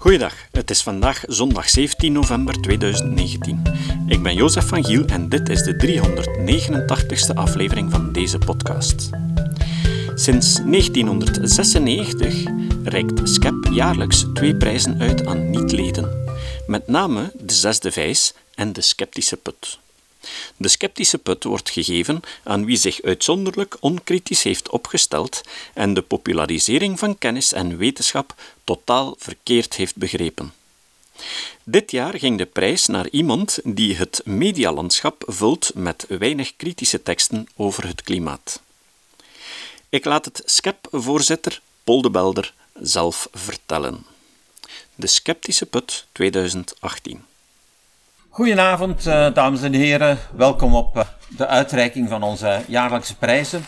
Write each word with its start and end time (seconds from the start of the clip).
Goeiedag, 0.00 0.34
het 0.50 0.70
is 0.70 0.82
vandaag 0.82 1.24
zondag 1.26 1.68
17 1.68 2.12
november 2.12 2.60
2019. 2.60 3.62
Ik 4.06 4.22
ben 4.22 4.34
Jozef 4.34 4.68
van 4.68 4.84
Giel 4.84 5.04
en 5.04 5.28
dit 5.28 5.48
is 5.48 5.62
de 5.62 5.74
389ste 5.74 7.34
aflevering 7.34 7.90
van 7.90 8.12
deze 8.12 8.38
podcast. 8.38 9.10
Sinds 10.14 10.54
1996 10.64 12.42
reikt 12.84 13.28
SCEP 13.28 13.68
jaarlijks 13.70 14.24
twee 14.34 14.56
prijzen 14.56 15.00
uit 15.00 15.26
aan 15.26 15.50
niet-leden, 15.50 16.24
met 16.66 16.88
name 16.88 17.32
de 17.40 17.52
Zesde 17.52 17.92
Vijs 17.92 18.34
en 18.54 18.72
de 18.72 18.80
Sceptische 18.80 19.36
Put. 19.36 19.78
De 20.56 20.68
sceptische 20.68 21.18
put 21.18 21.44
wordt 21.44 21.70
gegeven 21.70 22.20
aan 22.42 22.64
wie 22.64 22.76
zich 22.76 23.02
uitzonderlijk 23.02 23.76
onkritisch 23.80 24.42
heeft 24.42 24.70
opgesteld 24.70 25.40
en 25.74 25.94
de 25.94 26.02
popularisering 26.02 26.98
van 26.98 27.18
kennis 27.18 27.52
en 27.52 27.76
wetenschap 27.76 28.34
totaal 28.64 29.14
verkeerd 29.18 29.74
heeft 29.74 29.96
begrepen. 29.96 30.52
Dit 31.64 31.90
jaar 31.90 32.18
ging 32.18 32.38
de 32.38 32.46
prijs 32.46 32.86
naar 32.86 33.08
iemand 33.08 33.58
die 33.64 33.96
het 33.96 34.20
medialandschap 34.24 35.22
vult 35.26 35.70
met 35.74 36.06
weinig 36.08 36.56
kritische 36.56 37.02
teksten 37.02 37.48
over 37.56 37.86
het 37.86 38.02
klimaat. 38.02 38.62
Ik 39.88 40.04
laat 40.04 40.24
het 40.24 40.42
SCEP-voorzitter 40.44 41.60
Paul 41.84 42.02
de 42.02 42.10
Belder 42.10 42.54
zelf 42.80 43.28
vertellen. 43.32 44.06
De 44.94 45.06
Sceptische 45.06 45.66
Put 45.66 46.06
2018. 46.12 47.27
Goedenavond, 48.38 49.06
uh, 49.06 49.34
dames 49.34 49.62
en 49.62 49.72
heren. 49.72 50.18
Welkom 50.36 50.74
op 50.74 50.96
uh, 50.96 51.02
de 51.36 51.46
uitreiking 51.46 52.08
van 52.08 52.22
onze 52.22 52.60
jaarlijkse 52.66 53.16
prijzen. 53.16 53.64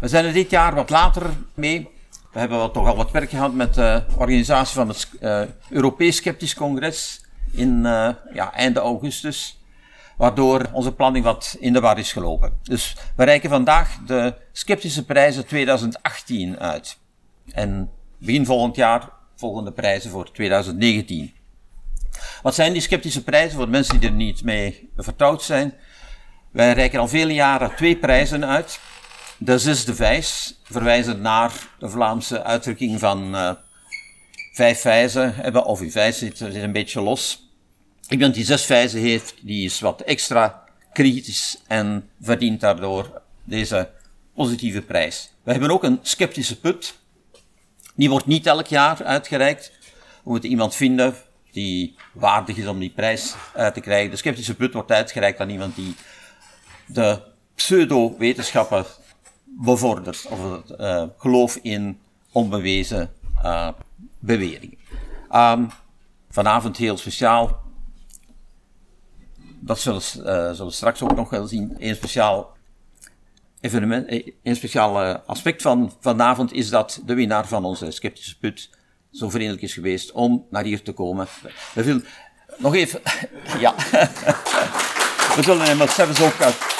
We 0.00 0.08
zijn 0.08 0.24
er 0.24 0.32
dit 0.32 0.50
jaar 0.50 0.74
wat 0.74 0.90
later 0.90 1.22
mee. 1.54 1.88
We 2.32 2.38
hebben 2.38 2.72
toch 2.72 2.86
al 2.86 2.96
wat 2.96 3.10
werk 3.10 3.30
gehad 3.30 3.52
met 3.52 3.74
de 3.74 4.02
organisatie 4.16 4.74
van 4.74 4.88
het 4.88 5.08
uh, 5.20 5.42
Europees 5.70 6.16
Sceptisch 6.16 6.54
Congres 6.54 7.24
in 7.52 7.82
ja, 8.32 8.52
einde 8.52 8.80
augustus. 8.80 9.58
Waardoor 10.16 10.68
onze 10.72 10.92
planning 10.92 11.24
wat 11.24 11.56
in 11.60 11.72
de 11.72 11.80
war 11.80 11.98
is 11.98 12.12
gelopen. 12.12 12.52
Dus 12.62 12.96
we 13.16 13.24
reiken 13.24 13.50
vandaag 13.50 13.98
de 14.06 14.34
Sceptische 14.52 15.04
Prijzen 15.04 15.46
2018 15.46 16.58
uit. 16.58 16.98
En 17.52 17.90
begin 18.18 18.46
volgend 18.46 18.76
jaar 18.76 19.10
volgende 19.36 19.72
prijzen 19.72 20.10
voor 20.10 20.32
2019. 20.32 21.38
Wat 22.42 22.54
zijn 22.54 22.72
die 22.72 22.82
sceptische 22.82 23.24
prijzen 23.24 23.56
voor 23.56 23.64
de 23.64 23.70
mensen 23.70 24.00
die 24.00 24.08
er 24.08 24.14
niet 24.14 24.44
mee 24.44 24.90
vertrouwd 24.96 25.42
zijn? 25.42 25.74
Wij 26.50 26.72
reiken 26.72 27.00
al 27.00 27.08
vele 27.08 27.34
jaren 27.34 27.74
twee 27.76 27.96
prijzen 27.96 28.46
uit. 28.46 28.80
De 29.38 29.58
zesde 29.58 29.94
vijs, 29.94 30.60
verwijzend 30.62 31.20
naar 31.20 31.52
de 31.78 31.88
Vlaamse 31.88 32.42
uitdrukking 32.42 32.98
van 32.98 33.34
uh, 33.34 33.50
vijf 34.52 34.80
vijzen, 34.80 35.54
of 35.64 35.80
uw 35.80 35.90
vijs 35.90 36.18
zit, 36.18 36.38
zit 36.38 36.54
een 36.54 36.72
beetje 36.72 37.00
los. 37.00 37.48
Iemand 38.08 38.34
die 38.34 38.44
zes 38.44 38.64
vijzen 38.64 39.00
heeft, 39.00 39.34
die 39.42 39.64
is 39.64 39.80
wat 39.80 40.00
extra 40.00 40.64
kritisch 40.92 41.62
en 41.66 42.08
verdient 42.20 42.60
daardoor 42.60 43.22
deze 43.44 43.90
positieve 44.34 44.82
prijs. 44.82 45.32
We 45.42 45.50
hebben 45.50 45.70
ook 45.70 45.84
een 45.84 45.98
sceptische 46.02 46.60
put. 46.60 46.94
Die 47.94 48.10
wordt 48.10 48.26
niet 48.26 48.46
elk 48.46 48.66
jaar 48.66 49.04
uitgereikt. 49.04 49.72
We 50.24 50.30
moeten 50.30 50.50
iemand 50.50 50.74
vinden 50.74 51.14
die 51.52 51.96
waardig 52.12 52.56
is 52.56 52.66
om 52.66 52.78
die 52.78 52.90
prijs 52.90 53.34
uit 53.54 53.74
te 53.74 53.80
krijgen. 53.80 54.10
De 54.10 54.16
sceptische 54.16 54.54
put 54.54 54.72
wordt 54.72 54.92
uitgereikt 54.92 55.40
aan 55.40 55.50
iemand 55.50 55.74
die 55.74 55.94
de 56.86 57.22
pseudo-wetenschappen 57.54 58.84
bevordert, 59.44 60.26
of 60.26 60.52
het 60.52 60.80
uh, 60.80 61.04
geloof 61.16 61.58
in 61.62 62.00
onbewezen 62.32 63.10
uh, 63.42 63.68
beweringen. 64.18 64.78
Um, 65.32 65.70
vanavond 66.30 66.76
heel 66.76 66.96
speciaal, 66.96 67.60
dat 69.60 69.80
zullen, 69.80 70.02
zullen 70.02 70.66
we 70.66 70.70
straks 70.70 71.02
ook 71.02 71.14
nog 71.14 71.30
wel 71.30 71.46
zien, 71.46 71.76
een 71.78 71.96
speciaal 71.96 72.56
evenement, 73.60 74.10
een 74.42 74.56
speciaal 74.56 74.98
aspect 75.16 75.62
van 75.62 75.92
vanavond 76.00 76.52
is 76.52 76.70
dat 76.70 77.02
de 77.06 77.14
winnaar 77.14 77.48
van 77.48 77.64
onze 77.64 77.90
sceptische 77.90 78.38
put 78.38 78.70
zo 79.12 79.30
vriendelijk 79.30 79.62
is 79.62 79.74
geweest 79.74 80.12
om 80.12 80.46
naar 80.50 80.64
hier 80.64 80.82
te 80.82 80.92
komen. 80.92 81.26
We 81.74 81.84
willen 81.84 82.04
nog 82.58 82.74
even, 82.74 83.00
ja. 83.64 83.74
We 85.36 85.42
zullen 85.42 85.66
hem 85.66 85.88
zelfs 85.88 86.20
ook 86.20 86.34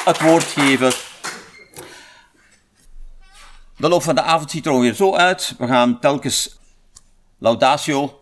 het, 0.05 0.21
woord 0.21 0.45
geven. 0.45 0.93
De 3.77 3.89
loop 3.89 4.03
van 4.03 4.15
de 4.15 4.23
avond 4.23 4.51
ziet 4.51 4.67
er 4.67 4.73
ongeveer 4.73 4.95
zo 4.95 5.17
uit. 5.17 5.55
We 5.59 5.67
gaan 5.67 6.01
telkens 6.01 6.59
laudatio 7.39 8.21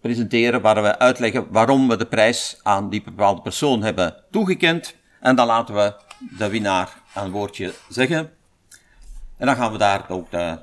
presenteren, 0.00 0.60
waar 0.60 0.82
we 0.82 0.98
uitleggen 0.98 1.46
waarom 1.50 1.88
we 1.88 1.96
de 1.96 2.06
prijs 2.06 2.58
aan 2.62 2.90
die 2.90 3.02
bepaalde 3.02 3.42
persoon 3.42 3.82
hebben 3.82 4.24
toegekend. 4.30 4.94
En 5.20 5.36
dan 5.36 5.46
laten 5.46 5.74
we 5.74 5.94
de 6.38 6.48
winnaar 6.48 7.02
een 7.14 7.30
woordje 7.30 7.74
zeggen. 7.88 8.30
En 9.36 9.46
dan 9.46 9.56
gaan 9.56 9.72
we 9.72 9.78
daar 9.78 10.04
ook 10.08 10.30
de 10.30 10.58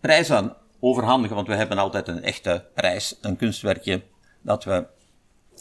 prijs 0.00 0.30
aan 0.30 0.56
overhandigen, 0.84 1.36
want 1.36 1.48
we 1.48 1.54
hebben 1.54 1.78
altijd 1.78 2.08
een 2.08 2.22
echte 2.22 2.64
prijs, 2.74 3.18
een 3.20 3.36
kunstwerkje, 3.36 4.02
dat 4.40 4.64
we 4.64 4.86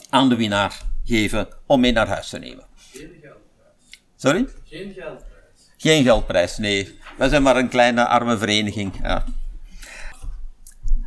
aan 0.10 0.30
de 0.30 0.36
winnaar 0.36 0.82
geven 1.04 1.48
om 1.66 1.80
mee 1.80 1.92
naar 1.92 2.08
huis 2.08 2.30
te 2.30 2.40
nemen. 2.40 2.66
Geen 2.76 3.10
geldprijs. 3.22 3.76
Sorry? 4.16 4.48
Geen 4.64 4.94
geldprijs. 4.94 5.72
Geen 5.78 6.04
geldprijs, 6.04 6.58
nee. 6.58 7.00
Wij 7.18 7.30
zijn 7.30 7.44
maar 7.44 7.58
een 7.58 7.70
kleine 7.70 8.08
arme 8.08 8.38
vereniging. 8.38 8.94
Ja. 9.02 9.24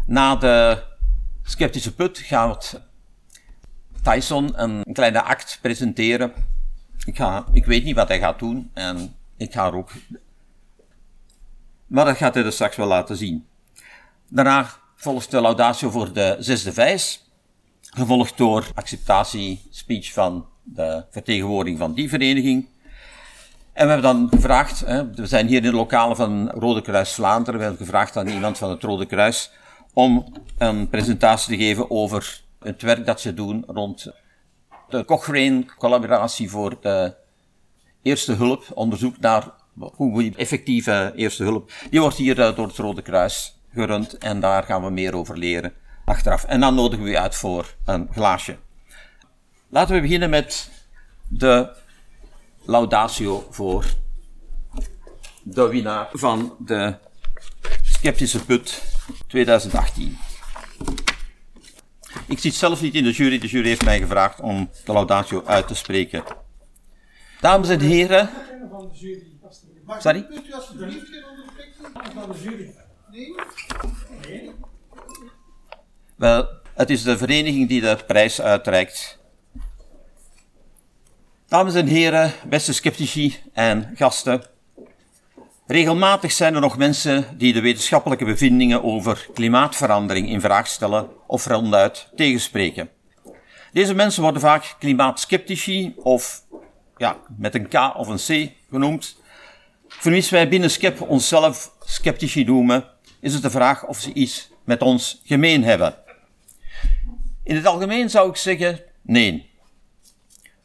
Na 0.06 0.36
de 0.36 0.82
sceptische 1.42 1.94
put 1.94 2.18
gaat 2.18 2.80
Tyson 4.02 4.62
een 4.62 4.84
kleine 4.92 5.22
act 5.22 5.58
presenteren. 5.62 6.32
Ik, 7.04 7.16
ga, 7.16 7.44
ik 7.52 7.64
weet 7.64 7.84
niet 7.84 7.96
wat 7.96 8.08
hij 8.08 8.18
gaat 8.18 8.38
doen 8.38 8.70
en 8.74 9.16
ik 9.36 9.52
ga 9.52 9.66
er 9.66 9.74
ook. 9.74 9.92
Maar 11.86 12.04
dat 12.04 12.16
gaat 12.16 12.34
hij 12.34 12.44
er 12.44 12.52
straks 12.52 12.76
wel 12.76 12.86
laten 12.86 13.16
zien. 13.16 13.46
Daarna 14.34 14.70
volgt 14.94 15.30
de 15.30 15.40
laudatio 15.40 15.90
voor 15.90 16.12
de 16.12 16.36
zesde 16.38 16.72
vijs, 16.72 17.30
gevolgd 17.80 18.36
door 18.36 18.66
acceptatiespeech 18.74 20.12
van 20.12 20.46
de 20.62 21.04
vertegenwoordiging 21.10 21.78
van 21.78 21.94
die 21.94 22.08
vereniging. 22.08 22.66
En 23.72 23.86
we 23.86 23.92
hebben 23.92 24.02
dan 24.02 24.28
gevraagd, 24.30 24.80
hè, 24.80 25.10
we 25.10 25.26
zijn 25.26 25.46
hier 25.46 25.56
in 25.56 25.70
de 25.70 25.76
lokalen 25.76 26.16
van 26.16 26.50
Rode 26.50 26.80
Kruis 26.82 27.12
Vlaanderen, 27.12 27.60
we 27.60 27.66
hebben 27.66 27.86
gevraagd 27.86 28.16
aan 28.16 28.28
iemand 28.28 28.58
van 28.58 28.70
het 28.70 28.82
Rode 28.82 29.06
Kruis 29.06 29.50
om 29.92 30.26
een 30.58 30.88
presentatie 30.88 31.56
te 31.56 31.64
geven 31.64 31.90
over 31.90 32.40
het 32.58 32.82
werk 32.82 33.06
dat 33.06 33.20
ze 33.20 33.34
doen 33.34 33.64
rond 33.66 34.12
de 34.88 35.04
Cochrane 35.04 35.64
collaboratie 35.78 36.50
voor 36.50 36.76
de 36.80 37.14
eerste 38.02 38.32
hulp, 38.32 38.64
onderzoek 38.74 39.20
naar 39.20 39.50
hoe 39.74 40.32
effectieve 40.36 41.12
eerste 41.16 41.42
hulp. 41.42 41.72
Die 41.90 42.00
wordt 42.00 42.16
hier 42.16 42.40
eh, 42.40 42.56
door 42.56 42.66
het 42.66 42.76
Rode 42.76 43.02
Kruis 43.02 43.54
gerund 43.74 44.18
en 44.18 44.40
daar 44.40 44.62
gaan 44.62 44.84
we 44.84 44.90
meer 44.90 45.14
over 45.14 45.38
leren 45.38 45.72
achteraf. 46.04 46.44
En 46.44 46.60
dan 46.60 46.74
nodigen 46.74 47.04
we 47.04 47.10
u 47.10 47.16
uit 47.16 47.34
voor 47.34 47.74
een 47.84 48.08
glaasje. 48.12 48.56
Laten 49.68 49.94
we 49.94 50.00
beginnen 50.00 50.30
met 50.30 50.70
de 51.28 51.68
laudatio 52.64 53.46
voor 53.50 53.84
de 55.42 55.68
winnaar 55.68 56.08
van 56.12 56.56
de 56.58 56.94
Sceptische 57.82 58.44
Put 58.44 58.82
2018. 59.26 60.18
Ik 62.26 62.38
zit 62.38 62.54
zelf 62.54 62.80
niet 62.80 62.94
in 62.94 63.04
de 63.04 63.12
jury, 63.12 63.38
de 63.38 63.46
jury 63.46 63.66
heeft 63.66 63.84
mij 63.84 63.98
gevraagd 63.98 64.40
om 64.40 64.70
de 64.84 64.92
laudatio 64.92 65.42
uit 65.44 65.68
te 65.68 65.74
spreken. 65.74 66.24
Dames 67.40 67.68
en 67.68 67.80
heren. 67.80 68.30
Sorry? 69.98 70.26
van 72.14 72.32
de 72.32 72.40
jury? 72.42 72.74
Wel, 76.16 76.48
het 76.74 76.90
is 76.90 77.02
de 77.02 77.18
vereniging 77.18 77.68
die 77.68 77.80
de 77.80 77.98
prijs 78.06 78.40
uitreikt. 78.40 79.18
Dames 81.48 81.74
en 81.74 81.86
heren, 81.86 82.32
beste 82.48 82.72
sceptici 82.72 83.36
en 83.52 83.92
gasten. 83.94 84.42
Regelmatig 85.66 86.32
zijn 86.32 86.54
er 86.54 86.60
nog 86.60 86.76
mensen 86.76 87.38
die 87.38 87.52
de 87.52 87.60
wetenschappelijke 87.60 88.24
bevindingen 88.24 88.82
over 88.82 89.28
klimaatverandering 89.34 90.28
in 90.28 90.40
vraag 90.40 90.66
stellen 90.66 91.08
of 91.26 91.46
ronduit 91.46 92.08
tegenspreken. 92.16 92.90
Deze 93.72 93.94
mensen 93.94 94.22
worden 94.22 94.40
vaak 94.40 94.76
klimaatskeptici 94.78 95.94
of 95.96 96.42
ja, 96.96 97.16
met 97.36 97.54
een 97.54 97.68
K 97.68 97.74
of 97.96 98.08
een 98.08 98.46
C 98.46 98.52
genoemd. 98.70 99.16
Vermis 99.88 100.30
wij 100.30 100.48
binnen 100.48 100.70
SCEP 100.70 101.00
onszelf 101.00 101.72
sceptici 101.84 102.44
noemen, 102.44 102.93
is 103.24 103.32
het 103.32 103.42
de 103.42 103.50
vraag 103.50 103.86
of 103.86 104.00
ze 104.00 104.12
iets 104.12 104.48
met 104.64 104.82
ons 104.82 105.20
gemeen 105.24 105.64
hebben. 105.64 105.94
In 107.44 107.56
het 107.56 107.66
algemeen 107.66 108.10
zou 108.10 108.28
ik 108.28 108.36
zeggen 108.36 108.80
nee. 109.02 109.50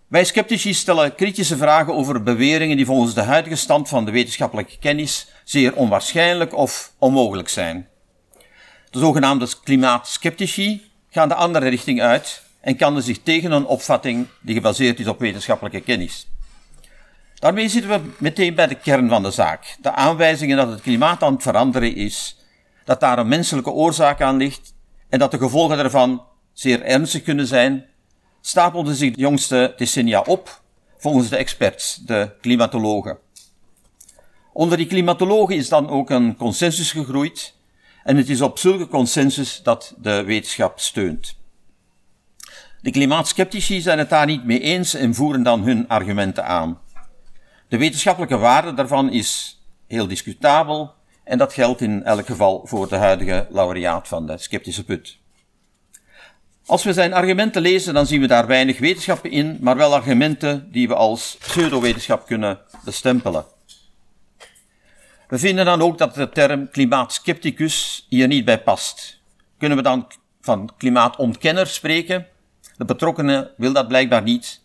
Wij 0.08 0.24
sceptici 0.24 0.74
stellen 0.74 1.16
kritische 1.16 1.58
vragen 1.58 1.94
over 1.94 2.24
beweringen 2.24 2.78
die 2.78 2.86
volgens 2.86 3.14
de 3.14 3.22
huidige 3.22 3.56
stand 3.56 3.90
van 3.90 4.06
de 4.06 4.12
wetenschappelijke 4.12 4.78
kennis 4.80 5.28
zeer 5.44 5.76
onwaarschijnlijk 5.76 6.56
of 6.56 6.94
onmogelijk 6.98 7.50
zijn. 7.50 7.88
De 8.90 9.00
zogenaamde 9.00 9.48
klimaatskeptici 9.64 10.92
gaan 11.10 11.30
de 11.30 11.36
andere 11.36 11.68
richting 11.68 12.02
uit 12.02 12.44
en 12.62 12.76
kanden 12.76 13.04
zich 13.04 13.20
tegen 13.24 13.52
een 13.52 13.66
opvatting 13.66 14.28
die 14.42 14.56
gebaseerd 14.56 15.00
is 15.00 15.08
op 15.08 15.20
wetenschappelijke 15.20 15.82
kennis. 15.82 16.28
Daarmee 17.36 17.70
zitten 17.70 17.92
we 17.92 18.10
meteen 18.18 18.56
bij 18.56 18.68
de 18.68 18.76
kern 18.76 19.10
van 19.10 19.24
de 19.24 19.32
zaak. 19.32 19.76
De 19.82 19.92
aanwijzingen 19.92 20.58
dat 20.58 20.70
het 20.70 20.82
klimaat 20.82 21.24
aan 21.24 21.34
het 21.34 21.44
veranderen 21.44 21.96
is, 21.96 22.39
dat 22.90 23.00
daar 23.00 23.20
een 23.20 23.28
menselijke 23.28 23.72
oorzaak 23.72 24.22
aan 24.22 24.38
ligt 24.38 24.74
en 25.10 25.20
dat 25.20 25.32
de 25.32 25.38
gevolgen 25.38 25.78
daarvan 25.78 26.24
zeer 26.54 26.82
ernstig 26.82 27.24
kunnen 27.24 27.48
zijn, 27.48 27.86
stapelden 28.42 28.96
zich 28.96 29.14
de 29.14 29.22
jongste 29.22 29.74
decennia 29.78 30.22
op, 30.22 30.62
volgens 30.98 31.30
de 31.30 31.36
experts, 31.36 31.96
de 31.96 32.32
klimatologen. 32.42 33.18
Onder 34.54 34.78
die 34.78 34.88
klimatologen 34.88 35.56
is 35.56 35.70
dan 35.70 35.90
ook 35.90 36.10
een 36.10 36.36
consensus 36.36 36.92
gegroeid 36.92 37.56
en 38.04 38.18
het 38.18 38.30
is 38.30 38.42
op 38.42 38.58
zulke 38.58 38.88
consensus 38.88 39.62
dat 39.64 39.96
de 39.98 40.24
wetenschap 40.24 40.80
steunt. 40.80 41.38
De 42.82 42.92
klimaatskeptici 42.92 43.82
zijn 43.82 43.98
het 43.98 44.10
daar 44.10 44.26
niet 44.26 44.46
mee 44.46 44.60
eens 44.60 44.94
en 44.94 45.16
voeren 45.16 45.44
dan 45.44 45.64
hun 45.64 45.88
argumenten 45.88 46.46
aan. 46.46 46.80
De 47.68 47.78
wetenschappelijke 47.78 48.38
waarde 48.38 48.74
daarvan 48.74 49.12
is 49.12 49.60
heel 49.88 50.08
discutabel 50.08 50.98
en 51.30 51.38
dat 51.38 51.54
geldt 51.54 51.82
in 51.82 52.04
elk 52.04 52.26
geval 52.26 52.62
voor 52.66 52.90
de 52.90 52.96
huidige 52.96 53.48
laureaat 53.50 54.08
van 54.08 54.28
de 54.28 54.38
sceptische 54.38 54.84
put. 54.84 55.18
Als 56.66 56.84
we 56.84 56.94
zijn 56.94 57.14
argumenten 57.14 57.62
lezen, 57.62 57.94
dan 57.94 58.06
zien 58.06 58.22
we 58.22 58.28
daar 58.28 58.48
weinig 58.48 58.80
wetenschap 58.80 59.26
in, 59.26 59.58
maar 59.62 59.78
wel 59.78 59.94
argumenten 59.94 60.72
die 60.72 60.88
we 60.88 60.96
als 60.96 61.38
pseudowetenschap 61.40 62.26
kunnen 62.26 62.60
bestempelen. 62.84 63.46
We 65.28 65.38
vinden 65.38 65.66
dan 65.66 65.82
ook 65.82 65.98
dat 65.98 66.16
de 66.16 66.30
term 66.30 66.70
klimaatskepticus 66.70 68.06
hier 68.10 68.28
niet 68.28 68.46
bij 68.46 68.62
past. 68.62 69.22
Kunnen 69.58 69.78
we 69.78 69.84
dan 69.84 70.08
van 70.42 70.72
klimaatontkenner 70.78 71.68
spreken? 71.68 72.28
De 72.78 72.86
betrokkenen 72.86 73.52
wil 73.58 73.74
dat 73.74 73.88
blijkbaar 73.88 74.24
niet. 74.24 74.62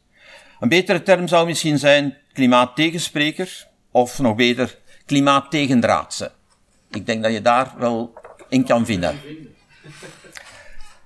Een 0.60 0.68
betere 0.68 1.02
term 1.02 1.28
zou 1.28 1.46
misschien 1.46 1.78
zijn 1.78 2.16
klimaattegenspreker, 2.32 3.66
of 3.90 4.18
nog 4.18 4.36
beter 4.36 4.78
klimaattegendraadse. 5.06 6.32
Ik 6.94 7.06
denk 7.06 7.22
dat 7.22 7.32
je 7.32 7.42
daar 7.42 7.74
wel 7.78 8.12
in 8.48 8.64
kan 8.64 8.86
vinden. 8.86 9.20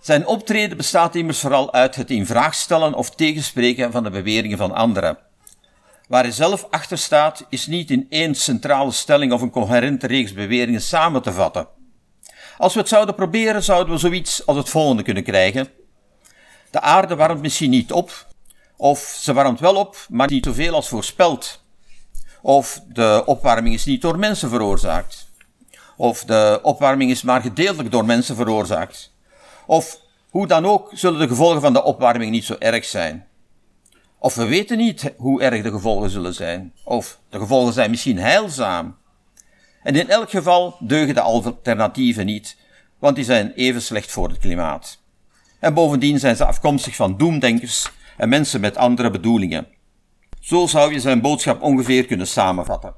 Zijn 0.00 0.26
optreden 0.26 0.76
bestaat 0.76 1.14
immers 1.14 1.40
vooral 1.40 1.72
uit 1.72 1.96
het 1.96 2.10
in 2.10 2.26
vraag 2.26 2.54
stellen 2.54 2.94
of 2.94 3.10
tegenspreken 3.10 3.92
van 3.92 4.02
de 4.02 4.10
beweringen 4.10 4.58
van 4.58 4.74
anderen. 4.74 5.18
Waar 6.08 6.22
hij 6.22 6.32
zelf 6.32 6.66
achter 6.70 6.98
staat, 6.98 7.46
is 7.48 7.66
niet 7.66 7.90
in 7.90 8.06
één 8.08 8.34
centrale 8.34 8.90
stelling 8.90 9.32
of 9.32 9.40
een 9.40 9.50
coherente 9.50 10.06
reeks 10.06 10.32
beweringen 10.32 10.80
samen 10.80 11.22
te 11.22 11.32
vatten. 11.32 11.68
Als 12.58 12.74
we 12.74 12.80
het 12.80 12.88
zouden 12.88 13.14
proberen, 13.14 13.62
zouden 13.62 13.92
we 13.92 13.98
zoiets 13.98 14.46
als 14.46 14.56
het 14.56 14.68
volgende 14.68 15.02
kunnen 15.02 15.22
krijgen. 15.22 15.68
De 16.70 16.80
aarde 16.80 17.16
warmt 17.16 17.40
misschien 17.40 17.70
niet 17.70 17.92
op, 17.92 18.26
of 18.76 18.98
ze 19.20 19.32
warmt 19.32 19.60
wel 19.60 19.76
op, 19.76 20.06
maar 20.08 20.30
niet 20.30 20.44
zoveel 20.44 20.74
als 20.74 20.88
voorspeld. 20.88 21.62
Of 22.42 22.80
de 22.88 23.22
opwarming 23.26 23.74
is 23.74 23.84
niet 23.84 24.02
door 24.02 24.18
mensen 24.18 24.50
veroorzaakt. 24.50 25.27
Of 25.98 26.24
de 26.24 26.60
opwarming 26.62 27.10
is 27.10 27.22
maar 27.22 27.40
gedeeltelijk 27.40 27.90
door 27.90 28.04
mensen 28.04 28.36
veroorzaakt. 28.36 29.14
Of 29.66 30.00
hoe 30.30 30.46
dan 30.46 30.66
ook 30.66 30.90
zullen 30.94 31.20
de 31.20 31.28
gevolgen 31.28 31.60
van 31.60 31.72
de 31.72 31.82
opwarming 31.82 32.30
niet 32.30 32.44
zo 32.44 32.56
erg 32.58 32.84
zijn. 32.84 33.26
Of 34.18 34.34
we 34.34 34.46
weten 34.46 34.78
niet 34.78 35.14
hoe 35.16 35.42
erg 35.42 35.62
de 35.62 35.70
gevolgen 35.70 36.10
zullen 36.10 36.34
zijn. 36.34 36.72
Of 36.84 37.18
de 37.28 37.38
gevolgen 37.38 37.72
zijn 37.72 37.90
misschien 37.90 38.18
heilzaam. 38.18 38.96
En 39.82 39.94
in 39.94 40.08
elk 40.08 40.30
geval 40.30 40.76
deugen 40.80 41.14
de 41.14 41.20
alternatieven 41.20 42.26
niet, 42.26 42.56
want 42.98 43.16
die 43.16 43.24
zijn 43.24 43.52
even 43.52 43.82
slecht 43.82 44.10
voor 44.10 44.28
het 44.28 44.38
klimaat. 44.38 44.98
En 45.60 45.74
bovendien 45.74 46.18
zijn 46.18 46.36
ze 46.36 46.44
afkomstig 46.44 46.96
van 46.96 47.16
doemdenkers 47.16 47.90
en 48.16 48.28
mensen 48.28 48.60
met 48.60 48.76
andere 48.76 49.10
bedoelingen. 49.10 49.66
Zo 50.40 50.66
zou 50.66 50.92
je 50.92 51.00
zijn 51.00 51.20
boodschap 51.20 51.62
ongeveer 51.62 52.06
kunnen 52.06 52.26
samenvatten. 52.26 52.94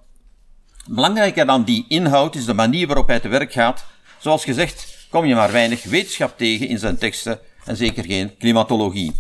Belangrijker 0.93 1.47
dan 1.47 1.65
die 1.65 1.85
inhoud 1.89 2.35
is 2.35 2.45
de 2.45 2.55
manier 2.55 2.87
waarop 2.87 3.09
hij 3.09 3.21
te 3.21 3.29
werk 3.29 3.53
gaat. 3.53 3.85
Zoals 4.19 4.45
gezegd 4.45 5.07
kom 5.11 5.25
je 5.25 5.35
maar 5.35 5.53
weinig 5.53 5.83
wetenschap 5.83 6.39
tegen 6.39 6.69
in 6.69 6.79
zijn 6.79 6.99
teksten 6.99 7.39
en 7.65 7.77
zeker 7.77 8.05
geen 8.05 8.37
klimatologie. 8.37 9.13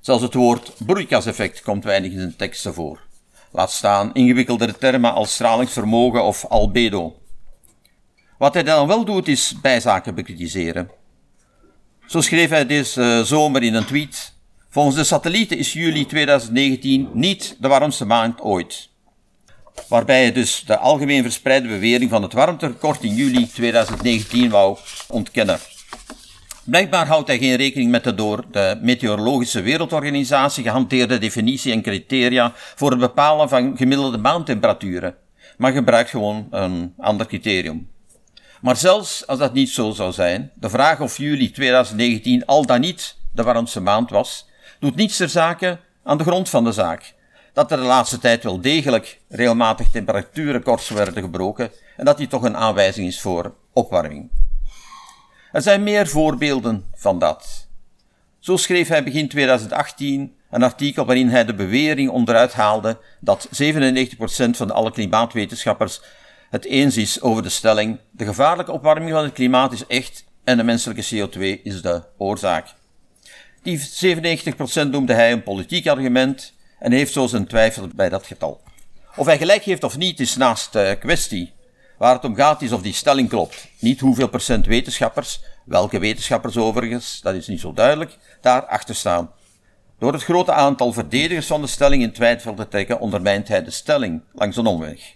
Zelfs 0.00 0.22
het 0.22 0.34
woord 0.34 0.72
broeikaseffect 0.86 1.62
komt 1.62 1.84
weinig 1.84 2.12
in 2.12 2.18
zijn 2.18 2.36
teksten 2.36 2.74
voor. 2.74 3.00
Laat 3.52 3.72
staan 3.72 4.14
ingewikkeldere 4.14 4.78
termen 4.78 5.14
als 5.14 5.34
stralingsvermogen 5.34 6.24
of 6.24 6.46
albedo. 6.46 7.16
Wat 8.38 8.54
hij 8.54 8.62
dan 8.62 8.86
wel 8.86 9.04
doet 9.04 9.28
is 9.28 9.54
bijzaken 9.60 10.14
bekritiseren. 10.14 10.90
Zo 12.06 12.20
schreef 12.20 12.50
hij 12.50 12.66
deze 12.66 13.22
zomer 13.24 13.62
in 13.62 13.74
een 13.74 13.86
tweet 13.86 14.34
Volgens 14.68 14.96
de 14.96 15.04
satellieten 15.04 15.58
is 15.58 15.72
juli 15.72 16.06
2019 16.06 17.10
niet 17.12 17.56
de 17.60 17.68
warmste 17.68 18.04
maand 18.04 18.40
ooit. 18.40 18.91
Waarbij 19.88 20.20
hij 20.20 20.32
dus 20.32 20.62
de 20.66 20.78
algemeen 20.78 21.22
verspreide 21.22 21.68
bewering 21.68 22.10
van 22.10 22.22
het 22.22 22.32
warmterecord 22.32 23.02
in 23.02 23.14
juli 23.14 23.50
2019 23.50 24.50
wou 24.50 24.78
ontkennen. 25.08 25.58
Blijkbaar 26.64 27.06
houdt 27.06 27.28
hij 27.28 27.38
geen 27.38 27.56
rekening 27.56 27.90
met 27.90 28.04
de 28.04 28.14
door 28.14 28.44
de 28.50 28.78
Meteorologische 28.82 29.60
Wereldorganisatie 29.60 30.62
gehanteerde 30.62 31.18
definitie 31.18 31.72
en 31.72 31.82
criteria 31.82 32.52
voor 32.54 32.90
het 32.90 33.00
bepalen 33.00 33.48
van 33.48 33.76
gemiddelde 33.76 34.18
maandtemperaturen, 34.18 35.14
maar 35.56 35.72
gebruikt 35.72 36.10
gewoon 36.10 36.46
een 36.50 36.94
ander 36.98 37.26
criterium. 37.26 37.90
Maar 38.60 38.76
zelfs 38.76 39.26
als 39.26 39.38
dat 39.38 39.52
niet 39.52 39.70
zo 39.70 39.90
zou 39.90 40.12
zijn, 40.12 40.50
de 40.54 40.70
vraag 40.70 41.00
of 41.00 41.18
juli 41.18 41.50
2019 41.50 42.46
al 42.46 42.66
dan 42.66 42.80
niet 42.80 43.16
de 43.32 43.42
warmste 43.42 43.80
maand 43.80 44.10
was, 44.10 44.48
doet 44.80 44.96
niets 44.96 45.16
ter 45.16 45.28
zake 45.28 45.78
aan 46.04 46.18
de 46.18 46.24
grond 46.24 46.48
van 46.48 46.64
de 46.64 46.72
zaak. 46.72 47.14
Dat 47.52 47.70
er 47.70 47.76
de 47.76 47.82
laatste 47.82 48.18
tijd 48.18 48.42
wel 48.42 48.60
degelijk 48.60 49.20
regelmatig 49.28 49.90
temperatuurrecords 49.90 50.88
werden 50.88 51.22
gebroken 51.22 51.70
en 51.96 52.04
dat 52.04 52.16
die 52.16 52.28
toch 52.28 52.42
een 52.42 52.56
aanwijzing 52.56 53.06
is 53.06 53.20
voor 53.20 53.54
opwarming. 53.72 54.30
Er 55.52 55.62
zijn 55.62 55.82
meer 55.82 56.06
voorbeelden 56.06 56.84
van 56.94 57.18
dat. 57.18 57.68
Zo 58.38 58.56
schreef 58.56 58.88
hij 58.88 59.04
begin 59.04 59.28
2018 59.28 60.34
een 60.50 60.62
artikel 60.62 61.04
waarin 61.04 61.28
hij 61.28 61.44
de 61.44 61.54
bewering 61.54 62.10
onderuit 62.10 62.52
haalde 62.52 62.98
dat 63.20 63.48
97% 63.48 63.50
van 64.50 64.70
alle 64.70 64.92
klimaatwetenschappers 64.92 66.00
het 66.50 66.64
eens 66.64 66.96
is 66.96 67.20
over 67.20 67.42
de 67.42 67.48
stelling: 67.48 67.98
de 68.10 68.24
gevaarlijke 68.24 68.72
opwarming 68.72 69.10
van 69.10 69.22
het 69.22 69.32
klimaat 69.32 69.72
is 69.72 69.86
echt 69.86 70.24
en 70.44 70.56
de 70.56 70.62
menselijke 70.62 71.04
CO2 71.04 71.62
is 71.62 71.82
de 71.82 72.02
oorzaak. 72.16 72.66
Die 73.62 73.78
97% 73.78 74.88
noemde 74.90 75.12
hij 75.12 75.32
een 75.32 75.42
politiek 75.42 75.86
argument 75.86 76.52
en 76.82 76.92
heeft 76.92 77.12
zo 77.12 77.26
zijn 77.26 77.46
twijfel 77.46 77.88
bij 77.94 78.08
dat 78.08 78.26
getal. 78.26 78.60
Of 79.16 79.26
hij 79.26 79.38
gelijk 79.38 79.62
heeft 79.62 79.84
of 79.84 79.96
niet 79.96 80.20
is 80.20 80.36
naast 80.36 80.72
de 80.72 80.96
kwestie. 81.00 81.52
Waar 81.98 82.14
het 82.14 82.24
om 82.24 82.34
gaat 82.34 82.62
is 82.62 82.72
of 82.72 82.82
die 82.82 82.92
stelling 82.92 83.28
klopt. 83.28 83.68
Niet 83.78 84.00
hoeveel 84.00 84.28
procent 84.28 84.66
wetenschappers, 84.66 85.40
welke 85.64 85.98
wetenschappers 85.98 86.56
overigens, 86.56 87.20
dat 87.20 87.34
is 87.34 87.46
niet 87.46 87.60
zo 87.60 87.72
duidelijk, 87.72 88.18
daar 88.40 88.66
achter 88.66 88.94
staan. 88.94 89.30
Door 89.98 90.12
het 90.12 90.24
grote 90.24 90.52
aantal 90.52 90.92
verdedigers 90.92 91.46
van 91.46 91.60
de 91.60 91.66
stelling 91.66 92.02
in 92.02 92.12
twijfel 92.12 92.54
te 92.54 92.68
trekken, 92.68 93.00
ondermijnt 93.00 93.48
hij 93.48 93.64
de 93.64 93.70
stelling 93.70 94.22
langs 94.32 94.56
een 94.56 94.66
omweg. 94.66 95.14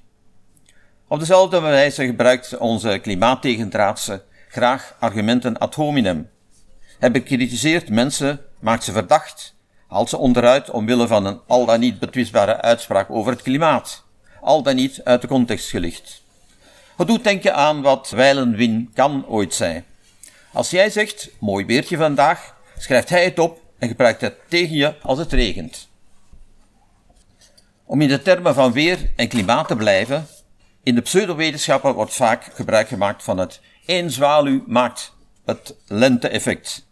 Op 1.08 1.18
dezelfde 1.18 1.60
wijze 1.60 2.06
gebruikt 2.06 2.56
onze 2.56 2.98
klimaattegendraadse 3.02 4.24
graag 4.48 4.96
argumenten 4.98 5.58
ad 5.58 5.74
hominem, 5.74 6.30
hij 6.98 7.10
bekritiseert 7.10 7.88
mensen, 7.88 8.40
maakt 8.60 8.84
ze 8.84 8.92
verdacht, 8.92 9.55
haalt 9.88 10.08
ze 10.08 10.16
onderuit 10.16 10.70
omwille 10.70 11.06
van 11.06 11.26
een 11.26 11.40
al 11.46 11.66
dan 11.66 11.80
niet 11.80 11.98
betwistbare 11.98 12.60
uitspraak 12.60 13.10
over 13.10 13.32
het 13.32 13.42
klimaat, 13.42 14.04
al 14.40 14.62
dan 14.62 14.74
niet 14.74 15.00
uit 15.04 15.20
de 15.20 15.28
context 15.28 15.70
gelicht. 15.70 16.22
Het 16.96 17.06
doet 17.06 17.24
denken 17.24 17.54
aan 17.54 17.82
wat 17.82 18.10
Wijlen 18.10 18.90
kan 18.94 19.26
ooit 19.26 19.54
zei. 19.54 19.84
Als 20.52 20.70
jij 20.70 20.90
zegt, 20.90 21.30
mooi 21.40 21.64
weertje 21.64 21.96
vandaag, 21.96 22.54
schrijft 22.78 23.08
hij 23.08 23.24
het 23.24 23.38
op 23.38 23.60
en 23.78 23.88
gebruikt 23.88 24.20
het 24.20 24.34
tegen 24.48 24.76
je 24.76 24.94
als 25.02 25.18
het 25.18 25.32
regent. 25.32 25.88
Om 27.84 28.00
in 28.00 28.08
de 28.08 28.22
termen 28.22 28.54
van 28.54 28.72
weer 28.72 29.10
en 29.16 29.28
klimaat 29.28 29.68
te 29.68 29.76
blijven, 29.76 30.26
in 30.82 30.94
de 30.94 31.00
pseudowetenschappen 31.00 31.94
wordt 31.94 32.14
vaak 32.14 32.44
gebruik 32.54 32.88
gemaakt 32.88 33.22
van 33.22 33.38
het 33.38 33.60
één 33.86 34.10
zwaluw 34.10 34.64
maakt 34.66 35.14
het 35.44 35.74
lente-effect 35.86 36.85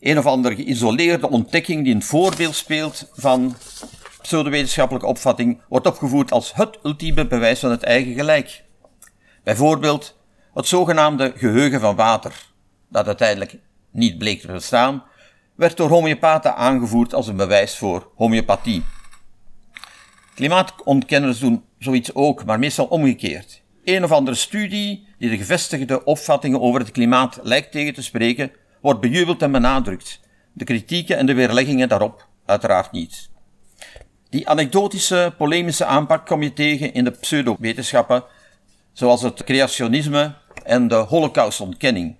een 0.00 0.18
of 0.18 0.26
andere 0.26 0.54
geïsoleerde 0.54 1.30
ontdekking 1.30 1.84
die 1.84 1.94
een 1.94 2.02
voorbeeld 2.02 2.54
speelt 2.54 3.10
van 3.12 3.56
pseudowetenschappelijke 4.22 5.08
opvatting, 5.08 5.60
wordt 5.68 5.86
opgevoerd 5.86 6.32
als 6.32 6.54
het 6.54 6.78
ultieme 6.82 7.26
bewijs 7.26 7.60
van 7.60 7.70
het 7.70 7.82
eigen 7.82 8.14
gelijk. 8.14 8.64
Bijvoorbeeld 9.44 10.16
het 10.54 10.66
zogenaamde 10.66 11.32
geheugen 11.36 11.80
van 11.80 11.96
water, 11.96 12.46
dat 12.88 13.06
uiteindelijk 13.06 13.58
niet 13.90 14.18
bleek 14.18 14.40
te 14.40 14.52
bestaan, 14.52 15.04
werd 15.54 15.76
door 15.76 15.88
homeopaten 15.88 16.56
aangevoerd 16.56 17.14
als 17.14 17.26
een 17.26 17.36
bewijs 17.36 17.76
voor 17.76 18.10
homeopathie. 18.16 18.84
Klimaatontkenners 20.34 21.38
doen 21.38 21.64
zoiets 21.78 22.14
ook, 22.14 22.44
maar 22.44 22.58
meestal 22.58 22.86
omgekeerd. 22.86 23.62
Een 23.84 24.04
of 24.04 24.12
andere 24.12 24.36
studie 24.36 25.06
die 25.18 25.30
de 25.30 25.36
gevestigde 25.36 26.04
opvattingen 26.04 26.60
over 26.60 26.80
het 26.80 26.90
klimaat 26.90 27.38
lijkt 27.42 27.72
tegen 27.72 27.94
te 27.94 28.02
spreken, 28.02 28.52
wordt 28.80 29.00
bejubeld 29.00 29.42
en 29.42 29.52
benadrukt. 29.52 30.20
De 30.52 30.64
kritieken 30.64 31.16
en 31.16 31.26
de 31.26 31.34
weerleggingen 31.34 31.88
daarop 31.88 32.26
uiteraard 32.46 32.92
niet. 32.92 33.30
Die 34.30 34.48
anekdotische, 34.48 35.34
polemische 35.38 35.84
aanpak 35.84 36.26
kom 36.26 36.42
je 36.42 36.52
tegen 36.52 36.92
in 36.92 37.04
de 37.04 37.10
pseudowetenschappen, 37.10 38.24
zoals 38.92 39.22
het 39.22 39.44
creationisme 39.44 40.34
en 40.64 40.88
de 40.88 40.94
holocaustontkenning. 40.94 42.16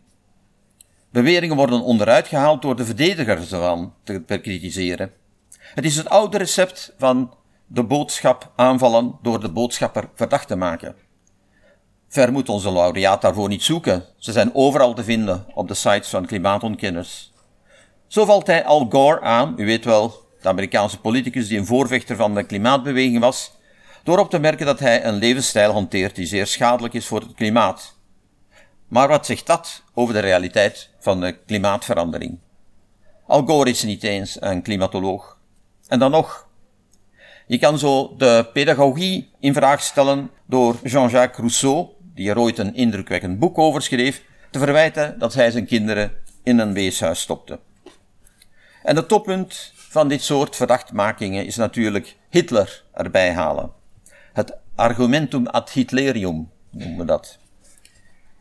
Beweringen 1.10 1.56
worden 1.56 1.82
onderuit 1.82 2.28
gehaald 2.28 2.62
door 2.62 2.76
de 2.76 2.84
verdedigers 2.84 3.52
ervan 3.52 3.94
te 4.04 4.22
bekritiseren. 4.26 5.12
Het 5.58 5.84
is 5.84 5.96
het 5.96 6.08
oude 6.08 6.38
recept 6.38 6.94
van 6.98 7.34
de 7.66 7.82
boodschap 7.82 8.52
aanvallen 8.56 9.18
door 9.22 9.40
de 9.40 9.50
boodschapper 9.50 10.08
verdacht 10.14 10.48
te 10.48 10.56
maken. 10.56 10.94
Ver 12.08 12.32
moet 12.32 12.48
onze 12.48 12.72
laureaat 12.72 13.22
daarvoor 13.22 13.48
niet 13.48 13.62
zoeken. 13.62 14.04
Ze 14.16 14.32
zijn 14.32 14.54
overal 14.54 14.94
te 14.94 15.04
vinden 15.04 15.46
op 15.54 15.68
de 15.68 15.74
sites 15.74 16.08
van 16.08 16.26
klimaatontkenners. 16.26 17.32
Zo 18.06 18.24
valt 18.24 18.46
hij 18.46 18.64
Al 18.64 18.86
Gore 18.90 19.20
aan, 19.20 19.54
u 19.56 19.66
weet 19.66 19.84
wel, 19.84 20.14
de 20.40 20.48
Amerikaanse 20.48 21.00
politicus 21.00 21.48
die 21.48 21.58
een 21.58 21.66
voorvechter 21.66 22.16
van 22.16 22.34
de 22.34 22.42
klimaatbeweging 22.42 23.20
was, 23.20 23.52
door 24.02 24.18
op 24.18 24.30
te 24.30 24.38
merken 24.38 24.66
dat 24.66 24.78
hij 24.78 25.04
een 25.04 25.14
levensstijl 25.14 25.72
hanteert 25.72 26.16
die 26.16 26.26
zeer 26.26 26.46
schadelijk 26.46 26.94
is 26.94 27.06
voor 27.06 27.20
het 27.20 27.34
klimaat. 27.34 27.96
Maar 28.88 29.08
wat 29.08 29.26
zegt 29.26 29.46
dat 29.46 29.82
over 29.94 30.14
de 30.14 30.20
realiteit 30.20 30.90
van 30.98 31.20
de 31.20 31.38
klimaatverandering? 31.46 32.38
Al 33.26 33.46
Gore 33.46 33.70
is 33.70 33.82
niet 33.82 34.02
eens 34.02 34.36
een 34.40 34.62
klimatoloog. 34.62 35.38
En 35.88 35.98
dan 35.98 36.10
nog, 36.10 36.48
je 37.46 37.58
kan 37.58 37.78
zo 37.78 38.14
de 38.16 38.50
pedagogie 38.52 39.30
in 39.40 39.54
vraag 39.54 39.82
stellen 39.82 40.30
door 40.46 40.76
Jean-Jacques 40.82 41.38
Rousseau, 41.38 41.88
die 42.18 42.30
er 42.30 42.38
ooit 42.38 42.58
een 42.58 42.74
indrukwekkend 42.74 43.38
boek 43.38 43.58
over 43.58 43.82
schreef, 43.82 44.22
te 44.50 44.58
verwijten 44.58 45.18
dat 45.18 45.34
hij 45.34 45.50
zijn 45.50 45.66
kinderen 45.66 46.12
in 46.42 46.58
een 46.58 46.72
weeshuis 46.72 47.20
stopte. 47.20 47.60
En 48.82 48.96
het 48.96 49.08
toppunt 49.08 49.72
van 49.74 50.08
dit 50.08 50.22
soort 50.22 50.56
verdachtmakingen 50.56 51.46
is 51.46 51.56
natuurlijk 51.56 52.16
Hitler 52.30 52.84
erbij 52.92 53.32
halen. 53.32 53.70
Het 54.32 54.56
argumentum 54.74 55.46
ad 55.46 55.70
Hitlerium 55.70 56.50
noemen 56.70 56.98
we 56.98 57.04
dat. 57.04 57.38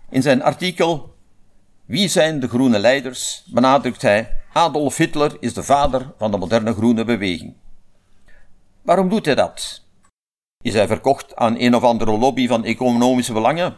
In 0.10 0.22
zijn 0.22 0.41
artikel 0.41 1.15
Wie 1.86 2.07
zijn 2.07 2.39
de 2.39 2.48
groene 2.48 2.79
leiders 2.79 3.43
benadrukt 3.48 4.01
hij 4.01 4.31
Adolf 4.53 4.98
Hitler 4.98 5.38
is 5.39 5.53
de 5.53 5.63
vader 5.63 6.13
van 6.17 6.31
de 6.31 6.38
moderne 6.38 6.74
groene 6.74 7.03
beweging. 7.03 7.53
Waarom 8.81 9.10
doet 9.10 9.25
hij 9.25 9.36
dat? 9.36 9.86
Is 10.67 10.74
hij 10.74 10.88
verkocht 10.88 11.36
aan 11.36 11.59
een 11.59 11.75
of 11.75 11.83
andere 11.83 12.17
lobby 12.17 12.47
van 12.47 12.65
economische 12.65 13.33
belangen? 13.33 13.75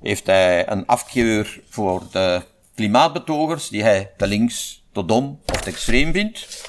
Heeft 0.00 0.26
hij 0.26 0.68
een 0.68 0.86
afkeur 0.86 1.60
voor 1.68 2.02
de 2.10 2.42
klimaatbetogers 2.74 3.68
die 3.68 3.82
hij 3.82 4.10
te 4.16 4.26
links, 4.26 4.84
te 4.92 5.04
dom 5.04 5.40
of 5.52 5.60
te 5.60 5.70
extreem 5.70 6.12
vindt? 6.12 6.64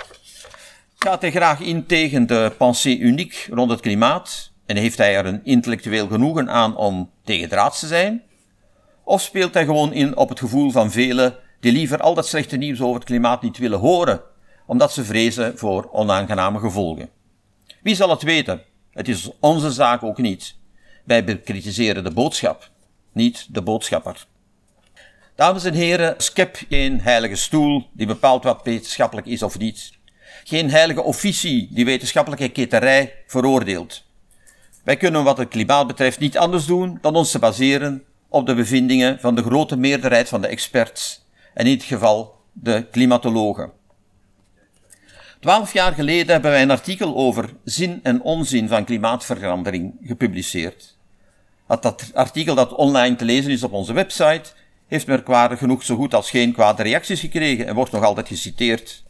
Gaat 0.97 1.21
hij 1.21 1.31
graag 1.31 1.59
in 1.59 1.85
tegen 1.85 2.27
de 2.27 2.51
pensée 2.57 2.99
uniek 2.99 3.47
rond 3.51 3.71
het 3.71 3.79
klimaat 3.79 4.51
en 4.65 4.75
heeft 4.75 4.97
hij 4.97 5.15
er 5.15 5.25
een 5.25 5.45
intellectueel 5.45 6.07
genoegen 6.07 6.49
aan 6.49 6.75
om 6.77 7.09
tegendraads 7.23 7.79
te 7.79 7.87
zijn? 7.87 8.23
Of 9.03 9.21
speelt 9.21 9.53
hij 9.53 9.65
gewoon 9.65 9.93
in 9.93 10.17
op 10.17 10.29
het 10.29 10.39
gevoel 10.39 10.71
van 10.71 10.91
velen 10.91 11.35
die 11.59 11.71
liever 11.71 11.99
al 11.99 12.13
dat 12.13 12.27
slechte 12.27 12.57
nieuws 12.57 12.81
over 12.81 12.95
het 12.95 13.03
klimaat 13.03 13.41
niet 13.41 13.57
willen 13.57 13.79
horen, 13.79 14.21
omdat 14.65 14.93
ze 14.93 15.05
vrezen 15.05 15.57
voor 15.57 15.89
onaangename 15.91 16.59
gevolgen? 16.59 17.09
Wie 17.81 17.95
zal 17.95 18.09
het 18.09 18.21
weten? 18.21 18.61
Het 18.95 19.07
is 19.07 19.29
onze 19.39 19.71
zaak 19.71 20.03
ook 20.03 20.17
niet. 20.17 20.55
Wij 21.03 21.23
bekritiseren 21.23 22.03
de 22.03 22.11
boodschap, 22.11 22.69
niet 23.11 23.47
de 23.49 23.61
boodschapper. 23.61 24.25
Dames 25.35 25.63
en 25.63 25.73
heren, 25.73 26.13
skep 26.17 26.57
geen 26.69 27.01
heilige 27.01 27.35
stoel 27.35 27.87
die 27.93 28.07
bepaalt 28.07 28.43
wat 28.43 28.63
wetenschappelijk 28.63 29.27
is 29.27 29.43
of 29.43 29.57
niet. 29.57 29.91
Geen 30.43 30.69
heilige 30.69 31.01
officie 31.01 31.67
die 31.71 31.85
wetenschappelijke 31.85 32.49
keterij 32.49 33.13
veroordeelt. 33.27 34.03
Wij 34.83 34.97
kunnen 34.97 35.23
wat 35.23 35.37
het 35.37 35.49
klimaat 35.49 35.87
betreft 35.87 36.19
niet 36.19 36.37
anders 36.37 36.65
doen 36.65 36.97
dan 37.01 37.15
ons 37.15 37.31
te 37.31 37.39
baseren 37.39 38.03
op 38.29 38.45
de 38.45 38.55
bevindingen 38.55 39.19
van 39.19 39.35
de 39.35 39.43
grote 39.43 39.77
meerderheid 39.77 40.29
van 40.29 40.41
de 40.41 40.47
experts, 40.47 41.25
en 41.53 41.65
in 41.65 41.71
dit 41.71 41.83
geval 41.83 42.35
de 42.53 42.87
klimatologen. 42.91 43.71
Twaalf 45.45 45.73
jaar 45.73 45.93
geleden 45.93 46.31
hebben 46.31 46.51
wij 46.51 46.61
een 46.61 46.71
artikel 46.71 47.15
over 47.15 47.53
zin 47.63 47.99
en 48.03 48.21
onzin 48.21 48.67
van 48.67 48.85
klimaatverandering 48.85 49.93
gepubliceerd. 50.03 50.95
Dat 51.67 52.11
artikel 52.13 52.55
dat 52.55 52.73
online 52.73 53.15
te 53.15 53.25
lezen 53.25 53.51
is 53.51 53.63
op 53.63 53.71
onze 53.71 53.93
website, 53.93 54.43
heeft 54.87 55.07
merkwaardig 55.07 55.59
genoeg 55.59 55.83
zo 55.83 55.95
goed 55.95 56.13
als 56.13 56.29
geen 56.29 56.53
kwade 56.53 56.83
reacties 56.83 57.19
gekregen 57.19 57.67
en 57.67 57.75
wordt 57.75 57.91
nog 57.91 58.03
altijd 58.03 58.27
geciteerd. 58.27 59.03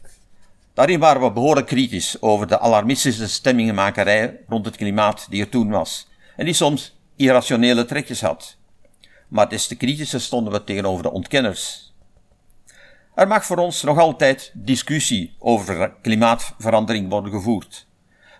Daarin 0.74 1.00
waren 1.00 1.22
we 1.22 1.32
behoorlijk 1.32 1.66
kritisch 1.66 2.22
over 2.22 2.46
de 2.46 2.58
alarmistische 2.58 3.28
stemmingenmakerij 3.28 4.40
rond 4.48 4.64
het 4.64 4.76
klimaat 4.76 5.26
die 5.30 5.40
er 5.40 5.48
toen 5.48 5.70
was, 5.70 6.06
en 6.36 6.44
die 6.44 6.54
soms 6.54 6.96
irrationele 7.16 7.84
trekjes 7.84 8.20
had. 8.20 8.56
Maar 9.28 9.48
des 9.48 9.66
te 9.66 9.74
kritischer 9.74 10.20
stonden 10.20 10.52
we 10.52 10.64
tegenover 10.64 11.02
de 11.02 11.12
ontkenners, 11.12 11.85
er 13.16 13.26
mag 13.26 13.46
voor 13.46 13.56
ons 13.56 13.82
nog 13.82 13.98
altijd 13.98 14.50
discussie 14.54 15.34
over 15.38 15.92
klimaatverandering 16.02 17.08
worden 17.08 17.32
gevoerd. 17.32 17.86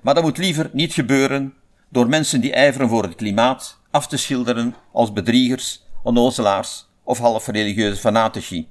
Maar 0.02 0.14
dat 0.14 0.22
moet 0.22 0.38
liever 0.38 0.70
niet 0.72 0.92
gebeuren 0.92 1.54
door 1.88 2.08
mensen 2.08 2.40
die 2.40 2.52
ijveren 2.52 2.88
voor 2.88 3.02
het 3.02 3.14
klimaat 3.14 3.80
af 3.90 4.06
te 4.06 4.16
schilderen 4.16 4.74
als 4.92 5.12
bedriegers, 5.12 5.84
onnozelaars 6.02 6.86
of 7.04 7.18
half 7.18 7.46
religieuze 7.46 8.00
fanatici. 8.00 8.68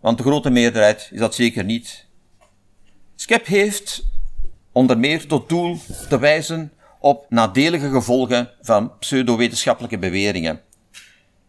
Want 0.00 0.18
de 0.18 0.24
grote 0.24 0.50
meerderheid 0.50 1.08
is 1.12 1.18
dat 1.18 1.34
zeker 1.34 1.64
niet. 1.64 2.06
SCEP 3.16 3.46
heeft 3.46 4.06
onder 4.72 4.98
meer 4.98 5.26
tot 5.26 5.48
doel 5.48 5.78
te 6.08 6.18
wijzen 6.18 6.72
op 6.98 7.26
nadelige 7.28 7.90
gevolgen 7.90 8.50
van 8.60 8.98
pseudowetenschappelijke 8.98 9.98
beweringen. 9.98 10.60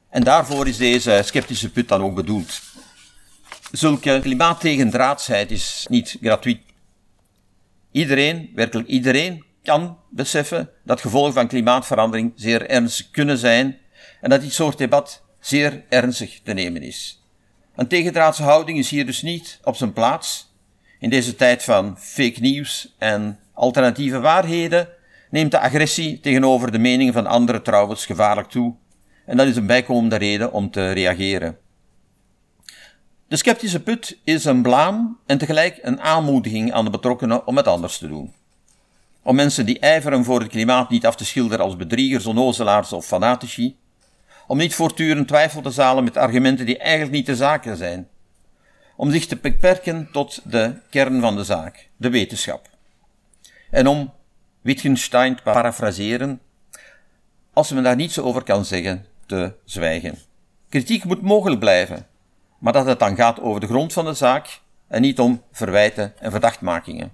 En 0.09 0.23
daarvoor 0.23 0.67
is 0.67 0.77
deze 0.77 1.21
sceptische 1.23 1.71
put 1.71 1.87
dan 1.87 2.01
ook 2.01 2.15
bedoeld. 2.15 2.61
Zulke 3.71 4.19
klimaattegendraadsheid 4.21 5.51
is 5.51 5.85
niet 5.89 6.17
gratuit. 6.21 6.59
Iedereen, 7.91 8.51
werkelijk 8.55 8.87
iedereen, 8.87 9.45
kan 9.63 9.97
beseffen 10.09 10.69
dat 10.83 11.01
gevolgen 11.01 11.33
van 11.33 11.47
klimaatverandering 11.47 12.33
zeer 12.35 12.69
ernstig 12.69 13.11
kunnen 13.11 13.37
zijn 13.37 13.77
en 14.21 14.29
dat 14.29 14.41
dit 14.41 14.53
soort 14.53 14.77
debat 14.77 15.23
zeer 15.39 15.83
ernstig 15.89 16.39
te 16.43 16.53
nemen 16.53 16.81
is. 16.81 17.23
Een 17.75 17.87
tegendraadse 17.87 18.43
houding 18.43 18.77
is 18.77 18.89
hier 18.89 19.05
dus 19.05 19.21
niet 19.21 19.59
op 19.63 19.75
zijn 19.75 19.93
plaats. 19.93 20.53
In 20.99 21.09
deze 21.09 21.35
tijd 21.35 21.63
van 21.63 21.97
fake 21.99 22.39
news 22.39 22.95
en 22.97 23.39
alternatieve 23.53 24.19
waarheden 24.19 24.87
neemt 25.29 25.51
de 25.51 25.59
agressie 25.59 26.19
tegenover 26.19 26.71
de 26.71 26.79
meningen 26.79 27.13
van 27.13 27.27
anderen 27.27 27.63
trouwens 27.63 28.05
gevaarlijk 28.05 28.49
toe. 28.49 28.75
En 29.25 29.37
dat 29.37 29.47
is 29.47 29.55
een 29.55 29.65
bijkomende 29.65 30.15
reden 30.15 30.51
om 30.51 30.71
te 30.71 30.91
reageren. 30.91 31.57
De 33.31 33.37
sceptische 33.37 33.79
put 33.79 34.17
is 34.23 34.45
een 34.45 34.61
blaam 34.61 35.19
en 35.25 35.37
tegelijk 35.37 35.79
een 35.81 36.01
aanmoediging 36.01 36.73
aan 36.73 36.85
de 36.85 36.91
betrokkenen 36.91 37.47
om 37.47 37.57
het 37.57 37.67
anders 37.67 37.97
te 37.97 38.07
doen. 38.07 38.33
Om 39.21 39.35
mensen 39.35 39.65
die 39.65 39.79
ijveren 39.79 40.23
voor 40.23 40.39
het 40.39 40.49
klimaat 40.49 40.89
niet 40.89 41.05
af 41.05 41.15
te 41.15 41.25
schilderen 41.25 41.65
als 41.65 41.75
bedriegers, 41.75 42.25
onnozelaars 42.25 42.93
of 42.93 43.05
fanatici. 43.05 43.77
Om 44.47 44.57
niet 44.57 44.75
voortdurend 44.75 45.27
twijfel 45.27 45.61
te 45.61 45.69
zalen 45.69 46.03
met 46.03 46.17
argumenten 46.17 46.65
die 46.65 46.77
eigenlijk 46.77 47.11
niet 47.11 47.25
de 47.25 47.35
zaken 47.35 47.77
zijn. 47.77 48.07
Om 48.95 49.11
zich 49.11 49.25
te 49.25 49.37
beperken 49.37 50.09
tot 50.11 50.41
de 50.43 50.73
kern 50.89 51.21
van 51.21 51.35
de 51.35 51.43
zaak, 51.43 51.89
de 51.97 52.09
wetenschap. 52.09 52.69
En 53.69 53.87
om 53.87 54.13
Wittgenstein 54.61 55.35
te 55.35 55.43
parafraseren, 55.43 56.41
als 57.53 57.71
men 57.71 57.83
daar 57.83 57.95
niets 57.95 58.19
over 58.19 58.43
kan 58.43 58.65
zeggen, 58.65 59.05
te 59.25 59.53
zwijgen. 59.65 60.17
Kritiek 60.69 61.03
moet 61.03 61.21
mogelijk 61.21 61.59
blijven, 61.59 62.05
maar 62.61 62.73
dat 62.73 62.85
het 62.85 62.99
dan 62.99 63.15
gaat 63.15 63.39
over 63.39 63.61
de 63.61 63.67
grond 63.67 63.93
van 63.93 64.05
de 64.05 64.13
zaak 64.13 64.59
en 64.87 65.01
niet 65.01 65.19
om 65.19 65.41
verwijten 65.51 66.13
en 66.19 66.31
verdachtmakingen. 66.31 67.11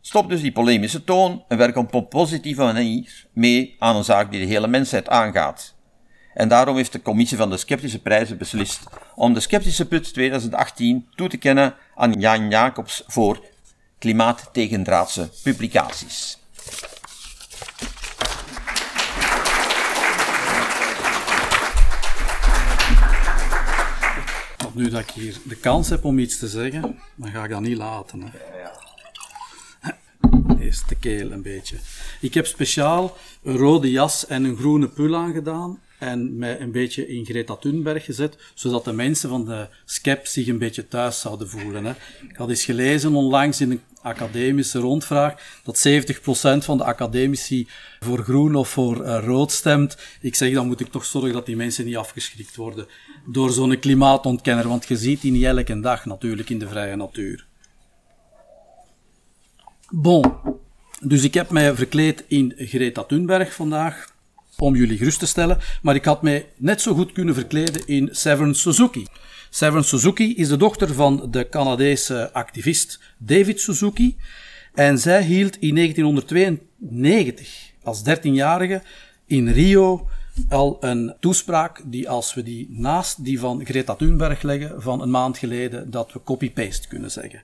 Stop 0.00 0.28
dus 0.28 0.40
die 0.40 0.52
polemische 0.52 1.04
toon 1.04 1.44
en 1.48 1.58
werk 1.58 1.76
op 1.76 1.94
een 1.94 2.08
positieve 2.08 2.62
manier 2.62 3.26
mee 3.32 3.76
aan 3.78 3.96
een 3.96 4.04
zaak 4.04 4.30
die 4.30 4.40
de 4.40 4.52
hele 4.52 4.66
mensheid 4.66 5.08
aangaat. 5.08 5.74
En 6.34 6.48
daarom 6.48 6.76
heeft 6.76 6.92
de 6.92 7.02
commissie 7.02 7.36
van 7.36 7.50
de 7.50 7.56
Sceptische 7.56 8.02
Prijzen 8.02 8.38
beslist 8.38 8.80
om 9.14 9.34
de 9.34 9.40
Sceptische 9.40 9.86
Put 9.86 10.12
2018 10.12 11.08
toe 11.14 11.28
te 11.28 11.36
kennen 11.36 11.74
aan 11.94 12.12
Jan 12.12 12.48
Jacobs 12.48 13.02
voor 13.06 13.44
klimaattegendraadse 13.98 15.30
publicaties. 15.42 16.38
Nu 24.74 24.88
dat 24.88 25.00
ik 25.00 25.10
hier 25.10 25.36
de 25.42 25.56
kans 25.56 25.88
heb 25.88 26.04
om 26.04 26.18
iets 26.18 26.38
te 26.38 26.48
zeggen, 26.48 26.98
dan 27.14 27.30
ga 27.30 27.44
ik 27.44 27.50
dat 27.50 27.60
niet 27.60 27.76
laten. 27.76 28.22
Hè. 28.22 28.30
Eerst 30.60 30.88
de 30.88 30.94
keel 30.94 31.30
een 31.30 31.42
beetje. 31.42 31.76
Ik 32.20 32.34
heb 32.34 32.46
speciaal 32.46 33.16
een 33.42 33.56
rode 33.56 33.90
jas 33.90 34.26
en 34.26 34.44
een 34.44 34.56
groene 34.56 34.88
pul 34.88 35.16
aangedaan. 35.16 35.80
en 35.98 36.38
mij 36.38 36.60
een 36.60 36.72
beetje 36.72 37.08
in 37.08 37.24
Greta 37.24 37.56
Thunberg 37.56 38.04
gezet, 38.04 38.36
zodat 38.54 38.84
de 38.84 38.92
mensen 38.92 39.28
van 39.28 39.44
de 39.44 39.66
SCEP 39.84 40.26
zich 40.26 40.46
een 40.46 40.58
beetje 40.58 40.88
thuis 40.88 41.20
zouden 41.20 41.48
voelen. 41.48 41.84
Hè. 41.84 41.92
Ik 42.28 42.36
had 42.36 42.48
eens 42.48 42.64
gelezen 42.64 43.14
onlangs 43.14 43.60
in 43.60 43.70
een 43.70 43.82
academische 44.02 44.78
rondvraag 44.78 45.60
dat 45.64 45.88
70% 45.88 46.64
van 46.64 46.78
de 46.78 46.84
academici 46.84 47.68
voor 48.00 48.18
groen 48.18 48.54
of 48.54 48.68
voor 48.68 49.04
uh, 49.04 49.18
rood 49.24 49.52
stemt. 49.52 49.96
Ik 50.20 50.34
zeg, 50.34 50.52
dan 50.52 50.66
moet 50.66 50.80
ik 50.80 50.90
toch 50.90 51.04
zorgen 51.04 51.32
dat 51.32 51.46
die 51.46 51.56
mensen 51.56 51.84
niet 51.84 51.96
afgeschrikt 51.96 52.56
worden 52.56 52.86
door 53.26 53.50
zo'n 53.50 53.78
klimaatontkenner, 53.78 54.68
want 54.68 54.88
je 54.88 54.96
ziet 54.96 55.20
die 55.20 55.32
niet 55.32 55.44
elke 55.44 55.80
dag 55.80 56.04
natuurlijk 56.04 56.50
in 56.50 56.58
de 56.58 56.68
vrije 56.68 56.96
natuur. 56.96 57.46
Bon, 59.90 60.32
dus 61.00 61.22
ik 61.22 61.34
heb 61.34 61.50
mij 61.50 61.74
verkleed 61.74 62.24
in 62.28 62.52
Greta 62.56 63.02
Thunberg 63.02 63.54
vandaag 63.54 64.14
om 64.56 64.76
jullie 64.76 64.98
gerust 64.98 65.18
te 65.18 65.26
stellen, 65.26 65.58
maar 65.82 65.94
ik 65.94 66.04
had 66.04 66.22
mij 66.22 66.46
net 66.56 66.80
zo 66.80 66.94
goed 66.94 67.12
kunnen 67.12 67.34
verkleden 67.34 67.86
in 67.86 68.08
Severn 68.12 68.54
Suzuki. 68.54 69.06
Severn 69.50 69.84
Suzuki 69.84 70.34
is 70.34 70.48
de 70.48 70.56
dochter 70.56 70.94
van 70.94 71.28
de 71.30 71.48
Canadese 71.48 72.32
activist 72.32 73.00
David 73.18 73.60
Suzuki 73.60 74.16
en 74.74 74.98
zij 74.98 75.22
hield 75.22 75.56
in 75.58 75.74
1992 75.74 77.72
als 77.82 78.02
13-jarige 78.08 78.82
in 79.26 79.48
Rio 79.48 80.08
al 80.48 80.76
een 80.80 81.14
toespraak 81.20 81.82
die 81.84 82.08
als 82.08 82.34
we 82.34 82.42
die 82.42 82.66
naast 82.70 83.24
die 83.24 83.40
van 83.40 83.64
Greta 83.64 83.94
Thunberg 83.94 84.42
leggen 84.42 84.82
van 84.82 85.02
een 85.02 85.10
maand 85.10 85.38
geleden, 85.38 85.90
dat 85.90 86.12
we 86.12 86.22
copy-paste 86.22 86.88
kunnen 86.88 87.10
zeggen. 87.10 87.42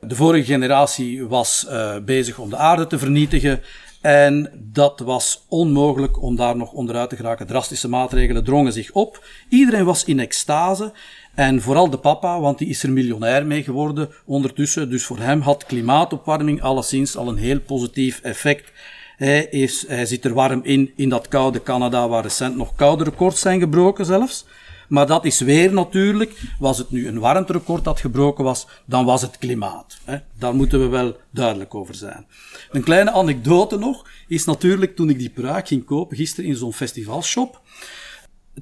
De 0.00 0.14
vorige 0.14 0.44
generatie 0.44 1.26
was 1.26 1.66
uh, 1.68 1.96
bezig 1.98 2.38
om 2.38 2.50
de 2.50 2.56
aarde 2.56 2.86
te 2.86 2.98
vernietigen 2.98 3.60
en 4.04 4.50
dat 4.72 5.00
was 5.00 5.44
onmogelijk 5.48 6.22
om 6.22 6.36
daar 6.36 6.56
nog 6.56 6.72
onderuit 6.72 7.10
te 7.10 7.16
geraken. 7.16 7.46
Drastische 7.46 7.88
maatregelen 7.88 8.44
drongen 8.44 8.72
zich 8.72 8.92
op. 8.92 9.24
Iedereen 9.48 9.84
was 9.84 10.04
in 10.04 10.20
extase. 10.20 10.92
En 11.34 11.62
vooral 11.62 11.90
de 11.90 11.98
papa, 11.98 12.40
want 12.40 12.58
die 12.58 12.68
is 12.68 12.82
er 12.82 12.90
miljonair 12.92 13.46
mee 13.46 13.62
geworden 13.62 14.08
ondertussen. 14.24 14.90
Dus 14.90 15.04
voor 15.04 15.18
hem 15.18 15.40
had 15.40 15.64
klimaatopwarming 15.64 16.62
alleszins 16.62 17.16
al 17.16 17.28
een 17.28 17.36
heel 17.36 17.60
positief 17.60 18.20
effect. 18.20 18.72
Hij, 19.16 19.44
is, 19.44 19.84
hij 19.88 20.06
zit 20.06 20.24
er 20.24 20.34
warm 20.34 20.60
in, 20.62 20.92
in 20.96 21.08
dat 21.08 21.28
koude 21.28 21.62
Canada, 21.62 22.08
waar 22.08 22.22
recent 22.22 22.56
nog 22.56 22.74
koude 22.74 23.04
records 23.04 23.40
zijn 23.40 23.60
gebroken 23.60 24.06
zelfs. 24.06 24.44
Maar 24.88 25.06
dat 25.06 25.24
is 25.24 25.40
weer 25.40 25.72
natuurlijk, 25.72 26.40
was 26.58 26.78
het 26.78 26.90
nu 26.90 27.08
een 27.08 27.18
warmterecord 27.18 27.84
dat 27.84 28.00
gebroken 28.00 28.44
was, 28.44 28.66
dan 28.84 29.04
was 29.04 29.22
het 29.22 29.38
klimaat. 29.38 29.98
Hè. 30.04 30.16
Daar 30.38 30.54
moeten 30.54 30.80
we 30.80 30.86
wel 30.86 31.16
duidelijk 31.30 31.74
over 31.74 31.94
zijn. 31.94 32.26
Een 32.70 32.82
kleine 32.82 33.10
anekdote 33.10 33.78
nog, 33.78 34.08
is 34.28 34.44
natuurlijk 34.44 34.96
toen 34.96 35.10
ik 35.10 35.18
die 35.18 35.30
pruik 35.30 35.68
ging 35.68 35.84
kopen, 35.84 36.16
gisteren 36.16 36.50
in 36.50 36.56
zo'n 36.56 36.72
festivalshop. 36.72 37.60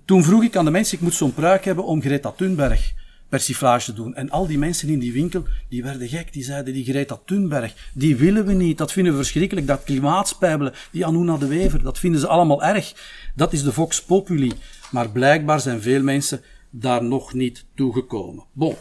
Toen 0.04 0.24
vroeg 0.24 0.42
ik 0.42 0.56
aan 0.56 0.64
de 0.64 0.70
mensen, 0.70 0.96
ik 0.96 1.02
moet 1.02 1.14
zo'n 1.14 1.34
pruik 1.34 1.64
hebben 1.64 1.84
om 1.84 2.02
Greta 2.02 2.30
Thunberg 2.30 2.92
persiflage 3.32 3.92
doen. 3.92 4.14
En 4.14 4.30
al 4.30 4.46
die 4.46 4.58
mensen 4.58 4.88
in 4.88 4.98
die 4.98 5.12
winkel, 5.12 5.44
die 5.68 5.82
werden 5.82 6.08
gek. 6.08 6.32
Die 6.32 6.44
zeiden, 6.44 6.74
die 6.74 6.84
Greta 6.84 7.20
Thunberg, 7.24 7.90
die 7.94 8.16
willen 8.16 8.46
we 8.46 8.52
niet. 8.52 8.78
Dat 8.78 8.92
vinden 8.92 9.12
we 9.12 9.18
verschrikkelijk. 9.18 9.66
Dat 9.66 9.84
klimaatspijbelen, 9.84 10.72
die 10.90 11.06
Anuna 11.06 11.36
de 11.36 11.46
Wever, 11.46 11.82
dat 11.82 11.98
vinden 11.98 12.20
ze 12.20 12.26
allemaal 12.26 12.62
erg. 12.62 12.94
Dat 13.34 13.52
is 13.52 13.62
de 13.62 13.72
Vox 13.72 14.02
Populi. 14.02 14.52
Maar 14.90 15.10
blijkbaar 15.10 15.60
zijn 15.60 15.82
veel 15.82 16.02
mensen 16.02 16.40
daar 16.70 17.04
nog 17.04 17.32
niet 17.32 17.64
toegekomen. 17.74 18.44
Bon, 18.52 18.74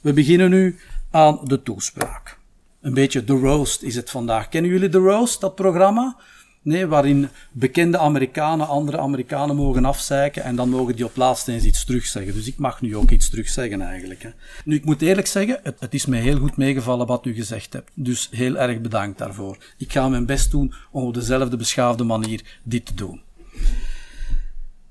we 0.00 0.12
beginnen 0.12 0.50
nu 0.50 0.78
aan 1.10 1.40
de 1.44 1.62
toespraak. 1.62 2.38
Een 2.80 2.94
beetje 2.94 3.24
The 3.24 3.38
Roast 3.38 3.82
is 3.82 3.94
het 3.94 4.10
vandaag. 4.10 4.48
Kennen 4.48 4.70
jullie 4.70 4.88
The 4.88 4.98
Roast, 4.98 5.40
dat 5.40 5.54
programma? 5.54 6.16
Nee, 6.64 6.86
waarin 6.86 7.28
bekende 7.52 7.98
Amerikanen 7.98 8.68
andere 8.68 8.98
Amerikanen 8.98 9.56
mogen 9.56 9.84
afzeiken 9.84 10.42
en 10.42 10.56
dan 10.56 10.68
mogen 10.68 10.96
die 10.96 11.04
op 11.04 11.16
laatst 11.16 11.48
eens 11.48 11.64
iets 11.64 11.84
terugzeggen. 11.84 12.34
Dus 12.34 12.46
ik 12.46 12.58
mag 12.58 12.80
nu 12.80 12.96
ook 12.96 13.10
iets 13.10 13.30
terugzeggen 13.30 13.80
eigenlijk. 13.80 14.22
Hè. 14.22 14.30
Nu, 14.64 14.74
ik 14.74 14.84
moet 14.84 15.02
eerlijk 15.02 15.26
zeggen, 15.26 15.60
het, 15.62 15.80
het 15.80 15.94
is 15.94 16.06
mij 16.06 16.20
heel 16.20 16.38
goed 16.38 16.56
meegevallen 16.56 17.06
wat 17.06 17.26
u 17.26 17.34
gezegd 17.34 17.72
hebt. 17.72 17.90
Dus 17.94 18.28
heel 18.30 18.58
erg 18.58 18.80
bedankt 18.80 19.18
daarvoor. 19.18 19.56
Ik 19.78 19.92
ga 19.92 20.08
mijn 20.08 20.26
best 20.26 20.50
doen 20.50 20.74
om 20.90 21.04
op 21.06 21.14
dezelfde 21.14 21.56
beschaafde 21.56 22.04
manier 22.04 22.60
dit 22.62 22.86
te 22.86 22.94
doen. 22.94 23.20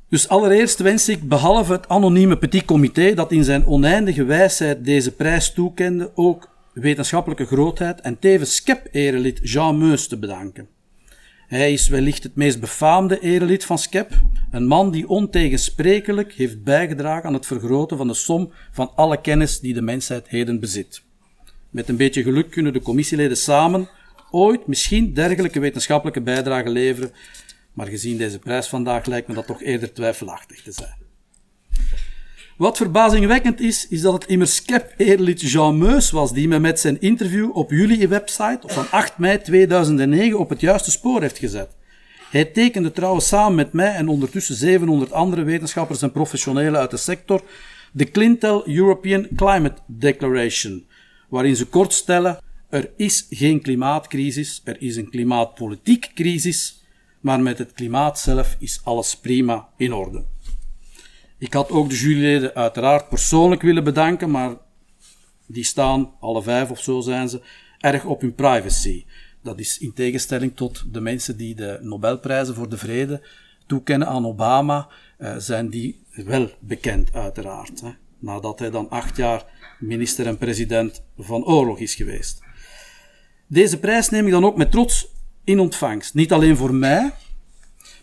Dus 0.09 0.27
allereerst 0.27 0.79
wens 0.79 1.09
ik, 1.09 1.27
behalve 1.27 1.71
het 1.71 1.87
anonieme 1.87 2.37
petit 2.37 2.65
comité 2.65 3.13
dat 3.13 3.31
in 3.31 3.43
zijn 3.43 3.65
oneindige 3.65 4.23
wijsheid 4.23 4.85
deze 4.85 5.11
prijs 5.11 5.53
toekende, 5.53 6.11
ook 6.15 6.49
wetenschappelijke 6.73 7.45
grootheid 7.45 8.01
en 8.01 8.19
tevens 8.19 8.55
SCEP-erelid 8.55 9.39
Jean 9.43 9.77
Meus 9.77 10.07
te 10.07 10.17
bedanken. 10.17 10.67
Hij 11.51 11.73
is 11.73 11.87
wellicht 11.87 12.23
het 12.23 12.35
meest 12.35 12.59
befaamde 12.59 13.19
erelid 13.19 13.65
van 13.65 13.77
SCEP, 13.77 14.11
een 14.51 14.67
man 14.67 14.91
die 14.91 15.07
ontegensprekelijk 15.07 16.33
heeft 16.33 16.63
bijgedragen 16.63 17.27
aan 17.27 17.33
het 17.33 17.45
vergroten 17.45 17.97
van 17.97 18.07
de 18.07 18.13
som 18.13 18.51
van 18.71 18.91
alle 18.95 19.21
kennis 19.21 19.59
die 19.59 19.73
de 19.73 19.81
mensheid 19.81 20.27
heden 20.27 20.59
bezit. 20.59 21.03
Met 21.69 21.89
een 21.89 21.97
beetje 21.97 22.23
geluk 22.23 22.51
kunnen 22.51 22.73
de 22.73 22.81
commissieleden 22.81 23.37
samen 23.37 23.89
ooit 24.29 24.67
misschien 24.67 25.13
dergelijke 25.13 25.59
wetenschappelijke 25.59 26.21
bijdrage 26.21 26.69
leveren 26.69 27.11
maar 27.73 27.87
gezien 27.87 28.17
deze 28.17 28.39
prijs 28.39 28.67
vandaag 28.67 29.05
lijkt 29.05 29.27
me 29.27 29.33
dat 29.33 29.47
toch 29.47 29.61
eerder 29.61 29.93
twijfelachtig 29.93 30.61
te 30.61 30.71
zijn. 30.71 31.00
Wat 32.61 32.77
verbazingwekkend 32.77 33.59
is, 33.59 33.87
is 33.87 34.01
dat 34.01 34.13
het 34.13 34.25
immers 34.25 34.65
Cap-eerlid 34.65 35.41
Jean 35.41 35.77
Meus 35.77 36.11
was 36.11 36.33
die 36.33 36.47
me 36.47 36.59
met 36.59 36.79
zijn 36.79 37.01
interview 37.01 37.57
op 37.57 37.71
jullie 37.71 38.07
website 38.07 38.59
van 38.65 38.89
8 38.91 39.17
mei 39.17 39.41
2009 39.41 40.39
op 40.39 40.49
het 40.49 40.59
juiste 40.59 40.91
spoor 40.91 41.21
heeft 41.21 41.37
gezet. 41.37 41.69
Hij 42.29 42.45
tekende 42.45 42.91
trouwens 42.91 43.27
samen 43.27 43.55
met 43.55 43.73
mij 43.73 43.93
en 43.93 44.07
ondertussen 44.07 44.55
700 44.55 45.11
andere 45.11 45.43
wetenschappers 45.43 46.01
en 46.01 46.11
professionelen 46.11 46.79
uit 46.79 46.91
de 46.91 46.97
sector 46.97 47.43
de 47.91 48.11
Clintel 48.11 48.67
European 48.67 49.27
Climate 49.35 49.81
Declaration, 49.85 50.85
waarin 51.29 51.55
ze 51.55 51.65
kort 51.65 51.93
stellen: 51.93 52.37
er 52.69 52.89
is 52.95 53.25
geen 53.29 53.61
klimaatcrisis, 53.61 54.61
er 54.63 54.81
is 54.81 54.95
een 54.95 55.09
klimaatpolitiek 55.09 56.11
crisis 56.15 56.81
maar 57.21 57.41
met 57.41 57.57
het 57.57 57.71
klimaat 57.71 58.19
zelf 58.19 58.55
is 58.59 58.81
alles 58.83 59.15
prima 59.15 59.67
in 59.77 59.93
orde. 59.93 60.23
Ik 61.41 61.53
had 61.53 61.69
ook 61.69 61.89
de 61.89 61.95
juryleden 61.95 62.55
uiteraard 62.55 63.09
persoonlijk 63.09 63.61
willen 63.61 63.83
bedanken, 63.83 64.31
maar 64.31 64.57
die 65.45 65.63
staan, 65.63 66.13
alle 66.19 66.43
vijf 66.43 66.69
of 66.69 66.81
zo 66.81 66.99
zijn 66.99 67.29
ze, 67.29 67.41
erg 67.79 68.05
op 68.05 68.21
hun 68.21 68.35
privacy. 68.35 69.05
Dat 69.43 69.59
is 69.59 69.77
in 69.77 69.93
tegenstelling 69.93 70.55
tot 70.55 70.93
de 70.93 71.01
mensen 71.01 71.37
die 71.37 71.55
de 71.55 71.79
Nobelprijzen 71.81 72.55
voor 72.55 72.69
de 72.69 72.77
Vrede 72.77 73.27
toekennen 73.67 74.07
aan 74.07 74.25
Obama, 74.25 74.87
eh, 75.17 75.35
zijn 75.37 75.69
die 75.69 76.03
wel 76.11 76.49
bekend 76.59 77.13
uiteraard. 77.13 77.81
Hè, 77.81 77.91
nadat 78.19 78.59
hij 78.59 78.69
dan 78.69 78.89
acht 78.89 79.17
jaar 79.17 79.45
minister 79.79 80.27
en 80.27 80.37
president 80.37 81.03
van 81.17 81.45
oorlog 81.45 81.79
is 81.79 81.95
geweest. 81.95 82.43
Deze 83.47 83.79
prijs 83.79 84.09
neem 84.09 84.25
ik 84.25 84.31
dan 84.31 84.45
ook 84.45 84.57
met 84.57 84.71
trots 84.71 85.07
in 85.43 85.59
ontvangst. 85.59 86.13
Niet 86.13 86.31
alleen 86.31 86.57
voor 86.57 86.73
mij, 86.73 87.11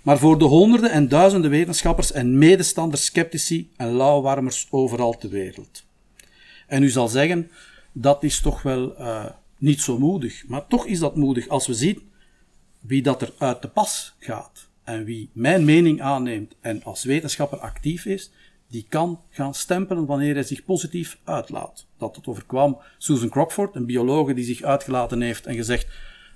maar 0.09 0.19
voor 0.19 0.39
de 0.39 0.45
honderden 0.45 0.91
en 0.91 1.09
duizenden 1.09 1.51
wetenschappers 1.51 2.13
en 2.13 2.39
medestanders, 2.39 3.05
sceptici 3.05 3.71
en 3.77 3.93
lauwwarmers 3.93 4.67
overal 4.71 5.19
ter 5.19 5.31
wereld. 5.31 5.85
En 6.67 6.83
u 6.83 6.89
zal 6.89 7.09
zeggen, 7.09 7.51
dat 7.93 8.23
is 8.23 8.41
toch 8.41 8.63
wel 8.63 9.01
uh, 9.01 9.25
niet 9.59 9.81
zo 9.81 9.99
moedig. 9.99 10.45
Maar 10.47 10.67
toch 10.67 10.87
is 10.87 10.99
dat 10.99 11.17
moedig 11.17 11.49
als 11.49 11.67
we 11.67 11.75
zien 11.75 12.03
wie 12.81 13.03
dat 13.03 13.23
er 13.23 13.33
uit 13.39 13.63
de 13.63 13.69
pas 13.69 14.15
gaat. 14.19 14.69
En 14.85 15.05
wie 15.05 15.31
mijn 15.33 15.65
mening 15.65 16.01
aanneemt 16.01 16.55
en 16.61 16.85
als 16.85 17.05
wetenschapper 17.05 17.59
actief 17.59 18.05
is, 18.05 18.31
die 18.69 18.87
kan 18.89 19.21
gaan 19.31 19.55
stempelen 19.55 20.07
wanneer 20.07 20.35
hij 20.35 20.43
zich 20.43 20.65
positief 20.65 21.19
uitlaat. 21.25 21.87
Dat 21.99 22.17
het 22.17 22.27
overkwam 22.27 22.79
Susan 22.99 23.29
Crockford, 23.29 23.75
een 23.75 23.87
biologe 23.87 24.35
die 24.35 24.45
zich 24.45 24.63
uitgelaten 24.63 25.21
heeft 25.21 25.47
en 25.47 25.55
gezegd 25.55 25.87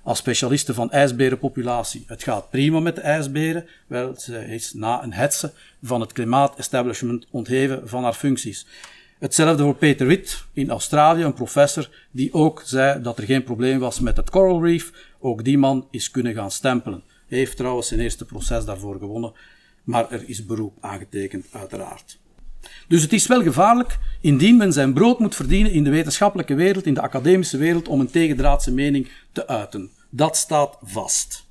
als 0.03 0.17
specialiste 0.17 0.73
van 0.73 0.91
ijsberenpopulatie. 0.91 2.03
Het 2.07 2.23
gaat 2.23 2.49
prima 2.49 2.79
met 2.79 2.95
de 2.95 3.01
ijsberen. 3.01 3.65
Wel, 3.87 4.15
ze 4.17 4.45
is 4.45 4.73
na 4.73 5.03
een 5.03 5.13
hetze 5.13 5.51
van 5.83 6.01
het 6.01 6.11
klimaatestablishment 6.11 7.27
ontheven 7.31 7.89
van 7.89 8.03
haar 8.03 8.13
functies. 8.13 8.65
Hetzelfde 9.19 9.63
voor 9.63 9.75
Peter 9.75 10.07
Witt 10.07 10.45
in 10.53 10.69
Australië, 10.69 11.23
een 11.23 11.33
professor 11.33 11.89
die 12.11 12.33
ook 12.33 12.61
zei 12.65 13.01
dat 13.01 13.17
er 13.17 13.23
geen 13.23 13.43
probleem 13.43 13.79
was 13.79 13.99
met 13.99 14.17
het 14.17 14.29
coral 14.29 14.65
reef. 14.65 14.91
Ook 15.19 15.43
die 15.43 15.57
man 15.57 15.87
is 15.91 16.11
kunnen 16.11 16.33
gaan 16.33 16.51
stempelen. 16.51 17.03
Heeft 17.27 17.57
trouwens 17.57 17.87
zijn 17.87 17.99
eerste 17.99 18.25
proces 18.25 18.65
daarvoor 18.65 18.97
gewonnen, 18.97 19.33
maar 19.83 20.11
er 20.11 20.29
is 20.29 20.45
beroep 20.45 20.77
aangetekend, 20.79 21.45
uiteraard. 21.51 22.19
Dus 22.87 23.01
het 23.01 23.13
is 23.13 23.27
wel 23.27 23.43
gevaarlijk 23.43 23.99
indien 24.21 24.57
men 24.57 24.73
zijn 24.73 24.93
brood 24.93 25.19
moet 25.19 25.35
verdienen 25.35 25.71
in 25.71 25.83
de 25.83 25.89
wetenschappelijke 25.89 26.53
wereld, 26.55 26.85
in 26.85 26.93
de 26.93 27.01
academische 27.01 27.57
wereld, 27.57 27.87
om 27.87 27.99
een 27.99 28.11
tegendraadse 28.11 28.71
mening 28.71 29.09
te 29.31 29.47
uiten. 29.47 29.89
Dat 30.09 30.37
staat 30.37 30.77
vast. 30.81 31.45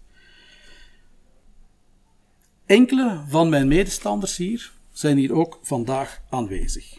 Enkele 2.67 3.21
van 3.29 3.49
mijn 3.49 3.69
medestanders 3.69 4.37
hier 4.37 4.73
zijn 4.93 5.17
hier 5.17 5.33
ook 5.33 5.59
vandaag 5.63 6.21
aanwezig. 6.31 6.99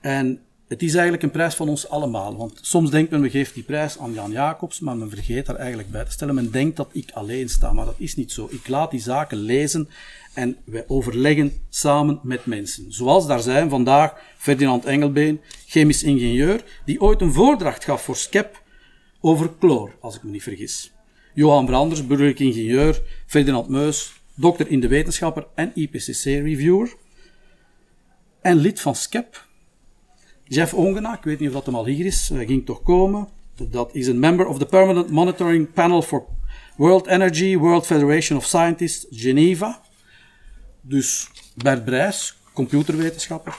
En 0.00 0.40
Het 0.72 0.82
is 0.82 0.92
eigenlijk 0.92 1.22
een 1.22 1.30
prijs 1.30 1.54
van 1.54 1.68
ons 1.68 1.88
allemaal. 1.88 2.36
Want 2.36 2.58
soms 2.62 2.90
denkt 2.90 3.10
men, 3.10 3.20
we 3.20 3.30
geven 3.30 3.54
die 3.54 3.62
prijs 3.62 3.98
aan 3.98 4.12
Jan 4.12 4.30
Jacobs, 4.30 4.80
maar 4.80 4.96
men 4.96 5.10
vergeet 5.10 5.46
daar 5.46 5.56
eigenlijk 5.56 5.90
bij 5.90 6.04
te 6.04 6.10
stellen. 6.10 6.34
Men 6.34 6.50
denkt 6.50 6.76
dat 6.76 6.88
ik 6.92 7.10
alleen 7.12 7.48
sta, 7.48 7.72
maar 7.72 7.84
dat 7.84 7.94
is 7.98 8.16
niet 8.16 8.32
zo. 8.32 8.48
Ik 8.50 8.68
laat 8.68 8.90
die 8.90 9.00
zaken 9.00 9.38
lezen 9.38 9.88
en 10.34 10.56
wij 10.64 10.84
overleggen 10.86 11.52
samen 11.68 12.20
met 12.22 12.46
mensen. 12.46 12.92
Zoals 12.92 13.26
daar 13.26 13.40
zijn 13.40 13.70
vandaag 13.70 14.14
Ferdinand 14.36 14.84
Engelbeen, 14.84 15.40
chemisch 15.66 16.02
ingenieur, 16.02 16.64
die 16.84 17.00
ooit 17.00 17.20
een 17.20 17.32
voordracht 17.32 17.84
gaf 17.84 18.02
voor 18.02 18.16
SCEP 18.16 18.62
over 19.20 19.50
chloor, 19.58 19.96
als 20.00 20.16
ik 20.16 20.22
me 20.22 20.30
niet 20.30 20.42
vergis. 20.42 20.92
Johan 21.34 21.66
Branders, 21.66 22.06
burgerlijk 22.06 22.38
ingenieur, 22.38 23.02
Ferdinand 23.26 23.68
Meus, 23.68 24.12
dokter 24.34 24.68
in 24.68 24.80
de 24.80 24.88
wetenschapper 24.88 25.46
en 25.54 25.72
IPCC-reviewer. 25.74 26.94
En 28.40 28.56
lid 28.56 28.80
van 28.80 28.94
SCEP. 28.94 29.46
Jeff 30.44 30.74
Ongena, 30.74 31.16
ik 31.16 31.24
weet 31.24 31.38
niet 31.38 31.48
of 31.48 31.54
dat 31.54 31.66
hem 31.66 31.74
al 31.74 31.86
hier 31.86 32.06
is, 32.06 32.28
hij 32.28 32.46
ging 32.46 32.66
toch 32.66 32.82
komen. 32.82 33.28
Dat 33.70 33.94
is 33.94 34.06
een 34.06 34.18
member 34.18 34.46
of 34.46 34.58
the 34.58 34.66
Permanent 34.66 35.10
Monitoring 35.10 35.72
Panel 35.72 36.02
for 36.02 36.26
World 36.76 37.06
Energy, 37.06 37.56
World 37.56 37.86
Federation 37.86 38.38
of 38.38 38.44
Scientists, 38.44 39.06
Geneva. 39.10 39.80
Dus 40.82 41.28
Bert 41.54 41.84
Brijs, 41.84 42.36
computerwetenschapper. 42.52 43.54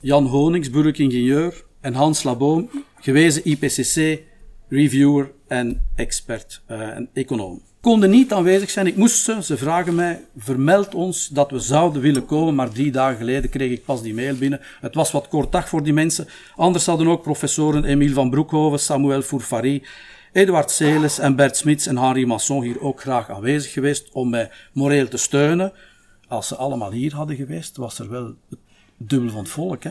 Jan 0.00 0.26
Honings, 0.26 0.70
burgerlijk 0.70 0.98
ingenieur. 0.98 1.64
En 1.80 1.94
Hans 1.94 2.22
Laboom, 2.22 2.70
gewezen 3.00 3.44
IPCC, 3.44 4.18
reviewer 4.68 5.32
en 5.48 5.86
expert 5.94 6.62
uh, 6.70 6.80
en 6.80 7.08
econoom. 7.12 7.62
Konden 7.80 8.10
niet 8.10 8.32
aanwezig 8.32 8.70
zijn, 8.70 8.86
ik 8.86 8.96
moest 8.96 9.24
ze, 9.24 9.42
ze 9.42 9.56
vragen 9.56 9.94
mij, 9.94 10.24
vermeld 10.36 10.94
ons 10.94 11.28
dat 11.28 11.50
we 11.50 11.58
zouden 11.58 12.02
willen 12.02 12.26
komen, 12.26 12.54
maar 12.54 12.70
drie 12.70 12.90
dagen 12.90 13.16
geleden 13.16 13.50
kreeg 13.50 13.70
ik 13.70 13.84
pas 13.84 14.02
die 14.02 14.14
mail 14.14 14.36
binnen. 14.36 14.60
Het 14.80 14.94
was 14.94 15.10
wat 15.10 15.28
kort 15.28 15.52
dag 15.52 15.68
voor 15.68 15.82
die 15.82 15.92
mensen. 15.92 16.28
Anders 16.56 16.86
hadden 16.86 17.06
ook 17.06 17.22
professoren 17.22 17.84
Emile 17.84 18.14
van 18.14 18.30
Broekhoven, 18.30 18.78
Samuel 18.78 19.22
Fourfari, 19.22 19.82
Eduard 20.32 20.70
Seles 20.70 21.18
en 21.18 21.36
Bert 21.36 21.56
Smits 21.56 21.86
en 21.86 21.98
Henri 21.98 22.26
Masson 22.26 22.62
hier 22.62 22.80
ook 22.80 23.00
graag 23.00 23.30
aanwezig 23.30 23.72
geweest 23.72 24.08
om 24.12 24.30
mij 24.30 24.50
moreel 24.72 25.08
te 25.08 25.16
steunen. 25.16 25.72
Als 26.30 26.48
ze 26.48 26.56
allemaal 26.56 26.92
hier 26.92 27.14
hadden 27.14 27.36
geweest, 27.36 27.76
was 27.76 27.98
er 27.98 28.08
wel 28.08 28.34
het 28.48 28.58
dubbel 28.96 29.30
van 29.30 29.38
het 29.38 29.48
volk. 29.48 29.82
Hè? 29.82 29.90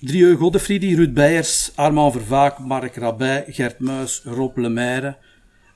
Drieu 0.00 0.36
Godefriedi, 0.36 0.94
Ruud 0.94 1.14
Beijers, 1.14 1.72
Armand 1.74 2.12
Vervaak, 2.12 2.58
Mark 2.58 2.96
Rabij, 2.96 3.44
Gert 3.48 3.78
Muis, 3.78 4.22
Rob 4.24 4.56
Lemaire 4.56 5.16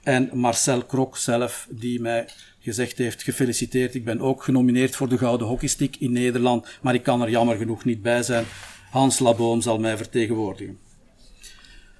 en 0.03 0.31
Marcel 0.33 0.85
Krok 0.85 1.17
zelf, 1.17 1.69
die 1.71 2.01
mij 2.01 2.29
gezegd 2.59 2.99
heeft 2.99 3.23
gefeliciteerd. 3.23 3.95
Ik 3.95 4.05
ben 4.05 4.21
ook 4.21 4.43
genomineerd 4.43 4.97
voor 4.97 5.09
de 5.09 5.19
Gouden 5.19 5.47
Hockeystick 5.47 5.97
in 5.97 6.13
Nederland, 6.13 6.67
maar 6.83 6.95
ik 6.95 7.03
kan 7.03 7.23
er 7.23 7.31
jammer 7.31 7.57
genoeg 7.57 7.85
niet 7.85 8.03
bij 8.03 8.23
zijn. 8.23 8.45
Hans 8.91 9.19
Laboom 9.19 9.61
zal 9.61 9.79
mij 9.79 9.97
vertegenwoordigen. 9.97 10.79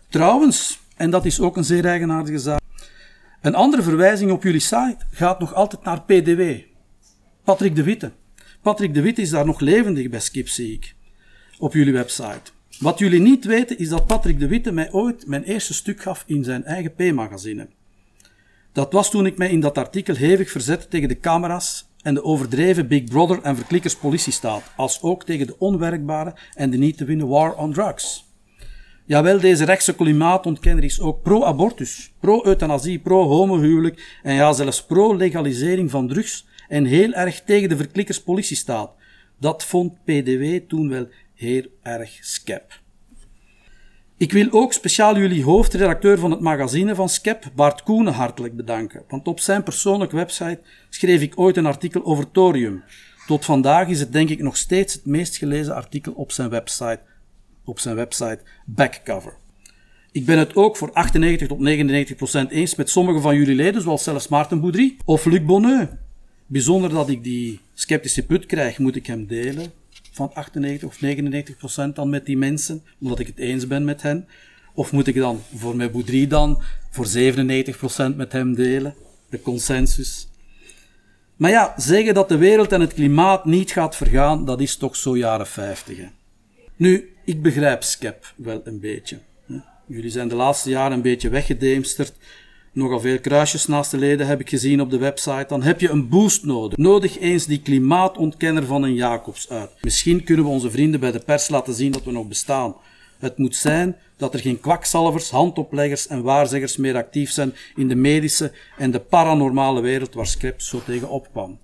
Trouwens, 0.09 0.79
en 0.97 1.11
dat 1.11 1.25
is 1.25 1.41
ook 1.41 1.57
een 1.57 1.65
zeer 1.65 1.85
eigenaardige 1.85 2.39
zaak, 2.39 2.61
een 3.41 3.55
andere 3.55 3.83
verwijzing 3.83 4.31
op 4.31 4.43
jullie 4.43 4.61
site 4.61 4.97
gaat 5.11 5.39
nog 5.39 5.55
altijd 5.55 5.85
naar 5.85 6.03
PDW. 6.03 6.71
Patrick 7.45 7.75
de 7.75 7.83
Witte. 7.83 8.13
Patrick 8.61 8.95
de 8.95 9.01
Witte 9.01 9.21
is 9.21 9.31
daar 9.31 9.47
nog 9.47 9.61
levendig 9.61 10.09
bij 10.09 10.21
Skip, 10.21 10.49
zie 10.49 10.73
ik 10.73 10.95
op 11.59 11.73
jullie 11.73 11.93
website. 11.93 12.41
Wat 12.79 12.99
jullie 12.99 13.21
niet 13.21 13.45
weten 13.45 13.79
is 13.79 13.89
dat 13.89 14.07
Patrick 14.07 14.39
de 14.39 14.49
Witte 14.49 14.73
mij 14.73 14.93
ooit 14.93 15.27
mijn 15.27 15.43
eerste 15.43 15.75
stuk 15.75 16.03
gaf 16.03 16.25
in 16.27 16.45
zijn 16.45 16.65
eigen 16.65 16.95
P-magazine. 16.95 17.69
Dat 18.73 18.93
was 18.93 19.11
toen 19.11 19.27
ik 19.27 19.39
mij 19.39 19.51
in 19.51 19.61
dat 19.61 19.79
artikel 19.79 20.15
hevig 20.15 20.51
verzette 20.51 20.89
tegen 20.89 21.09
de 21.09 21.21
camera's 21.21 21.89
en 22.03 22.15
de 22.15 22.25
overdreven 22.25 22.89
Big 22.89 23.05
Brother 23.05 23.43
en 23.43 23.57
verklikkers 23.57 23.97
politiestaat, 23.97 24.73
als 24.77 25.03
ook 25.03 25.25
tegen 25.25 25.47
de 25.47 25.59
onwerkbare 25.59 26.35
en 26.55 26.71
de 26.71 26.77
niet 26.77 26.97
te 26.97 27.05
winnen 27.05 27.29
war 27.29 27.57
on 27.57 27.73
drugs. 27.73 28.25
Jawel, 29.05 29.41
deze 29.41 29.65
rechtse 29.65 29.95
klimaatontkenner 29.95 30.85
is 30.85 31.01
ook 31.01 31.23
pro-abortus, 31.23 32.13
pro-euthanasie, 32.21 32.99
pro-homohuwelijk 32.99 34.19
en 34.23 34.35
ja, 34.35 34.53
zelfs 34.53 34.85
pro-legalisering 34.85 35.91
van 35.91 36.09
drugs 36.09 36.51
en 36.73 36.85
heel 36.85 37.13
erg 37.13 37.43
tegen 37.43 37.69
de 37.69 37.77
verklikkers 37.77 38.23
politiestaat. 38.23 38.91
Dat 39.39 39.65
vond 39.65 40.05
PDW 40.05 40.59
toen 40.69 40.89
wel 40.89 41.09
heel 41.35 41.67
erg 41.83 42.19
skep. 42.21 42.81
Ik 44.17 44.33
wil 44.33 44.47
ook 44.51 44.73
speciaal 44.73 45.19
jullie 45.19 45.45
hoofdredacteur 45.45 46.19
van 46.19 46.31
het 46.31 46.41
magazine 46.41 46.95
van 46.95 47.09
Skep, 47.09 47.51
Bart 47.55 47.83
Koenen, 47.83 48.13
hartelijk 48.13 48.57
bedanken. 48.57 49.05
Want 49.09 49.27
op 49.29 49.41
zijn 49.41 49.63
persoonlijke 49.63 50.17
website 50.17 50.61
schreef 50.89 51.21
ik 51.21 51.39
ooit 51.39 51.57
een 51.57 51.67
artikel 51.67 52.05
over 52.05 52.31
thorium. 52.31 52.83
Tot 53.27 53.45
vandaag 53.45 53.89
is 53.89 54.01
het 54.01 54.13
denk 54.13 54.29
ik 54.29 54.43
nog 54.43 54.57
steeds 54.57 54.95
het 54.95 55.07
meest 55.07 55.37
gelezen 55.37 55.75
artikel 55.75 56.13
op 56.13 56.33
zijn 56.33 56.49
website, 56.49 57.01
op 57.65 57.79
zijn 57.79 57.97
website 57.97 58.41
Backcover. 58.67 59.35
Ik 60.13 60.27
ben 60.27 60.39
het 60.39 60.57
ook 60.57 60.77
voor 60.77 60.93
98 60.93 61.49
tot 61.49 61.59
99 61.59 62.17
procent 62.17 62.51
eens 62.51 62.75
met 62.75 62.91
sommige 62.91 63.21
van 63.21 63.37
jullie 63.37 63.55
leden, 63.55 63.83
zoals 63.83 64.03
zelfs 64.03 64.29
Maarten 64.29 64.61
Boudry 64.61 64.97
of 65.05 65.25
Luc 65.25 65.45
Bonneux. 65.45 66.02
Bijzonder 66.53 66.91
dat 66.91 67.09
ik 67.09 67.25
die 67.25 67.61
sceptische 67.75 68.27
put 68.27 68.47
krijg, 68.47 68.79
moet 68.79 68.97
ik 68.97 69.07
hem 69.07 69.27
delen 69.27 69.73
van 70.11 70.31
98 70.35 70.89
of 70.89 71.01
99 71.01 71.57
procent 71.57 71.97
dan 71.97 72.11
met 72.11 72.27
die 72.27 72.37
mensen, 72.37 72.83
omdat 73.01 73.19
ik 73.19 73.27
het 73.27 73.39
eens 73.39 73.67
ben 73.67 73.85
met 73.85 74.03
hen? 74.03 74.29
Of 74.75 74.93
moet 74.93 75.07
ik 75.07 75.15
dan 75.15 75.43
voor 75.55 75.77
mijn 75.77 75.91
Boudry 75.91 76.27
dan 76.27 76.63
voor 76.91 77.07
97 77.07 77.77
procent 77.77 78.17
met 78.17 78.33
hem 78.33 78.55
delen? 78.55 78.95
De 79.29 79.41
consensus. 79.41 80.29
Maar 81.37 81.51
ja, 81.51 81.75
zeggen 81.77 82.15
dat 82.15 82.29
de 82.29 82.37
wereld 82.37 82.73
en 82.73 82.81
het 82.81 82.95
klimaat 82.95 83.45
niet 83.45 83.71
gaat 83.71 83.97
vergaan, 83.97 84.45
dat 84.45 84.61
is 84.61 84.77
toch 84.77 84.97
zo 84.97 85.17
jaren 85.17 85.47
50. 85.47 85.97
Hè? 85.97 86.09
Nu, 86.77 87.15
ik 87.25 87.43
begrijp 87.43 87.83
Skep 87.83 88.33
wel 88.37 88.61
een 88.65 88.81
beetje. 88.81 89.19
Jullie 89.87 90.11
zijn 90.11 90.29
de 90.29 90.35
laatste 90.35 90.71
jaren 90.71 90.93
een 90.93 91.03
beetje 91.03 91.29
weggedemsterd 91.29 92.13
nogal 92.73 93.01
veel 93.01 93.21
kruisjes 93.21 93.67
naast 93.67 93.91
de 93.91 93.99
leden 93.99 94.27
heb 94.27 94.41
ik 94.41 94.49
gezien 94.49 94.81
op 94.81 94.91
de 94.91 94.99
website, 94.99 95.45
dan 95.49 95.63
heb 95.63 95.81
je 95.81 95.89
een 95.91 96.09
boost 96.09 96.45
nodig. 96.45 96.79
Nodig 96.79 97.19
eens 97.19 97.47
die 97.47 97.63
klimaatontkenner 97.63 98.67
van 98.67 98.83
een 98.83 98.95
Jacobs 98.95 99.49
uit. 99.51 99.71
Misschien 99.81 100.25
kunnen 100.25 100.45
we 100.45 100.51
onze 100.51 100.71
vrienden 100.71 101.01
bij 101.01 101.13
de 101.13 101.19
pers 101.19 101.49
laten 101.49 101.75
zien 101.75 101.93
dat 101.93 102.05
we 102.05 102.13
nog 102.13 102.29
bestaan. 102.29 102.75
Het 103.19 103.39
moet 103.39 103.57
zijn 103.57 103.97
dat 104.17 104.35
er 104.35 104.41
geen 104.41 104.61
kwakzalvers, 104.61 105.31
handopleggers 105.31 106.07
en 106.07 106.23
waarzeggers 106.23 106.77
meer 106.77 106.97
actief 106.97 107.31
zijn 107.31 107.55
in 107.77 107.89
de 107.89 107.95
medische 107.95 108.53
en 108.79 108.91
de 108.91 109.01
paranormale 109.01 109.81
wereld 109.81 110.15
waar 110.15 110.27
Script 110.27 110.65
zo 110.65 110.83
tegen 110.85 111.09
opkwam. 111.09 111.59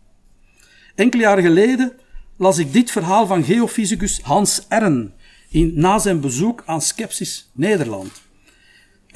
Enkele 0.94 1.22
jaren 1.22 1.42
geleden 1.42 1.92
las 2.36 2.58
ik 2.58 2.72
dit 2.72 2.90
verhaal 2.90 3.26
van 3.26 3.44
geofysicus 3.44 4.20
Hans 4.22 4.66
Ern 4.68 5.12
in, 5.48 5.72
na 5.74 5.98
zijn 5.98 6.20
bezoek 6.20 6.62
aan 6.66 6.82
Skepsis 6.82 7.50
Nederland. 7.52 8.10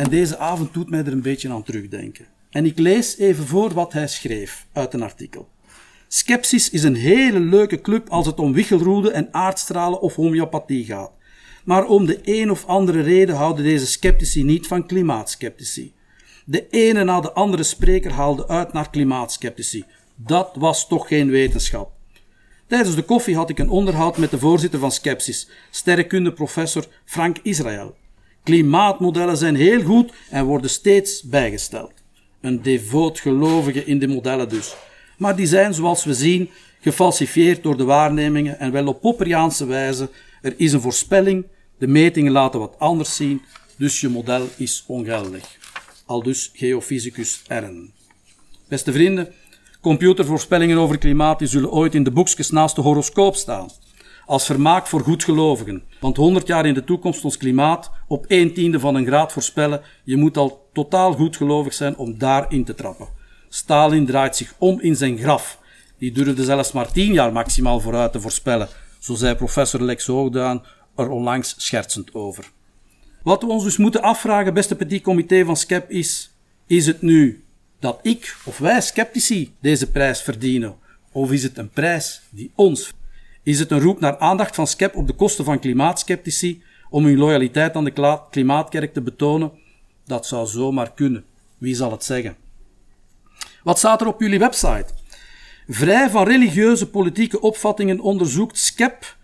En 0.02 0.10
deze 0.10 0.38
avond 0.38 0.74
doet 0.74 0.90
mij 0.90 1.00
er 1.00 1.12
een 1.12 1.22
beetje 1.22 1.50
aan 1.50 1.62
terugdenken. 1.62 2.26
En 2.50 2.66
ik 2.66 2.78
lees 2.78 3.18
even 3.18 3.46
voor 3.46 3.72
wat 3.72 3.92
hij 3.92 4.08
schreef 4.08 4.66
uit 4.72 4.94
een 4.94 5.02
artikel. 5.02 5.48
Skepsis 6.08 6.70
is 6.70 6.82
een 6.82 6.94
hele 6.94 7.40
leuke 7.40 7.80
club 7.80 8.08
als 8.08 8.26
het 8.26 8.38
om 8.38 8.52
wichelroede 8.52 9.10
en 9.10 9.28
aardstralen 9.30 10.00
of 10.00 10.14
homeopathie 10.14 10.84
gaat. 10.84 11.10
Maar 11.64 11.86
om 11.86 12.06
de 12.06 12.18
een 12.22 12.50
of 12.50 12.66
andere 12.66 13.00
reden 13.00 13.34
houden 13.34 13.64
deze 13.64 13.86
sceptici 13.86 14.44
niet 14.44 14.66
van 14.66 14.86
klimaatskeptici. 14.86 15.92
De 16.44 16.68
ene 16.68 17.04
na 17.04 17.20
de 17.20 17.32
andere 17.32 17.62
spreker 17.62 18.12
haalde 18.12 18.48
uit 18.48 18.72
naar 18.72 18.90
klimaatskeptici. 18.90 19.84
Dat 20.16 20.50
was 20.54 20.88
toch 20.88 21.08
geen 21.08 21.30
wetenschap. 21.30 21.92
Tijdens 22.66 22.94
de 22.94 23.02
koffie 23.02 23.36
had 23.36 23.50
ik 23.50 23.58
een 23.58 23.70
onderhoud 23.70 24.16
met 24.16 24.30
de 24.30 24.38
voorzitter 24.38 24.78
van 24.78 24.92
Skepsis, 24.92 25.48
sterrenkundeprofessor 25.70 26.86
Frank 27.04 27.38
Israël. 27.42 28.00
Klimaatmodellen 28.42 29.36
zijn 29.36 29.56
heel 29.56 29.82
goed 29.82 30.12
en 30.30 30.44
worden 30.44 30.70
steeds 30.70 31.22
bijgesteld. 31.22 31.92
Een 32.40 32.62
devoot 32.62 33.20
gelovige 33.20 33.84
in 33.84 33.98
de 33.98 34.08
modellen 34.08 34.48
dus. 34.48 34.74
Maar 35.18 35.36
die 35.36 35.46
zijn, 35.46 35.74
zoals 35.74 36.04
we 36.04 36.14
zien, 36.14 36.50
gefalsifieerd 36.80 37.62
door 37.62 37.76
de 37.76 37.84
waarnemingen 37.84 38.58
en 38.58 38.72
wel 38.72 38.86
op 38.86 39.00
Popperiaanse 39.00 39.66
wijze. 39.66 40.10
Er 40.42 40.54
is 40.56 40.72
een 40.72 40.80
voorspelling, 40.80 41.46
de 41.78 41.86
metingen 41.86 42.32
laten 42.32 42.60
wat 42.60 42.78
anders 42.78 43.16
zien, 43.16 43.42
dus 43.76 44.00
je 44.00 44.08
model 44.08 44.48
is 44.56 44.84
ongeldig. 44.86 45.58
Al 46.06 46.22
dus 46.22 46.50
geofysicus 46.54 47.42
Ern. 47.46 47.92
Beste 48.68 48.92
vrienden, 48.92 49.32
computervoorspellingen 49.80 50.78
over 50.78 50.98
klimaat 50.98 51.38
die 51.38 51.48
zullen 51.48 51.70
ooit 51.70 51.94
in 51.94 52.02
de 52.02 52.10
boekjes 52.10 52.50
naast 52.50 52.74
de 52.74 52.80
horoscoop 52.80 53.36
staan 53.36 53.70
als 54.32 54.46
vermaak 54.46 54.86
voor 54.86 55.00
goedgelovigen. 55.00 55.82
Want 56.00 56.16
100 56.16 56.46
jaar 56.46 56.66
in 56.66 56.74
de 56.74 56.84
toekomst 56.84 57.24
ons 57.24 57.36
klimaat 57.36 57.90
op 58.08 58.26
1 58.26 58.54
tiende 58.54 58.80
van 58.80 58.94
een 58.94 59.06
graad 59.06 59.32
voorspellen, 59.32 59.80
je 60.04 60.16
moet 60.16 60.36
al 60.36 60.68
totaal 60.72 61.12
goedgelovig 61.12 61.72
zijn 61.72 61.96
om 61.96 62.18
daarin 62.18 62.64
te 62.64 62.74
trappen. 62.74 63.08
Stalin 63.48 64.06
draait 64.06 64.36
zich 64.36 64.54
om 64.58 64.80
in 64.80 64.96
zijn 64.96 65.18
graf. 65.18 65.58
Die 65.98 66.12
durfde 66.12 66.44
zelfs 66.44 66.72
maar 66.72 66.92
10 66.92 67.12
jaar 67.12 67.32
maximaal 67.32 67.80
vooruit 67.80 68.12
te 68.12 68.20
voorspellen, 68.20 68.68
zo 68.98 69.14
zei 69.14 69.34
professor 69.34 69.80
Lex 69.80 70.06
Hoogdaan 70.06 70.62
er 70.96 71.08
onlangs 71.08 71.54
schertsend 71.56 72.14
over. 72.14 72.50
Wat 73.22 73.42
we 73.42 73.48
ons 73.48 73.64
dus 73.64 73.76
moeten 73.76 74.02
afvragen, 74.02 74.54
beste 74.54 74.76
petit 74.76 75.02
comité 75.02 75.44
van 75.44 75.56
SCEP, 75.56 75.90
is: 75.90 76.30
is 76.66 76.86
het 76.86 77.02
nu 77.02 77.44
dat 77.80 77.98
ik 78.02 78.36
of 78.44 78.58
wij 78.58 78.80
sceptici 78.80 79.54
deze 79.60 79.90
prijs 79.90 80.22
verdienen? 80.22 80.74
Of 81.12 81.32
is 81.32 81.42
het 81.42 81.58
een 81.58 81.70
prijs 81.70 82.22
die 82.30 82.52
ons 82.54 82.92
Is 83.42 83.58
het 83.58 83.70
een 83.70 83.80
roep 83.80 84.00
naar 84.00 84.18
aandacht 84.18 84.54
van 84.54 84.66
SCEP 84.66 84.96
op 84.96 85.06
de 85.06 85.12
kosten 85.12 85.44
van 85.44 85.58
klimaatskeptici 85.58 86.62
om 86.90 87.04
hun 87.04 87.18
loyaliteit 87.18 87.74
aan 87.74 87.84
de 87.84 88.20
klimaatkerk 88.30 88.92
te 88.92 89.00
betonen? 89.00 89.52
Dat 90.04 90.26
zou 90.26 90.46
zomaar 90.46 90.92
kunnen. 90.92 91.24
Wie 91.58 91.74
zal 91.74 91.90
het 91.90 92.04
zeggen? 92.04 92.36
Wat 93.62 93.78
staat 93.78 94.00
er 94.00 94.06
op 94.06 94.20
jullie 94.20 94.38
website? 94.38 94.86
Vrij 95.68 96.10
van 96.10 96.26
religieuze 96.26 96.90
politieke 96.90 97.40
opvattingen 97.40 98.00
onderzoekt 98.00 98.58
SCEP, 98.58 99.16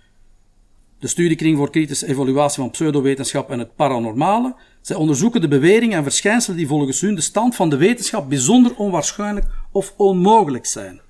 de 0.98 1.06
studiekring 1.06 1.56
voor 1.56 1.70
kritische 1.70 2.06
evaluatie 2.06 2.62
van 2.62 2.70
pseudowetenschap 2.70 3.50
en 3.50 3.58
het 3.58 3.76
paranormale. 3.76 4.54
Zij 4.80 4.96
onderzoeken 4.96 5.40
de 5.40 5.48
beweringen 5.48 5.96
en 5.96 6.02
verschijnselen 6.02 6.56
die 6.56 6.66
volgens 6.66 7.00
hun 7.00 7.14
de 7.14 7.20
stand 7.20 7.56
van 7.56 7.70
de 7.70 7.76
wetenschap 7.76 8.28
bijzonder 8.28 8.76
onwaarschijnlijk 8.76 9.46
of 9.72 9.94
onmogelijk 9.96 10.66
zijn. 10.66 11.00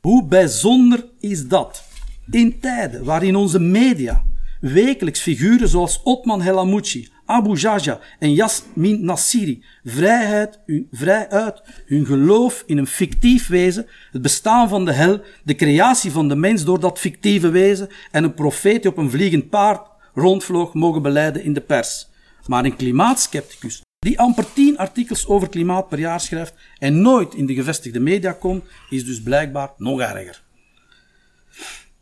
Hoe 0.00 0.24
bijzonder 0.24 1.06
is 1.20 1.46
dat? 1.46 1.87
In 2.30 2.60
tijden 2.60 3.04
waarin 3.04 3.36
onze 3.36 3.60
media 3.60 4.24
wekelijks 4.60 5.20
figuren 5.20 5.68
zoals 5.68 6.02
Otman 6.02 6.40
Helamouchi, 6.40 7.08
Abu 7.24 7.54
Jaja 7.54 8.00
en 8.18 8.32
Yasmin 8.32 9.04
Nassiri 9.04 9.64
vrijheid, 9.84 10.60
vrij 10.90 11.28
uit 11.28 11.62
hun 11.86 12.06
geloof 12.06 12.62
in 12.66 12.78
een 12.78 12.86
fictief 12.86 13.46
wezen, 13.46 13.86
het 14.10 14.22
bestaan 14.22 14.68
van 14.68 14.84
de 14.84 14.92
hel, 14.92 15.20
de 15.44 15.54
creatie 15.54 16.10
van 16.10 16.28
de 16.28 16.36
mens 16.36 16.64
door 16.64 16.80
dat 16.80 16.98
fictieve 16.98 17.50
wezen 17.50 17.88
en 18.10 18.24
een 18.24 18.34
profeet 18.34 18.82
die 18.82 18.90
op 18.90 18.96
een 18.96 19.10
vliegend 19.10 19.50
paard 19.50 19.88
rondvloog 20.14 20.74
mogen 20.74 21.02
beleiden 21.02 21.44
in 21.44 21.52
de 21.52 21.60
pers. 21.60 22.08
Maar 22.46 22.64
een 22.64 22.76
klimaatskepticus 22.76 23.82
die 23.98 24.20
amper 24.20 24.52
tien 24.52 24.78
artikels 24.78 25.26
over 25.26 25.48
klimaat 25.48 25.88
per 25.88 25.98
jaar 25.98 26.20
schrijft 26.20 26.54
en 26.78 27.00
nooit 27.00 27.34
in 27.34 27.46
de 27.46 27.54
gevestigde 27.54 28.00
media 28.00 28.32
komt, 28.32 28.64
is 28.90 29.04
dus 29.04 29.22
blijkbaar 29.22 29.70
nog 29.76 30.00
erger. 30.00 30.46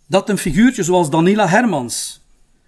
Dat 0.09 0.29
een 0.29 0.39
figuurtje 0.39 0.83
zoals 0.83 1.11
Danila 1.11 1.49
Hermans 1.49 2.25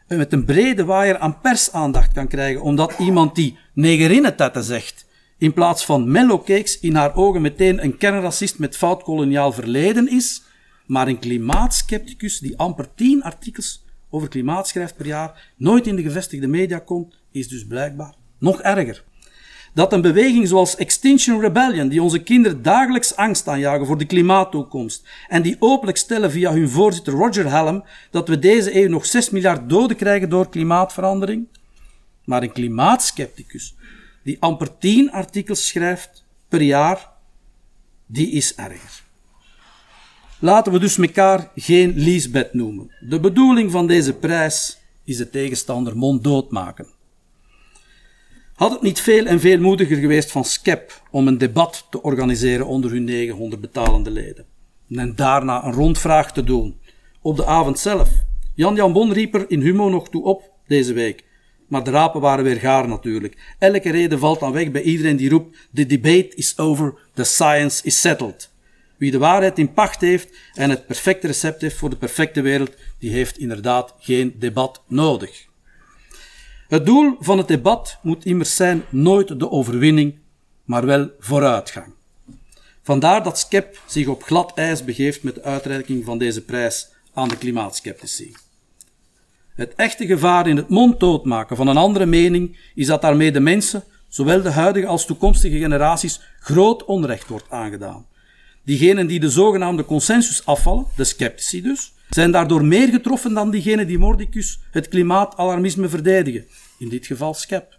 met 0.09 0.33
een 0.33 0.45
brede 0.45 0.85
waaier 0.85 1.19
aan 1.19 1.41
persaandacht 1.41 2.13
kan 2.13 2.29
krijgen, 2.29 2.63
omdat 2.63 2.95
iemand 2.99 3.35
die 3.35 3.59
negerinnentetten 3.75 4.65
zegt, 4.65 5.07
in 5.39 5.53
plaats 5.53 5.85
van 5.85 6.11
mellowcakes 6.11 6.81
in 6.81 6.95
haar 6.95 7.15
ogen 7.15 7.43
meteen 7.43 7.83
een 7.83 7.97
kernracist 7.97 8.59
met 8.59 8.77
fout 8.77 9.03
koloniaal 9.03 9.53
verleden 9.53 10.09
is, 10.09 10.43
maar 10.87 11.09
een 11.09 11.19
klimaatskepticus 11.19 12.39
die 12.39 12.59
amper 12.59 12.95
tien 12.95 13.23
artikels 13.23 13.85
over 14.11 14.29
klimaat 14.29 14.69
schrijft 14.69 14.97
per 14.97 15.07
jaar, 15.07 15.53
nooit 15.57 15.87
in 15.87 15.97
de 15.97 16.03
gevestigde 16.03 16.47
media 16.47 16.79
komt, 16.79 17.15
is 17.31 17.49
dus 17.49 17.67
blijkbaar 17.67 18.15
nog 18.39 18.61
erger 18.61 19.05
dat 19.75 19.93
een 19.93 20.01
beweging 20.01 20.49
zoals 20.49 20.77
Extinction 20.77 21.41
Rebellion, 21.41 21.89
die 21.89 22.03
onze 22.03 22.23
kinderen 22.23 22.63
dagelijks 22.63 23.17
angst 23.17 23.49
aanjagen 23.49 23.87
voor 23.87 23.99
de 23.99 24.05
klimaattoekomst 24.05 25.09
en 25.29 25.43
die 25.43 25.57
openlijk 25.59 25.99
stellen 25.99 26.31
via 26.31 26.53
hun 26.53 26.69
voorzitter 26.69 27.13
Roger 27.13 27.49
Hallam 27.49 27.85
dat 28.11 28.29
we 28.29 28.39
deze 28.39 28.83
eeuw 28.83 28.89
nog 28.89 29.07
6 29.07 29.31
miljard 29.31 29.69
doden 29.69 29.97
krijgen 29.97 30.29
door 30.29 30.49
klimaatverandering, 30.49 31.47
maar 32.25 32.43
een 32.43 32.53
klimaatskepticus 32.53 33.75
die 34.23 34.37
amper 34.41 34.79
10 34.79 35.13
artikels 35.13 35.67
schrijft 35.67 36.25
per 36.49 36.63
jaar, 36.63 37.11
die 38.07 38.31
is 38.31 38.55
erger. 38.55 39.03
Laten 40.39 40.73
we 40.73 40.79
dus 40.79 40.99
elkaar 40.99 41.51
geen 41.55 41.93
Liesbeth 41.97 42.55
noemen. 42.55 42.91
De 43.01 43.21
bedoeling 43.21 43.71
van 43.71 43.87
deze 43.87 44.13
prijs 44.13 44.79
is 45.05 45.17
de 45.17 45.31
tegenstander 45.31 45.97
monddood 45.97 46.51
maken. 46.51 46.87
Had 48.59 48.71
het 48.71 48.83
niet 48.83 49.01
veel 49.01 49.27
en 49.27 49.41
veel 49.41 49.59
moediger 49.59 49.97
geweest 49.97 50.31
van 50.31 50.45
SCEP 50.45 51.03
om 51.11 51.29
een 51.29 51.39
debat 51.39 51.87
te 51.91 52.03
organiseren 52.03 52.67
onder 52.67 52.91
hun 52.91 53.05
900 53.05 53.61
betalende 53.61 54.11
leden? 54.11 54.47
En 54.91 55.15
daarna 55.15 55.65
een 55.65 55.73
rondvraag 55.73 56.33
te 56.33 56.45
doen. 56.45 56.79
Op 57.23 57.37
de 57.37 57.47
avond 57.47 57.79
zelf. 57.79 58.11
Jan-Jan 58.55 58.93
Bon 58.93 59.13
riep 59.13 59.35
er 59.35 59.45
in 59.49 59.61
Humo 59.61 59.89
nog 59.89 60.09
toe 60.09 60.25
op 60.25 60.51
deze 60.67 60.93
week. 60.93 61.25
Maar 61.69 61.85
de 61.85 61.91
rapen 61.91 62.21
waren 62.21 62.45
weer 62.45 62.57
gaar 62.57 62.89
natuurlijk. 62.89 63.55
Elke 63.59 63.91
reden 63.91 64.19
valt 64.19 64.41
dan 64.41 64.53
weg 64.53 64.71
bij 64.71 64.83
iedereen 64.83 65.17
die 65.17 65.31
roept: 65.31 65.57
The 65.75 65.87
debate 65.87 66.35
is 66.35 66.59
over, 66.59 66.95
the 67.15 67.25
science 67.25 67.85
is 67.85 68.01
settled. 68.01 68.51
Wie 68.97 69.11
de 69.11 69.19
waarheid 69.19 69.59
in 69.59 69.73
pacht 69.73 70.01
heeft 70.01 70.37
en 70.55 70.71
het 70.71 70.87
perfecte 70.87 71.27
recept 71.27 71.61
heeft 71.61 71.77
voor 71.77 71.91
de 71.91 71.97
perfecte 71.97 72.41
wereld, 72.41 72.73
die 72.99 73.11
heeft 73.11 73.39
inderdaad 73.39 73.95
geen 73.99 74.35
debat 74.39 74.83
nodig. 74.87 75.48
Het 76.69 76.87
doel 76.87 77.17
van 77.21 77.39
het 77.39 77.49
debat 77.49 77.99
moet 78.03 78.25
immers 78.25 78.57
zijn 78.57 78.85
nooit 78.89 79.39
de 79.41 79.51
overwinning, 79.51 80.19
maar 80.65 80.87
wel 80.87 81.11
vooruitgang. 81.19 81.93
Vandaar 82.83 83.23
dat 83.23 83.39
SCEP 83.39 83.81
zich 83.87 84.07
op 84.07 84.23
glad 84.23 84.53
ijs 84.55 84.85
begeeft 84.85 85.23
met 85.23 85.35
de 85.35 85.43
uitreiking 85.43 86.05
van 86.05 86.19
deze 86.19 86.45
prijs 86.45 86.89
aan 87.13 87.29
de 87.29 87.37
klimaatskeptici. 87.37 88.37
Het 89.55 89.75
echte 89.75 90.07
gevaar 90.07 90.49
in 90.49 90.57
het 90.57 90.69
monddood 90.69 91.25
maken 91.25 91.57
van 91.57 91.69
een 91.69 91.77
andere 91.77 92.07
mening 92.07 92.71
is 92.75 92.87
dat 92.87 93.03
daarmee 93.03 93.33
de 93.33 93.41
mensen, 93.41 93.85
zowel 94.09 94.43
de 94.43 94.51
huidige 94.51 94.87
als 94.87 95.07
toekomstige 95.07 95.59
generaties, 95.59 96.21
groot 96.41 96.85
onrecht 96.85 97.29
wordt 97.29 97.51
aangedaan. 97.51 98.07
Diegenen 98.65 99.07
die 99.07 99.21
de 99.21 99.31
zogenaamde 99.31 99.85
consensus 99.85 100.47
afvallen, 100.47 100.87
de 100.97 101.05
sceptici 101.05 101.63
dus, 101.63 101.93
zijn 102.09 102.31
daardoor 102.31 102.65
meer 102.65 102.89
getroffen 102.89 103.35
dan 103.35 103.51
diegenen 103.51 103.87
die 103.87 103.99
mordicus 103.99 104.61
het 104.71 104.89
klimaatalarmisme 104.89 105.89
verdedigen, 105.89 106.47
in 106.79 106.89
dit 106.89 107.07
geval 107.07 107.35
SCEP. 107.35 107.79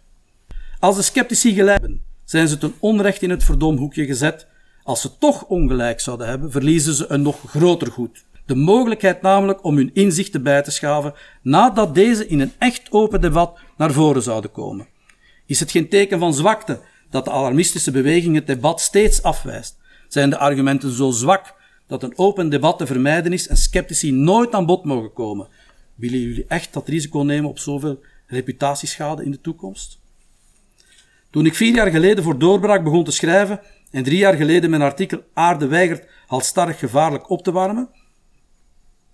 Als 0.78 0.96
de 0.96 1.02
sceptici 1.02 1.54
gelijk 1.54 1.80
hebben, 1.80 2.02
zijn 2.24 2.48
ze 2.48 2.58
ten 2.58 2.74
onrecht 2.78 3.22
in 3.22 3.30
het 3.30 3.44
verdomhoekje 3.44 4.06
gezet. 4.06 4.46
Als 4.82 5.00
ze 5.00 5.18
toch 5.18 5.44
ongelijk 5.44 6.00
zouden 6.00 6.28
hebben, 6.28 6.50
verliezen 6.50 6.94
ze 6.94 7.04
een 7.08 7.22
nog 7.22 7.38
groter 7.46 7.92
goed. 7.92 8.24
De 8.46 8.54
mogelijkheid 8.54 9.22
namelijk 9.22 9.64
om 9.64 9.76
hun 9.76 9.90
inzichten 9.94 10.42
bij 10.42 10.62
te 10.62 10.70
schaven 10.70 11.14
nadat 11.42 11.94
deze 11.94 12.26
in 12.26 12.40
een 12.40 12.52
echt 12.58 12.92
open 12.92 13.20
debat 13.20 13.58
naar 13.76 13.92
voren 13.92 14.22
zouden 14.22 14.52
komen. 14.52 14.86
Is 15.46 15.60
het 15.60 15.70
geen 15.70 15.88
teken 15.88 16.18
van 16.18 16.34
zwakte 16.34 16.80
dat 17.10 17.24
de 17.24 17.30
alarmistische 17.30 17.90
beweging 17.90 18.34
het 18.34 18.46
debat 18.46 18.80
steeds 18.80 19.22
afwijst? 19.22 19.78
Zijn 20.08 20.30
de 20.30 20.38
argumenten 20.38 20.92
zo 20.92 21.10
zwak 21.10 21.54
dat 21.90 22.02
een 22.02 22.18
open 22.18 22.48
debat 22.48 22.78
te 22.78 22.86
vermijden 22.86 23.32
is 23.32 23.48
en 23.48 23.56
sceptici 23.56 24.12
nooit 24.12 24.52
aan 24.52 24.66
bod 24.66 24.84
mogen 24.84 25.12
komen. 25.12 25.48
Willen 25.94 26.20
jullie 26.20 26.44
echt 26.48 26.72
dat 26.72 26.88
risico 26.88 27.18
nemen 27.18 27.50
op 27.50 27.58
zoveel 27.58 28.00
reputatieschade 28.26 29.24
in 29.24 29.30
de 29.30 29.40
toekomst? 29.40 29.98
Toen 31.30 31.46
ik 31.46 31.54
vier 31.54 31.74
jaar 31.74 31.90
geleden 31.90 32.24
voor 32.24 32.38
Doorbraak 32.38 32.84
begon 32.84 33.04
te 33.04 33.10
schrijven 33.10 33.60
en 33.90 34.02
drie 34.02 34.18
jaar 34.18 34.34
geleden 34.34 34.70
mijn 34.70 34.82
artikel 34.82 35.22
Aarde 35.34 35.66
weigert 35.66 36.06
halstarrig 36.26 36.78
gevaarlijk 36.78 37.30
op 37.30 37.42
te 37.42 37.52
warmen, 37.52 37.88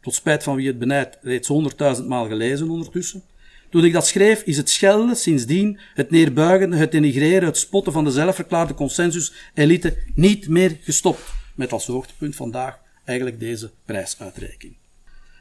tot 0.01 0.15
spijt 0.15 0.43
van 0.43 0.57
wie 0.57 0.67
het 0.67 0.79
benijdt 0.79 1.19
reeds 1.23 1.49
honderdduizend 1.49 2.09
maal 2.09 2.27
gelezen 2.27 2.71
ondertussen, 2.71 3.23
toen 3.71 3.85
ik 3.85 3.93
dat 3.93 4.07
schreef, 4.07 4.43
is 4.43 4.57
het 4.57 4.71
schelden 4.71 5.17
sindsdien, 5.17 5.79
het 5.95 6.11
neerbuigen, 6.11 6.73
het 6.73 6.93
denigreren, 6.93 7.49
het 7.49 7.57
spotten 7.57 7.93
van 7.93 8.05
de 8.05 8.11
zelfverklaarde 8.11 8.75
consensus-elite 8.75 9.97
niet 10.15 10.49
meer 10.49 10.77
gestopt. 10.81 11.36
Met 11.57 11.73
als 11.73 11.87
hoogtepunt 11.87 12.37
vandaag 12.37 12.79
eigenlijk 13.05 13.41
deze 13.41 13.71
prijsuitreiking. 13.85 14.75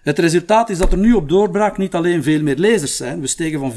Het 0.04 0.20
resultaat 0.20 0.70
is 0.70 0.78
dat 0.78 0.92
er 0.92 0.98
nu 0.98 1.14
op 1.14 1.30
doorbraak 1.30 1.78
niet 1.78 1.94
alleen 1.94 2.24
veel 2.24 2.42
meer 2.42 2.56
lezers 2.56 2.96
zijn, 2.96 3.22
we 3.22 3.28
stegen 3.28 3.60
van 3.60 3.74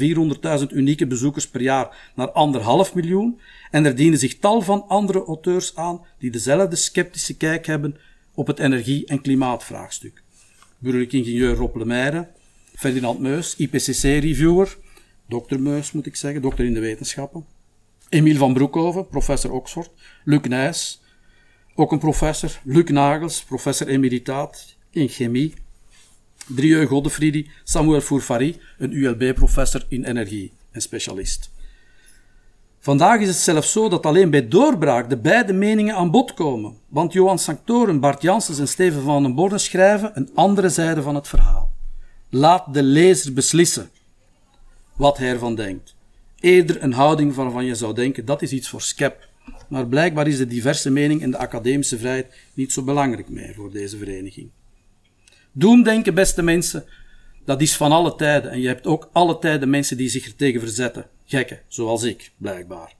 400.000 0.59 0.65
unieke 0.73 1.07
bezoekers 1.07 1.47
per 1.47 1.61
jaar 1.61 2.11
naar 2.15 2.31
anderhalf 2.31 2.95
miljoen, 2.95 3.39
en 3.71 3.85
er 3.85 3.95
dienen 3.95 4.19
zich 4.19 4.39
tal 4.39 4.61
van 4.61 4.87
andere 4.87 5.23
auteurs 5.25 5.75
aan 5.75 6.05
die 6.19 6.31
dezelfde 6.31 6.75
sceptische 6.75 7.37
kijk 7.37 7.65
hebben 7.65 7.97
op 8.33 8.47
het 8.47 8.59
energie- 8.59 9.05
en 9.05 9.21
klimaatvraagstuk. 9.21 10.23
Burgerlijk 10.77 11.13
ingenieur 11.13 11.55
Rob 11.55 11.75
Lemaire, 11.75 12.27
Ferdinand 12.75 13.19
Meus, 13.19 13.55
IPCC-reviewer, 13.55 14.77
dokter 15.27 15.59
Meus 15.59 15.91
moet 15.91 16.05
ik 16.05 16.15
zeggen, 16.15 16.41
dokter 16.41 16.65
in 16.65 16.73
de 16.73 16.79
wetenschappen, 16.79 17.45
Emiel 18.09 18.37
van 18.37 18.53
Broekhoven, 18.53 19.07
professor 19.07 19.51
Oxford, 19.51 19.89
Luc 20.23 20.41
Nijs, 20.41 21.01
ook 21.79 21.91
een 21.91 21.99
professor, 21.99 22.59
Luc 22.63 22.89
Nagels, 22.89 23.43
professor 23.43 23.87
emeritaat 23.87 24.75
in 24.89 25.07
chemie, 25.07 25.53
Drieu 26.47 26.85
Godefriedi, 26.85 27.49
Samuel 27.63 28.01
Fourfari, 28.01 28.59
een 28.77 28.91
ULB-professor 28.91 29.85
in 29.87 30.03
energie 30.03 30.51
en 30.71 30.81
specialist. 30.81 31.51
Vandaag 32.79 33.19
is 33.19 33.27
het 33.27 33.37
zelfs 33.37 33.71
zo 33.71 33.89
dat 33.89 34.05
alleen 34.05 34.29
bij 34.29 34.47
doorbraak 34.47 35.09
de 35.09 35.17
beide 35.17 35.53
meningen 35.53 35.95
aan 35.95 36.11
bod 36.11 36.33
komen, 36.33 36.77
want 36.87 37.13
Johan 37.13 37.39
Sanctoren, 37.39 37.99
Bart 37.99 38.21
Janssens 38.21 38.59
en 38.59 38.67
Steven 38.67 39.01
van 39.01 39.23
den 39.23 39.35
Borden 39.35 39.59
schrijven 39.59 40.11
een 40.13 40.29
andere 40.33 40.69
zijde 40.69 41.01
van 41.01 41.15
het 41.15 41.27
verhaal. 41.27 41.71
Laat 42.29 42.73
de 42.73 42.83
lezer 42.83 43.33
beslissen 43.33 43.89
wat 44.95 45.17
hij 45.17 45.29
ervan 45.29 45.55
denkt. 45.55 45.95
Eerder 46.39 46.83
een 46.83 46.93
houding 46.93 47.35
waarvan 47.35 47.65
je 47.65 47.75
zou 47.75 47.93
denken 47.93 48.25
dat 48.25 48.41
is 48.41 48.51
iets 48.51 48.69
voor 48.69 48.81
skep. 48.81 49.28
Maar 49.69 49.87
blijkbaar 49.87 50.27
is 50.27 50.37
de 50.37 50.47
diverse 50.47 50.89
mening 50.89 51.21
en 51.21 51.31
de 51.31 51.37
academische 51.37 51.97
vrijheid 51.97 52.33
niet 52.53 52.73
zo 52.73 52.83
belangrijk 52.83 53.29
meer 53.29 53.53
voor 53.53 53.71
deze 53.71 53.97
vereniging. 53.97 54.49
Doemdenken, 55.51 56.13
beste 56.13 56.41
mensen, 56.41 56.85
dat 57.45 57.61
is 57.61 57.75
van 57.75 57.91
alle 57.91 58.15
tijden. 58.15 58.51
En 58.51 58.61
je 58.61 58.67
hebt 58.67 58.87
ook 58.87 59.09
alle 59.11 59.39
tijden 59.39 59.69
mensen 59.69 59.97
die 59.97 60.09
zich 60.09 60.25
er 60.25 60.35
tegen 60.35 60.59
verzetten. 60.59 61.07
Gekken, 61.25 61.59
zoals 61.67 62.03
ik, 62.03 62.31
blijkbaar. 62.37 62.93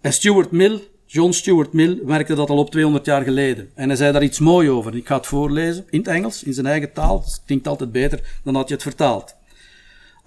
En 0.00 0.12
Stuart 0.12 0.50
Mill 0.50 0.80
John 1.10 1.32
Stuart 1.32 1.72
Mill 1.72 2.00
merkte 2.04 2.34
dat 2.34 2.50
al 2.50 2.58
op 2.58 2.70
200 2.70 3.04
jaar 3.04 3.22
geleden. 3.22 3.70
En 3.74 3.88
hij 3.88 3.96
zei 3.96 4.12
daar 4.12 4.22
iets 4.22 4.38
moois 4.38 4.68
over. 4.68 4.96
Ik 4.96 5.06
ga 5.06 5.16
het 5.16 5.26
voorlezen 5.26 5.84
in 5.90 5.98
het 5.98 6.08
Engels, 6.08 6.42
in 6.42 6.54
zijn 6.54 6.66
eigen 6.66 6.92
taal. 6.92 7.22
Het 7.24 7.42
klinkt 7.46 7.68
altijd 7.68 7.92
beter 7.92 8.20
dan 8.44 8.54
dat 8.54 8.68
je 8.68 8.74
het 8.74 8.82
vertaalt. 8.82 9.36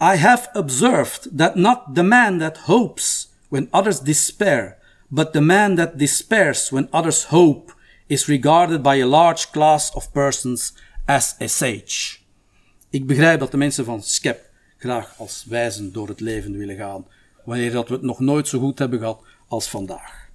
I 0.02 0.16
have 0.16 0.50
observed 0.54 1.30
that 1.38 1.56
not 1.56 1.80
the 1.94 2.04
man 2.04 2.40
that 2.40 2.58
hopes 2.58 3.30
when 3.48 3.68
others 3.72 4.00
despair, 4.00 4.78
but 5.14 5.34
the 5.34 5.42
man 5.42 5.76
that 5.76 6.00
despairs 6.00 6.70
when 6.70 6.88
others 6.92 7.26
hope, 7.26 7.74
is 8.08 8.28
regarded 8.28 8.82
by 8.82 9.02
a 9.02 9.06
large 9.06 9.52
class 9.52 9.92
of 9.94 10.12
persons 10.12 10.74
as 11.06 11.36
a 11.42 11.48
sage. 11.48 12.20
Ik 12.90 13.08
begrijp 13.08 13.40
dat 13.40 13.52
de 13.52 13.58
mensen 13.58 13.86
van 13.86 14.04
Skep 14.04 14.50
graag 14.78 15.14
als 15.18 15.46
wijzen 15.50 15.94
door 15.94 16.08
het 16.08 16.20
leven 16.20 16.58
willen 16.58 16.76
gaan, 16.76 17.06
wanneer 17.46 17.72
dat 17.72 17.88
we 17.88 17.94
het 17.94 18.04
nog 18.04 18.20
nooit 18.20 18.48
zo 18.48 18.60
goed 18.60 18.80
hebben 18.80 19.00
gehad 19.00 19.22
als 19.48 19.70
vandaag. 19.70 20.30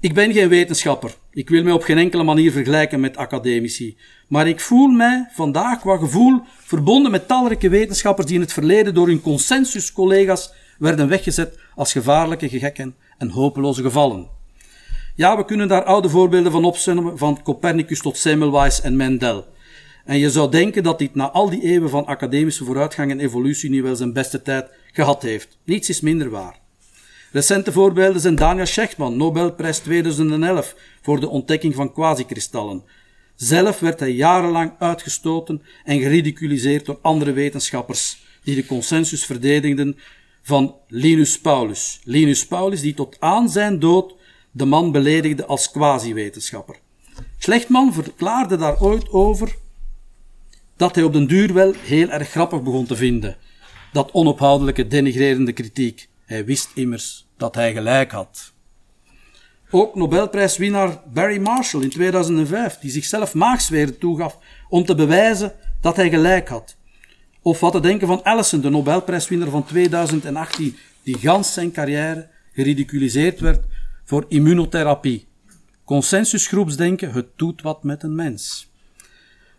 Ik 0.00 0.14
ben 0.14 0.32
geen 0.32 0.48
wetenschapper. 0.48 1.14
Ik 1.30 1.48
wil 1.48 1.62
mij 1.62 1.72
op 1.72 1.82
geen 1.82 1.98
enkele 1.98 2.22
manier 2.22 2.52
vergelijken 2.52 3.00
met 3.00 3.16
academici. 3.16 3.96
Maar 4.28 4.48
ik 4.48 4.60
voel 4.60 4.88
mij 4.88 5.28
vandaag 5.32 5.80
qua 5.80 5.96
gevoel 5.96 6.40
verbonden 6.58 7.10
met 7.10 7.28
talrijke 7.28 7.68
wetenschappers 7.68 8.26
die 8.26 8.34
in 8.34 8.40
het 8.40 8.52
verleden 8.52 8.94
door 8.94 9.06
hun 9.06 9.20
consensuscollega's 9.20 10.52
werden 10.80 11.08
weggezet 11.08 11.58
als 11.74 11.92
gevaarlijke 11.92 12.48
gekken 12.48 12.94
en 13.18 13.28
hopeloze 13.28 13.82
gevallen. 13.82 14.28
Ja, 15.14 15.36
we 15.36 15.44
kunnen 15.44 15.68
daar 15.68 15.84
oude 15.84 16.08
voorbeelden 16.08 16.52
van 16.52 16.64
opzommen, 16.64 17.18
van 17.18 17.42
Copernicus 17.42 18.00
tot 18.00 18.16
Semmelweis 18.16 18.80
en 18.80 18.96
Mendel. 18.96 19.46
En 20.04 20.18
je 20.18 20.30
zou 20.30 20.50
denken 20.50 20.82
dat 20.82 20.98
dit 20.98 21.14
na 21.14 21.30
al 21.30 21.50
die 21.50 21.62
eeuwen 21.62 21.90
van 21.90 22.06
academische 22.06 22.64
vooruitgang 22.64 23.10
en 23.10 23.20
evolutie 23.20 23.70
nu 23.70 23.82
wel 23.82 23.96
zijn 23.96 24.12
beste 24.12 24.42
tijd 24.42 24.70
gehad 24.92 25.22
heeft. 25.22 25.58
Niets 25.64 25.88
is 25.88 26.00
minder 26.00 26.30
waar. 26.30 26.58
Recente 27.32 27.72
voorbeelden 27.72 28.20
zijn 28.20 28.34
Daniel 28.36 28.66
Schechtman, 28.66 29.16
Nobelprijs 29.16 29.78
2011 29.78 30.74
voor 31.02 31.20
de 31.20 31.28
ontdekking 31.28 31.74
van 31.74 31.92
quasikristallen. 31.92 32.82
Zelf 33.36 33.80
werd 33.80 34.00
hij 34.00 34.10
jarenlang 34.10 34.72
uitgestoten 34.78 35.62
en 35.84 36.00
geridiculiseerd 36.00 36.86
door 36.86 36.98
andere 37.02 37.32
wetenschappers 37.32 38.22
die 38.44 38.54
de 38.54 38.66
consensus 38.66 39.24
verdedigden 39.24 39.96
van 40.50 40.74
Linus 40.88 41.40
Paulus. 41.40 42.00
Linus 42.04 42.46
Paulus 42.46 42.80
die 42.80 42.94
tot 42.94 43.16
aan 43.20 43.48
zijn 43.48 43.78
dood 43.78 44.14
de 44.50 44.64
man 44.64 44.92
beledigde 44.92 45.46
als 45.46 45.70
quasi-wetenschapper. 45.70 46.76
Slechtman 47.38 47.92
verklaarde 47.92 48.56
daar 48.56 48.80
ooit 48.80 49.10
over 49.10 49.56
dat 50.76 50.94
hij 50.94 51.04
op 51.04 51.12
den 51.12 51.26
duur 51.26 51.52
wel 51.52 51.72
heel 51.72 52.08
erg 52.08 52.28
grappig 52.28 52.62
begon 52.62 52.86
te 52.86 52.96
vinden. 52.96 53.36
Dat 53.92 54.12
onophoudelijke 54.12 54.86
denigrerende 54.86 55.52
kritiek. 55.52 56.08
Hij 56.24 56.44
wist 56.44 56.70
immers 56.74 57.26
dat 57.36 57.54
hij 57.54 57.72
gelijk 57.72 58.12
had. 58.12 58.52
Ook 59.70 59.94
Nobelprijswinnaar 59.94 61.02
Barry 61.12 61.38
Marshall 61.40 61.82
in 61.82 61.90
2005, 61.90 62.78
die 62.78 62.90
zichzelf 62.90 63.34
maagsfeer 63.34 63.98
toegaf 63.98 64.38
om 64.68 64.84
te 64.84 64.94
bewijzen 64.94 65.52
dat 65.80 65.96
hij 65.96 66.08
gelijk 66.08 66.48
had. 66.48 66.76
Of 67.42 67.60
wat 67.60 67.72
te 67.72 67.80
denken 67.80 68.06
van 68.06 68.22
Allison, 68.22 68.60
de 68.60 68.70
Nobelprijswinnaar 68.70 69.48
van 69.48 69.64
2018, 69.64 70.76
die 71.02 71.18
gans 71.18 71.52
zijn 71.52 71.72
carrière 71.72 72.28
geridiculiseerd 72.52 73.40
werd 73.40 73.64
voor 74.04 74.24
immunotherapie. 74.28 75.26
Consensusgroepsdenken, 75.84 77.12
het 77.12 77.26
doet 77.36 77.62
wat 77.62 77.82
met 77.82 78.02
een 78.02 78.14
mens. 78.14 78.68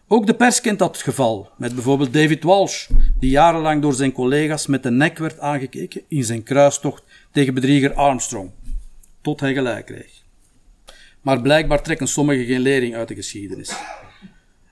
Ook 0.08 0.28
de 0.28 0.34
pers 0.34 0.62
kent 0.62 0.80
dat 0.80 0.98
geval, 0.98 1.50
met 1.58 1.74
bijvoorbeeld 1.74 2.14
David 2.14 2.44
Walsh, 2.44 2.90
die 3.20 3.30
jarenlang 3.30 3.82
door 3.82 3.94
zijn 3.94 4.12
collega's 4.12 4.68
met 4.68 4.84
de 4.84 4.92
nek 4.92 5.18
werd 5.18 5.40
aangekeken 5.40 6.02
in 6.08 6.24
zijn 6.24 6.44
kruistocht 6.44 7.04
tegen 7.32 7.54
bedrieger 7.54 7.94
Armstrong, 7.94 8.52
tot 9.22 9.40
hij 9.40 9.54
gelijk 9.54 9.86
kreeg. 9.86 10.22
Maar 11.22 11.42
blijkbaar 11.42 11.84
trekken 11.84 12.08
sommigen 12.08 12.46
geen 12.46 12.60
lering 12.60 12.96
uit 12.96 13.08
de 13.08 13.16
geschiedenis. 13.16 13.74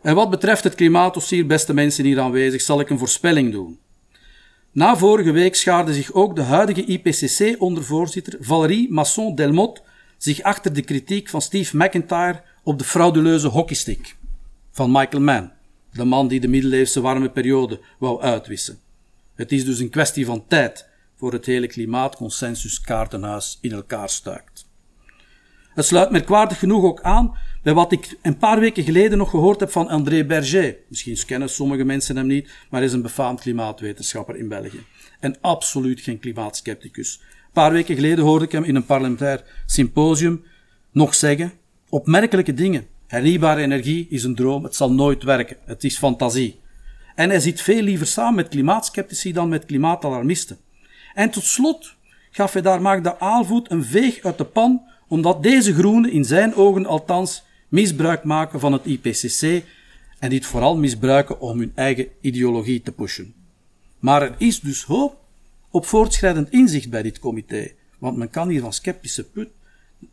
En 0.01 0.15
wat 0.15 0.29
betreft 0.29 0.63
het 0.63 0.75
klimaatdossier, 0.75 1.45
beste 1.45 1.73
mensen 1.73 2.05
hier 2.05 2.19
aanwezig, 2.19 2.61
zal 2.61 2.79
ik 2.79 2.89
een 2.89 2.97
voorspelling 2.97 3.51
doen. 3.51 3.79
Na 4.71 4.97
vorige 4.97 5.31
week 5.31 5.55
schaarde 5.55 5.93
zich 5.93 6.13
ook 6.13 6.35
de 6.35 6.41
huidige 6.41 6.85
IPCC-ondervoorzitter 6.85 8.37
Valérie 8.39 8.91
Masson-Delmotte 8.91 9.81
zich 10.17 10.41
achter 10.41 10.73
de 10.73 10.81
kritiek 10.81 11.29
van 11.29 11.41
Steve 11.41 11.77
McIntyre 11.77 12.41
op 12.63 12.77
de 12.77 12.83
frauduleuze 12.83 13.47
hockeystick 13.47 14.15
van 14.71 14.91
Michael 14.91 15.21
Mann, 15.21 15.51
de 15.93 16.03
man 16.03 16.27
die 16.27 16.39
de 16.39 16.47
middeleeuwse 16.47 17.01
warme 17.01 17.29
periode 17.29 17.79
wou 17.97 18.21
uitwissen. 18.21 18.79
Het 19.35 19.51
is 19.51 19.65
dus 19.65 19.79
een 19.79 19.89
kwestie 19.89 20.25
van 20.25 20.47
tijd 20.47 20.87
voor 21.15 21.33
het 21.33 21.45
hele 21.45 21.67
klimaatconsensuskaartenhuis 21.67 23.57
in 23.61 23.71
elkaar 23.71 24.09
stuikt. 24.09 24.68
Het 25.79 25.87
sluit 25.87 26.11
merkwaardig 26.11 26.59
genoeg 26.59 26.83
ook 26.83 27.01
aan 27.01 27.37
bij 27.63 27.73
wat 27.73 27.91
ik 27.91 28.17
een 28.21 28.37
paar 28.37 28.59
weken 28.59 28.83
geleden 28.83 29.17
nog 29.17 29.29
gehoord 29.29 29.59
heb 29.59 29.71
van 29.71 29.87
André 29.87 30.25
Berger. 30.25 30.77
Misschien 30.87 31.25
kennen 31.25 31.49
sommige 31.49 31.83
mensen 31.83 32.15
hem 32.17 32.27
niet, 32.27 32.45
maar 32.45 32.79
hij 32.79 32.89
is 32.89 32.93
een 32.93 33.01
befaamd 33.01 33.41
klimaatwetenschapper 33.41 34.35
in 34.35 34.47
België. 34.47 34.85
En 35.19 35.37
absoluut 35.41 36.01
geen 36.01 36.19
klimaatskepticus. 36.19 37.19
Een 37.21 37.51
paar 37.53 37.71
weken 37.71 37.95
geleden 37.95 38.23
hoorde 38.25 38.45
ik 38.45 38.51
hem 38.51 38.63
in 38.63 38.75
een 38.75 38.85
parlementair 38.85 39.43
symposium 39.65 40.43
nog 40.91 41.15
zeggen 41.15 41.51
opmerkelijke 41.89 42.53
dingen. 42.53 42.87
Hernieuwbare 43.07 43.61
energie 43.61 44.07
is 44.09 44.23
een 44.23 44.35
droom, 44.35 44.63
het 44.63 44.75
zal 44.75 44.91
nooit 44.91 45.23
werken, 45.23 45.57
het 45.65 45.83
is 45.83 45.97
fantasie. 45.97 46.59
En 47.15 47.29
hij 47.29 47.39
zit 47.39 47.61
veel 47.61 47.81
liever 47.81 48.07
samen 48.07 48.35
met 48.35 48.47
klimaatskeptici 48.47 49.33
dan 49.33 49.49
met 49.49 49.65
klimaatalarmisten. 49.65 50.57
En 51.13 51.29
tot 51.29 51.43
slot 51.43 51.95
gaf 52.31 52.53
hij 52.53 52.61
daar 52.61 52.81
Magda 52.81 53.15
Aalvoet 53.19 53.71
een 53.71 53.83
veeg 53.83 54.23
uit 54.23 54.37
de 54.37 54.45
pan, 54.45 54.81
omdat 55.09 55.43
deze 55.43 55.73
groenen 55.73 56.11
in 56.11 56.25
zijn 56.25 56.55
ogen 56.55 56.85
althans 56.85 57.43
misbruik 57.67 58.23
maken 58.23 58.59
van 58.59 58.73
het 58.73 58.85
IPCC 58.85 59.63
en 60.19 60.29
dit 60.29 60.45
vooral 60.45 60.77
misbruiken 60.77 61.39
om 61.39 61.59
hun 61.59 61.71
eigen 61.75 62.07
ideologie 62.21 62.81
te 62.81 62.91
pushen. 62.91 63.33
Maar 63.99 64.21
er 64.21 64.35
is 64.37 64.59
dus 64.59 64.83
hoop 64.83 65.17
op 65.71 65.85
voortschrijdend 65.85 66.49
inzicht 66.49 66.89
bij 66.89 67.01
dit 67.01 67.19
comité, 67.19 67.71
want 67.97 68.17
men 68.17 68.29
kan 68.29 68.49
hier 68.49 68.61
van 68.61 68.73
sceptische 68.73 69.29
put 69.29 69.49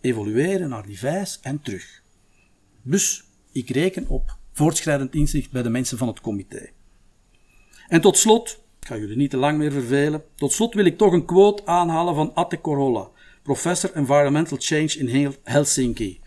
evolueren 0.01 0.69
naar 0.69 0.87
die 0.87 0.99
vijs 0.99 1.39
en 1.43 1.61
terug. 1.63 2.03
Dus 2.83 3.25
ik 3.53 3.71
reken 3.71 4.09
op 4.09 4.37
voortschrijdend 4.53 5.15
inzicht 5.15 5.51
bij 5.51 5.63
de 5.63 5.71
mensen 5.71 5.99
van 5.99 6.09
het 6.09 6.21
comité. 6.21 6.69
En 7.89 8.01
tot 8.01 8.19
slot, 8.19 8.61
ik 8.81 8.87
ga 8.87 8.97
jullie 8.97 9.17
niet 9.17 9.31
te 9.31 9.37
lang 9.37 9.59
meer 9.59 9.73
vervelen, 9.73 10.25
tot 10.35 10.53
slot 10.53 10.75
wil 10.75 10.85
ik 10.85 10.99
toch 10.99 11.13
een 11.13 11.25
quote 11.25 11.67
aanhalen 11.67 12.15
van 12.15 12.35
Atte 12.35 12.57
Korolla, 12.57 13.09
professor 13.47 13.91
Environmental 13.95 14.59
Change 14.61 14.99
in 14.99 15.35
Helsinki. 15.45 16.21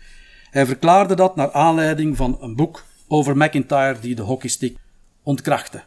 Hij 0.50 0.66
verklaarde 0.66 1.14
dat 1.14 1.36
naar 1.36 1.52
aanleiding 1.52 2.16
van 2.16 2.38
een 2.40 2.56
boek 2.56 2.84
over 3.08 3.36
McIntyre 3.36 3.96
die 4.00 4.14
de 4.14 4.22
hockeystick 4.22 4.76
ontkrachtte. 5.22 5.82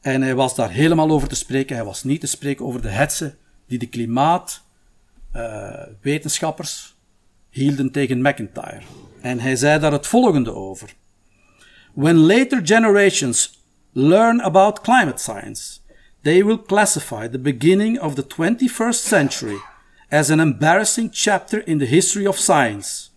En 0.00 0.22
hij 0.22 0.34
was 0.34 0.54
daar 0.54 0.70
helemaal 0.70 1.10
over 1.10 1.28
te 1.28 1.34
spreken. 1.34 1.76
Hij 1.76 1.84
was 1.84 2.04
niet 2.04 2.20
te 2.20 2.26
spreken 2.26 2.64
over 2.64 2.82
de 2.82 2.88
hetze 2.88 3.36
die 3.66 3.78
de 3.78 3.88
klimaatwetenschappers 3.88 6.86
uh, 6.86 6.92
hielden 7.50 7.90
tegen 7.90 8.22
McIntyre. 8.22 8.82
En 9.20 9.40
hij 9.40 9.56
zei 9.56 9.80
daar 9.80 9.92
het 9.92 10.06
volgende 10.06 10.54
over. 10.54 10.94
When 11.92 12.16
later 12.16 12.60
generations 12.64 13.62
learn 13.92 14.42
about 14.42 14.80
climate 14.80 15.22
science, 15.22 15.78
they 16.22 16.44
will 16.44 16.62
classify 16.62 17.28
the 17.28 17.38
beginning 17.38 18.00
of 18.00 18.14
the 18.14 18.26
21st 18.26 19.06
century 19.06 19.58
as 20.14 20.30
an 20.30 20.38
embarrassing 20.38 21.10
chapter 21.10 21.58
in 21.58 21.78
the 21.78 21.86
history 21.86 22.24
of 22.24 22.38
science. 22.38 23.10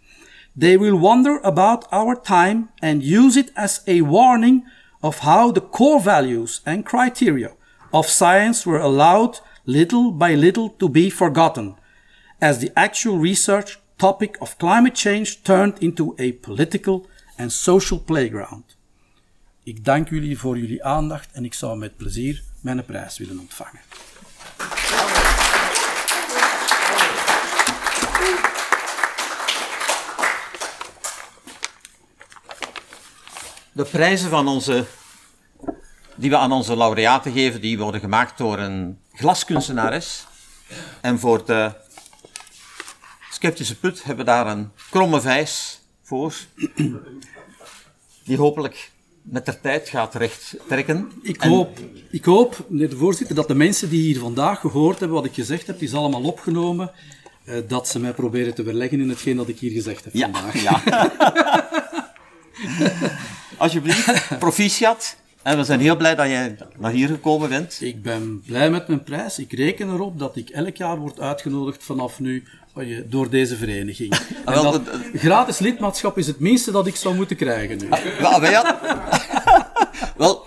They 0.56 0.78
will 0.78 0.98
wonder 0.98 1.38
about 1.44 1.86
our 1.92 2.16
time 2.16 2.70
and 2.82 3.04
use 3.04 3.38
it 3.38 3.52
as 3.56 3.82
a 3.86 4.02
warning 4.02 4.64
of 5.04 5.20
how 5.20 5.52
the 5.52 5.62
core 5.62 6.00
values 6.00 6.62
and 6.66 6.84
criteria 6.84 7.52
of 7.94 8.08
science 8.08 8.66
were 8.66 8.80
allowed 8.80 9.40
little 9.68 10.12
by 10.12 10.34
little 10.34 10.70
to 10.80 10.90
be 10.90 11.12
forgotten, 11.12 11.76
as 12.42 12.58
the 12.58 12.72
actual 12.76 13.20
research 13.20 13.80
topic 14.00 14.36
of 14.42 14.58
climate 14.58 14.96
change 14.96 15.44
turned 15.44 15.78
into 15.80 16.16
a 16.18 16.32
political 16.32 17.06
and 17.38 17.52
social 17.52 18.00
playground. 18.00 18.76
Ik 19.64 19.86
dank 19.86 20.10
jullie 20.10 20.38
voor 20.38 20.58
jullie 20.58 20.84
aandacht 20.84 21.32
en 21.32 21.46
ik 21.46 21.54
zou 21.54 21.78
met 21.78 21.98
plezier 21.98 22.44
mijn 22.62 22.86
prijs 22.86 23.18
willen 23.18 23.40
ontvangen. 23.40 23.82
De 33.78 33.84
prijzen 33.84 34.30
van 34.30 34.48
onze, 34.48 34.86
die 36.16 36.30
we 36.30 36.38
aan 36.38 36.52
onze 36.52 36.78
laureaten 36.78 37.32
geven, 37.32 37.62
die 37.62 37.78
worden 37.78 38.02
gemaakt 38.02 38.38
door 38.38 38.60
een 38.60 39.00
glaskunstenares. 39.14 40.26
En 41.02 41.20
voor 41.20 41.46
de 41.46 41.72
Sceptische 43.32 43.76
Put 43.80 44.04
hebben 44.04 44.26
daar 44.26 44.48
een 44.48 44.72
kromme 44.90 45.22
vijs 45.22 45.82
voor, 46.04 46.34
die 48.24 48.38
hopelijk 48.38 48.92
met 49.22 49.46
de 49.46 49.62
tijd 49.62 49.90
gaat 49.90 50.16
recht 50.16 50.56
trekken. 50.68 51.12
Ik 51.22 51.42
hoop, 51.42 51.80
ik 52.12 52.26
hoop, 52.26 52.66
meneer 52.70 52.90
de 52.90 52.98
voorzitter, 52.98 53.36
dat 53.36 53.48
de 53.48 53.56
mensen 53.56 53.90
die 53.90 54.02
hier 54.02 54.20
vandaag 54.20 54.60
gehoord 54.60 55.00
hebben 55.00 55.18
wat 55.18 55.26
ik 55.26 55.34
gezegd 55.34 55.68
heb, 55.68 55.82
is 55.82 55.94
allemaal 55.94 56.24
opgenomen. 56.24 56.92
eh, 57.46 57.56
dat 57.68 57.88
ze 57.88 58.00
mij 58.00 58.14
proberen 58.14 58.54
te 58.54 58.64
verleggen 58.64 59.00
in 59.00 59.10
hetgeen 59.10 59.38
dat 59.38 59.48
ik 59.48 59.60
hier 59.60 59.72
gezegd 59.72 60.04
heb 60.04 60.14
vandaag. 60.18 60.62
ja. 60.62 60.82
Alsjeblieft, 63.58 64.28
proficiat. 64.40 65.16
En 65.42 65.58
we 65.58 65.64
zijn 65.64 65.80
heel 65.80 65.96
blij 65.96 66.16
dat 66.16 66.28
jij 66.28 66.56
naar 66.78 66.92
hier 66.92 67.08
gekomen 67.08 67.50
bent. 67.50 67.78
Ik 67.82 68.02
ben 68.04 68.42
blij 68.46 68.70
met 68.70 68.88
mijn 68.88 69.04
prijs. 69.04 69.40
Ik 69.40 69.54
reken 69.54 69.90
erop 69.94 70.20
dat 70.20 70.36
ik 70.36 70.50
elk 70.50 70.76
jaar 70.76 70.98
word 70.98 71.20
uitgenodigd 71.20 71.84
vanaf 71.84 72.20
nu 72.20 72.44
eh, 72.76 73.02
door 73.06 73.30
deze 73.30 73.56
vereniging. 73.58 74.14
En 74.46 74.54
wel, 74.54 74.72
dat 74.72 74.86
dat- 74.86 74.96
gratis 75.14 75.60
lidmaatschap 75.60 76.18
is 76.18 76.28
het 76.28 76.40
minste 76.40 76.72
dat 76.72 76.88
ik 76.88 76.96
zou 76.96 77.16
moeten 77.16 77.36
krijgen 77.36 77.78
nu. 77.78 77.90
Wel, 78.20 78.40
wij 78.42 78.54
hadden- 78.54 78.78
Wel, 80.18 80.46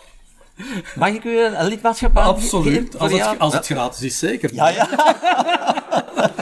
mag 0.95 1.09
ik 1.09 1.25
u 1.25 1.41
een 1.41 1.67
lidmaatschap 1.67 2.17
aangeven? 2.19 2.43
Absoluut. 2.59 2.99
Als 2.99 3.13
Ja. 3.13 3.31
het, 3.31 3.39
als 3.39 3.55
het 3.55 3.67
gratis 3.67 4.03
is, 4.03 4.19
zeker. 4.19 4.55
Ja, 4.55 4.69
ja. 4.69 4.89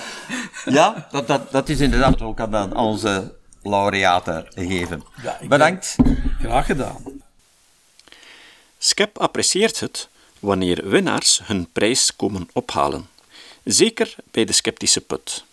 ja, 0.64 1.06
dat, 1.10 1.26
dat, 1.26 1.50
dat 1.52 1.68
is 1.68 1.80
inderdaad 1.80 2.22
ook 2.22 2.40
aan, 2.40 2.54
aan 2.54 2.76
onze 2.76 3.34
laureaten 3.62 4.46
gegeven. 4.54 5.02
Ja, 5.22 5.38
ik 5.40 5.48
Bedankt. 5.48 5.96
Graag 6.38 6.66
gedaan. 6.66 7.02
SCEP 8.78 9.18
apprecieert 9.18 9.80
het 9.80 10.08
wanneer 10.38 10.88
winnaars 10.88 11.40
hun 11.42 11.68
prijs 11.72 12.16
komen 12.16 12.48
ophalen. 12.52 13.08
Zeker 13.64 14.14
bij 14.30 14.44
de 14.44 14.52
sceptische 14.52 15.00
put. 15.00 15.44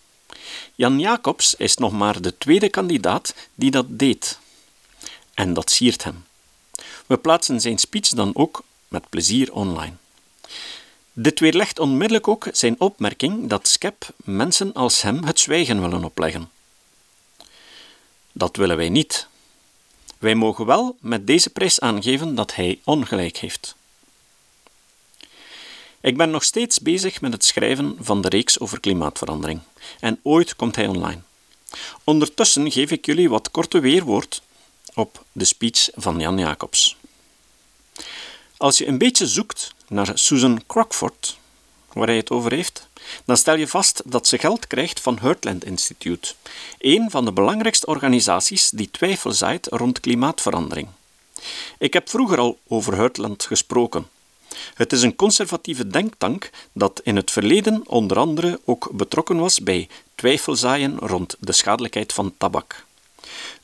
Jan 0.76 1.00
Jacobs 1.00 1.56
is 1.56 1.76
nog 1.76 1.92
maar 1.92 2.22
de 2.22 2.38
tweede 2.38 2.70
kandidaat 2.70 3.36
die 3.56 3.72
dat 3.72 3.86
deed. 3.90 4.40
En 5.34 5.54
dat 5.54 5.72
siert 5.72 6.04
hem. 6.04 6.26
We 7.06 7.18
plaatsen 7.18 7.62
zijn 7.62 7.78
speech 7.78 8.08
dan 8.08 8.36
ook 8.36 8.64
met 8.88 9.10
plezier 9.10 9.54
online. 9.54 9.94
Dit 11.14 11.40
weerlegt 11.40 11.80
onmiddellijk 11.80 12.28
ook 12.28 12.48
zijn 12.52 12.80
opmerking 12.80 13.50
dat 13.50 13.68
SCEP 13.68 14.08
mensen 14.16 14.74
als 14.74 15.02
hem 15.02 15.24
het 15.24 15.40
zwijgen 15.40 15.82
willen 15.82 16.04
opleggen. 16.04 16.50
Dat 18.32 18.56
willen 18.56 18.78
wij 18.78 18.90
niet. 18.90 19.28
Wij 20.18 20.36
mogen 20.36 20.66
wel 20.66 20.98
met 21.00 21.28
deze 21.28 21.50
prijs 21.50 21.80
aangeven 21.80 22.36
dat 22.36 22.56
hij 22.56 22.80
ongelijk 22.84 23.38
heeft. 23.38 23.76
Ik 26.02 26.18
ben 26.18 26.30
nog 26.30 26.44
steeds 26.44 26.80
bezig 26.80 27.22
met 27.22 27.34
het 27.34 27.46
schrijven 27.46 27.98
van 28.00 28.22
de 28.22 28.30
reeks 28.30 28.60
over 28.60 28.80
klimaatverandering 28.80 29.60
en 30.00 30.20
ooit 30.24 30.56
komt 30.56 30.76
hij 30.76 30.88
online. 30.88 31.22
Ondertussen 32.04 32.72
geef 32.72 32.92
ik 32.92 33.06
jullie 33.06 33.30
wat 33.30 33.52
korte 33.52 33.80
weerwoord 33.80 34.42
op 34.94 35.24
de 35.32 35.46
speech 35.46 35.90
van 35.94 36.20
Jan 36.20 36.38
Jacobs. 36.38 36.96
Als 38.58 38.78
je 38.78 38.88
een 38.88 38.98
beetje 38.98 39.28
zoekt 39.28 39.74
naar 39.88 40.12
Susan 40.14 40.64
Crockford, 40.68 41.38
waar 41.94 42.08
hij 42.08 42.16
het 42.16 42.30
over 42.30 42.54
heeft, 42.54 42.88
dan 43.26 43.38
stel 43.38 43.56
je 43.56 43.68
vast 43.68 44.02
dat 44.06 44.28
ze 44.28 44.38
geld 44.38 44.68
krijgt 44.68 45.00
van 45.00 45.18
Heartland 45.20 45.66
Institute, 45.66 46.34
een 46.80 47.10
van 47.12 47.26
de 47.26 47.32
belangrijkste 47.32 47.86
organisaties 47.86 48.70
die 48.70 48.92
twijfel 48.92 49.32
zaait 49.32 49.68
rond 49.68 50.00
klimaatverandering. 50.00 50.88
Ik 51.78 51.94
heb 51.94 52.10
vroeger 52.10 52.40
al 52.40 52.60
over 52.68 52.96
Heartland 52.96 53.44
gesproken. 53.44 54.08
Het 54.74 54.94
is 54.94 55.02
een 55.02 55.16
conservatieve 55.16 55.88
denktank 55.88 56.50
dat 56.72 57.02
in 57.04 57.16
het 57.16 57.32
verleden 57.32 57.82
onder 57.88 58.18
andere 58.18 58.60
ook 58.66 58.90
betrokken 58.92 59.38
was 59.38 59.60
bij 59.60 59.88
twijfelzaaien 60.16 60.98
rond 61.00 61.36
de 61.40 61.52
schadelijkheid 61.52 62.14
van 62.14 62.34
tabak. 62.38 62.86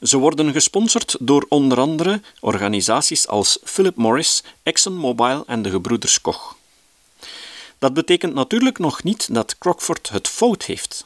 Ze 0.01 0.17
worden 0.17 0.51
gesponsord 0.51 1.15
door 1.19 1.45
onder 1.49 1.79
andere 1.79 2.21
organisaties 2.39 3.27
als 3.27 3.59
Philip 3.63 3.95
Morris, 3.95 4.43
ExxonMobil 4.63 5.43
en 5.47 5.61
de 5.61 5.69
gebroeders 5.69 6.21
Koch. 6.21 6.55
Dat 7.81 7.93
betekent 7.93 8.33
natuurlijk 8.33 8.79
nog 8.79 9.03
niet 9.03 9.33
dat 9.33 9.57
Crockford 9.57 10.09
het 10.09 10.27
fout 10.27 10.63
heeft. 10.63 11.05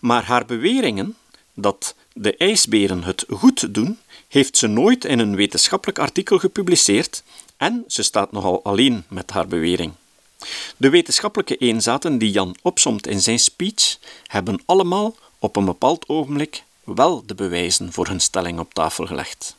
Maar 0.00 0.24
haar 0.24 0.46
beweringen 0.46 1.16
dat 1.54 1.94
de 2.12 2.36
ijsberen 2.36 3.04
het 3.04 3.24
goed 3.28 3.74
doen, 3.74 3.98
heeft 4.28 4.56
ze 4.56 4.66
nooit 4.66 5.04
in 5.04 5.18
een 5.18 5.36
wetenschappelijk 5.36 5.98
artikel 5.98 6.38
gepubliceerd 6.38 7.22
en 7.56 7.84
ze 7.86 8.02
staat 8.02 8.32
nogal 8.32 8.64
alleen 8.64 9.04
met 9.08 9.30
haar 9.30 9.46
bewering. 9.46 9.92
De 10.76 10.90
wetenschappelijke 10.90 11.56
eenzaten 11.56 12.18
die 12.18 12.30
Jan 12.30 12.56
opsomt 12.62 13.06
in 13.06 13.20
zijn 13.20 13.38
speech 13.38 13.98
hebben 14.26 14.62
allemaal 14.66 15.16
op 15.38 15.56
een 15.56 15.64
bepaald 15.64 16.08
ogenblik 16.08 16.62
wel 16.84 17.22
de 17.26 17.34
bewijzen 17.34 17.92
voor 17.92 18.06
hun 18.06 18.20
stelling 18.20 18.58
op 18.58 18.74
tafel 18.74 19.06
gelegd. 19.06 19.56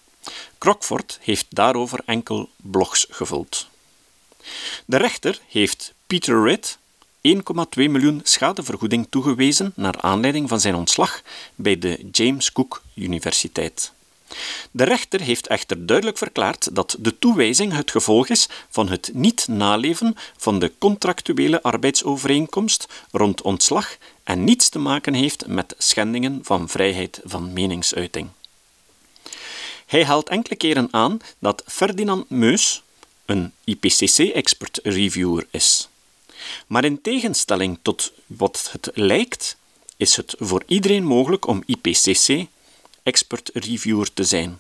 Crockford 0.58 1.20
heeft 1.22 1.46
daarover 1.50 2.02
enkel 2.06 2.50
blogs 2.56 3.08
gevuld. 3.10 3.68
De 4.86 4.98
rechter 4.98 5.40
heeft 5.48 5.94
Peter 6.08 6.44
Ritt 6.44 6.78
1,2 7.22 7.42
miljoen 7.76 8.22
schadevergoeding 8.24 9.08
toegewezen 9.10 9.72
naar 9.76 10.02
aanleiding 10.02 10.50
van 10.50 10.60
zijn 10.60 10.76
ontslag 10.76 11.22
bij 11.56 11.78
de 11.80 12.10
James 12.12 12.52
Cook 12.52 12.82
Universiteit. 12.96 13.92
De 14.72 14.84
rechter 14.84 15.22
heeft 15.22 15.48
echter 15.48 15.86
duidelijk 15.86 16.18
verklaard 16.18 16.76
dat 16.76 16.96
de 17.00 17.20
toewijzing 17.20 17.74
het 17.74 17.92
gevolg 17.92 18.28
is 18.28 18.48
van 18.70 18.90
het 18.90 19.10
niet 19.14 19.48
naleven 19.48 20.16
van 20.38 20.60
de 20.60 20.72
contractuele 20.78 21.64
arbeidsovereenkomst 21.64 22.88
rond 23.12 23.42
ontslag 23.42 23.98
en 24.24 24.44
niets 24.44 24.70
te 24.70 24.80
maken 24.80 25.14
heeft 25.14 25.48
met 25.48 25.76
schendingen 25.78 26.40
van 26.44 26.70
vrijheid 26.70 27.20
van 27.24 27.54
meningsuiting. 27.54 28.30
Hij 29.86 30.06
haalt 30.06 30.30
enkele 30.30 30.56
keren 30.56 30.88
aan 30.92 31.20
dat 31.40 31.64
Ferdinand 31.66 32.30
Meus 32.30 32.84
een 33.30 33.54
IPCC-expert 33.64 34.80
reviewer 34.84 35.48
is. 35.52 35.90
Maar 36.68 36.86
in 36.86 37.02
tegenstelling 37.02 37.80
tot 37.82 38.14
wat 38.28 38.70
het 38.72 38.90
lijkt, 38.94 39.58
is 39.98 40.16
het 40.16 40.36
voor 40.40 40.64
iedereen 40.68 41.04
mogelijk 41.04 41.48
om 41.48 41.64
IPCC 41.66 42.46
expert 43.04 43.50
reviewer 43.54 44.14
te 44.14 44.24
zijn. 44.24 44.60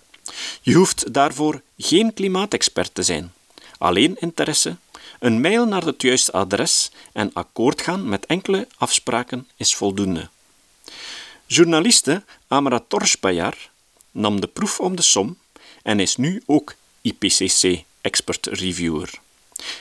Je 0.61 0.73
hoeft 0.73 1.13
daarvoor 1.13 1.61
geen 1.77 2.13
klimaatexpert 2.13 2.95
te 2.95 3.03
zijn. 3.03 3.33
Alleen 3.77 4.15
interesse, 4.19 4.77
een 5.19 5.41
mail 5.41 5.65
naar 5.65 5.85
het 5.85 6.01
juiste 6.01 6.31
adres 6.31 6.91
en 7.13 7.33
akkoord 7.33 7.81
gaan 7.81 8.09
met 8.09 8.25
enkele 8.25 8.67
afspraken 8.77 9.47
is 9.55 9.75
voldoende. 9.75 10.29
Journaliste 11.45 12.23
Amra 12.47 12.83
Torshbayar 12.87 13.69
nam 14.11 14.41
de 14.41 14.47
proef 14.47 14.79
om 14.79 14.95
de 14.95 15.01
som 15.01 15.37
en 15.83 15.99
is 15.99 16.15
nu 16.15 16.41
ook 16.45 16.75
IPCC 17.01 17.87
expert 18.09 18.45
reviewer. 18.45 19.09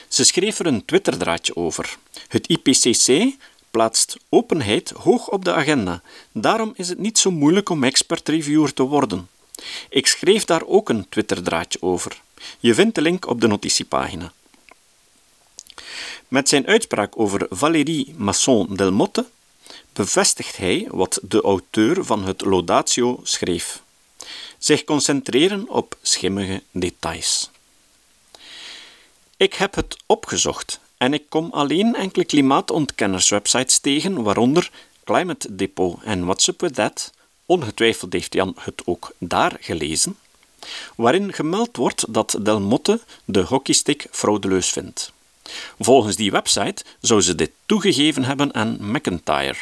Ze 0.07 0.23
schreef 0.23 0.59
er 0.59 0.65
een 0.65 0.85
Twitterdraadje 0.85 1.55
over. 1.55 1.97
Het 2.27 2.47
IPCC 2.47 3.35
plaatst 3.71 4.17
openheid 4.29 4.89
hoog 4.89 5.29
op 5.29 5.45
de 5.45 5.53
agenda. 5.53 6.01
Daarom 6.31 6.73
is 6.75 6.89
het 6.89 6.97
niet 6.97 7.17
zo 7.17 7.31
moeilijk 7.31 7.69
om 7.69 7.83
expert-reviewer 7.83 8.73
te 8.73 8.83
worden. 8.83 9.27
Ik 9.89 10.07
schreef 10.07 10.45
daar 10.45 10.65
ook 10.65 10.89
een 10.89 11.09
Twitterdraadje 11.09 11.81
over. 11.81 12.21
Je 12.59 12.73
vindt 12.73 12.95
de 12.95 13.01
link 13.01 13.27
op 13.27 13.41
de 13.41 13.47
notitiepagina. 13.47 14.31
Met 16.27 16.49
zijn 16.49 16.67
uitspraak 16.67 17.19
over 17.19 17.47
Valérie 17.49 18.13
Masson-Delmotte 18.17 19.25
bevestigt 19.93 20.57
hij 20.57 20.87
wat 20.91 21.19
de 21.21 21.41
auteur 21.41 22.05
van 22.05 22.23
het 22.23 22.41
Laudatio 22.41 23.19
schreef. 23.23 23.81
Zich 24.57 24.83
concentreren 24.83 25.69
op 25.69 25.97
schimmige 26.01 26.63
details. 26.71 27.49
Ik 29.39 29.53
heb 29.53 29.75
het 29.75 29.97
opgezocht 30.05 30.79
en 30.97 31.13
ik 31.13 31.23
kom 31.29 31.49
alleen 31.51 31.95
enkele 31.95 32.25
klimaatontkennerswebsites 32.25 33.79
tegen, 33.79 34.23
waaronder 34.23 34.71
Climate 35.03 35.55
Depot 35.55 36.03
en 36.03 36.25
What's 36.25 36.47
Up 36.47 36.61
With 36.61 36.73
That, 36.73 37.11
ongetwijfeld 37.45 38.13
heeft 38.13 38.33
Jan 38.33 38.55
het 38.59 38.81
ook 38.85 39.13
daar 39.17 39.57
gelezen, 39.59 40.17
waarin 40.95 41.33
gemeld 41.33 41.77
wordt 41.77 42.13
dat 42.13 42.37
Del 42.41 42.59
Motte 42.59 42.99
de 43.25 43.41
hockeystick 43.41 44.07
fraudeleus 44.11 44.69
vindt. 44.69 45.11
Volgens 45.79 46.15
die 46.15 46.31
website 46.31 46.83
zou 47.01 47.21
ze 47.21 47.35
dit 47.35 47.51
toegegeven 47.65 48.23
hebben 48.23 48.53
aan 48.53 48.77
McIntyre. 48.79 49.57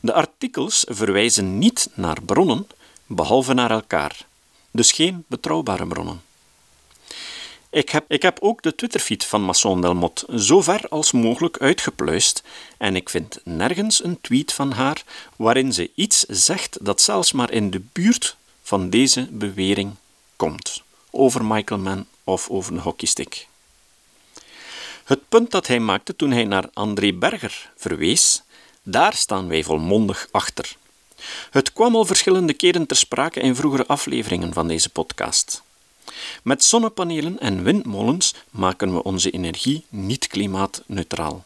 De 0.00 0.12
artikels 0.12 0.84
verwijzen 0.88 1.58
niet 1.58 1.88
naar 1.94 2.22
bronnen, 2.22 2.66
behalve 3.06 3.54
naar 3.54 3.70
elkaar, 3.70 4.26
dus 4.70 4.92
geen 4.92 5.24
betrouwbare 5.28 5.86
bronnen. 5.86 6.27
Ik 7.70 7.88
heb, 7.88 8.04
ik 8.08 8.22
heb 8.22 8.38
ook 8.40 8.62
de 8.62 8.74
Twitterfeed 8.74 9.24
van 9.24 9.42
Masson 9.42 9.80
Delmotte 9.80 10.38
zo 10.38 10.60
ver 10.62 10.88
als 10.88 11.12
mogelijk 11.12 11.58
uitgepluist 11.58 12.42
en 12.78 12.96
ik 12.96 13.08
vind 13.08 13.40
nergens 13.44 14.04
een 14.04 14.20
tweet 14.20 14.52
van 14.52 14.72
haar 14.72 15.02
waarin 15.36 15.72
ze 15.72 15.90
iets 15.94 16.24
zegt 16.28 16.78
dat 16.80 17.00
zelfs 17.00 17.32
maar 17.32 17.50
in 17.50 17.70
de 17.70 17.80
buurt 17.92 18.36
van 18.62 18.90
deze 18.90 19.28
bewering 19.30 19.94
komt 20.36 20.82
over 21.10 21.44
Michael 21.44 21.80
Mann 21.80 22.06
of 22.24 22.48
over 22.50 22.72
een 22.72 22.80
hockeystick. 22.80 23.46
Het 25.04 25.28
punt 25.28 25.50
dat 25.50 25.66
hij 25.66 25.80
maakte 25.80 26.16
toen 26.16 26.30
hij 26.30 26.44
naar 26.44 26.70
André 26.72 27.12
Berger 27.12 27.70
verwees, 27.76 28.42
daar 28.82 29.14
staan 29.14 29.48
wij 29.48 29.64
volmondig 29.64 30.28
achter. 30.30 30.76
Het 31.50 31.72
kwam 31.72 31.96
al 31.96 32.04
verschillende 32.04 32.52
keren 32.52 32.86
ter 32.86 32.96
sprake 32.96 33.40
in 33.40 33.56
vroegere 33.56 33.86
afleveringen 33.86 34.52
van 34.52 34.68
deze 34.68 34.88
podcast. 34.88 35.62
Met 36.42 36.64
zonnepanelen 36.64 37.40
en 37.40 37.62
windmolens 37.62 38.34
maken 38.50 38.94
we 38.94 39.02
onze 39.02 39.30
energie 39.30 39.84
niet 39.88 40.26
klimaatneutraal. 40.26 41.44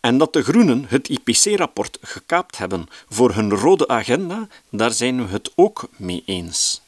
En 0.00 0.18
dat 0.18 0.32
de 0.32 0.42
Groenen 0.42 0.84
het 0.88 1.08
IPC-rapport 1.08 1.98
gekaapt 2.00 2.58
hebben 2.58 2.88
voor 3.08 3.34
hun 3.34 3.50
rode 3.50 3.88
agenda, 3.88 4.48
daar 4.70 4.92
zijn 4.92 5.26
we 5.26 5.32
het 5.32 5.52
ook 5.54 5.88
mee 5.96 6.22
eens. 6.26 6.80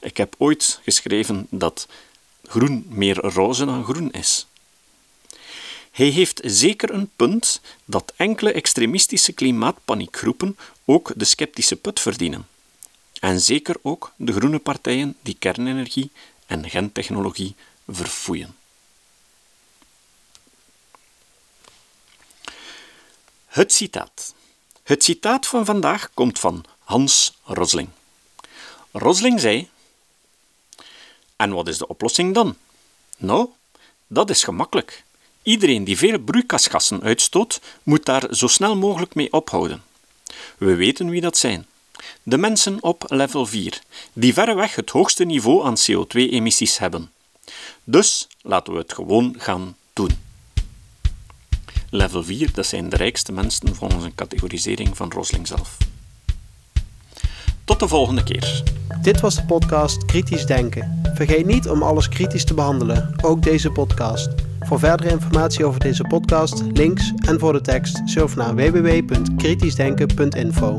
Ik 0.00 0.16
heb 0.16 0.34
ooit 0.38 0.80
geschreven 0.82 1.46
dat 1.50 1.88
groen 2.46 2.86
meer 2.88 3.16
roze 3.16 3.64
dan 3.64 3.84
groen 3.84 4.12
is. 4.12 4.46
Hij 5.90 6.06
heeft 6.06 6.40
zeker 6.44 6.90
een 6.90 7.10
punt 7.16 7.60
dat 7.84 8.12
enkele 8.16 8.52
extremistische 8.52 9.32
klimaatpaniekgroepen 9.32 10.56
ook 10.84 11.12
de 11.16 11.24
sceptische 11.24 11.76
put 11.76 12.00
verdienen. 12.00 12.46
En 13.24 13.40
zeker 13.40 13.76
ook 13.82 14.12
de 14.16 14.32
groene 14.32 14.58
partijen 14.58 15.16
die 15.22 15.36
kernenergie 15.38 16.10
en 16.46 16.70
gentechnologie 16.70 17.54
verfoeien. 17.88 18.56
Het 23.46 23.72
citaat. 23.72 24.34
Het 24.82 25.04
citaat 25.04 25.46
van 25.46 25.64
vandaag 25.64 26.10
komt 26.14 26.38
van 26.38 26.64
Hans 26.78 27.38
Rosling. 27.44 27.88
Rosling 28.92 29.40
zei: 29.40 29.68
En 31.36 31.52
wat 31.52 31.68
is 31.68 31.78
de 31.78 31.88
oplossing 31.88 32.34
dan? 32.34 32.56
Nou, 33.16 33.48
dat 34.06 34.30
is 34.30 34.44
gemakkelijk. 34.44 35.04
Iedereen 35.42 35.84
die 35.84 35.96
veel 35.98 36.18
broeikasgassen 36.18 37.02
uitstoot, 37.02 37.60
moet 37.82 38.04
daar 38.04 38.34
zo 38.34 38.46
snel 38.46 38.76
mogelijk 38.76 39.14
mee 39.14 39.32
ophouden. 39.32 39.82
We 40.58 40.74
weten 40.74 41.10
wie 41.10 41.20
dat 41.20 41.36
zijn. 41.36 41.66
De 42.22 42.38
mensen 42.38 42.82
op 42.82 43.04
level 43.08 43.46
4, 43.46 43.80
die 44.12 44.32
verreweg 44.32 44.74
het 44.74 44.90
hoogste 44.90 45.24
niveau 45.24 45.64
aan 45.64 45.76
CO2-emissies 45.76 46.78
hebben. 46.78 47.10
Dus 47.84 48.26
laten 48.40 48.72
we 48.72 48.78
het 48.78 48.92
gewoon 48.92 49.34
gaan 49.38 49.76
doen. 49.92 50.10
Level 51.90 52.24
4, 52.24 52.52
dat 52.52 52.66
zijn 52.66 52.88
de 52.88 52.96
rijkste 52.96 53.32
mensen 53.32 53.74
volgens 53.74 54.04
een 54.04 54.14
categorisering 54.14 54.96
van 54.96 55.12
Rosling 55.12 55.46
zelf. 55.46 55.76
Tot 57.64 57.80
de 57.80 57.88
volgende 57.88 58.22
keer. 58.22 58.62
Dit 59.02 59.20
was 59.20 59.34
de 59.34 59.44
podcast 59.44 60.04
Kritisch 60.04 60.46
Denken. 60.46 61.00
Vergeet 61.14 61.46
niet 61.46 61.68
om 61.68 61.82
alles 61.82 62.08
kritisch 62.08 62.44
te 62.44 62.54
behandelen, 62.54 63.14
ook 63.22 63.42
deze 63.42 63.70
podcast. 63.70 64.28
Voor 64.60 64.78
verdere 64.78 65.10
informatie 65.10 65.64
over 65.64 65.80
deze 65.80 66.02
podcast, 66.02 66.62
links 66.72 67.12
en 67.28 67.38
voor 67.38 67.52
de 67.52 67.60
tekst, 67.60 68.00
surf 68.04 68.36
naar 68.36 68.54
www.kritischdenken.info. 68.54 70.78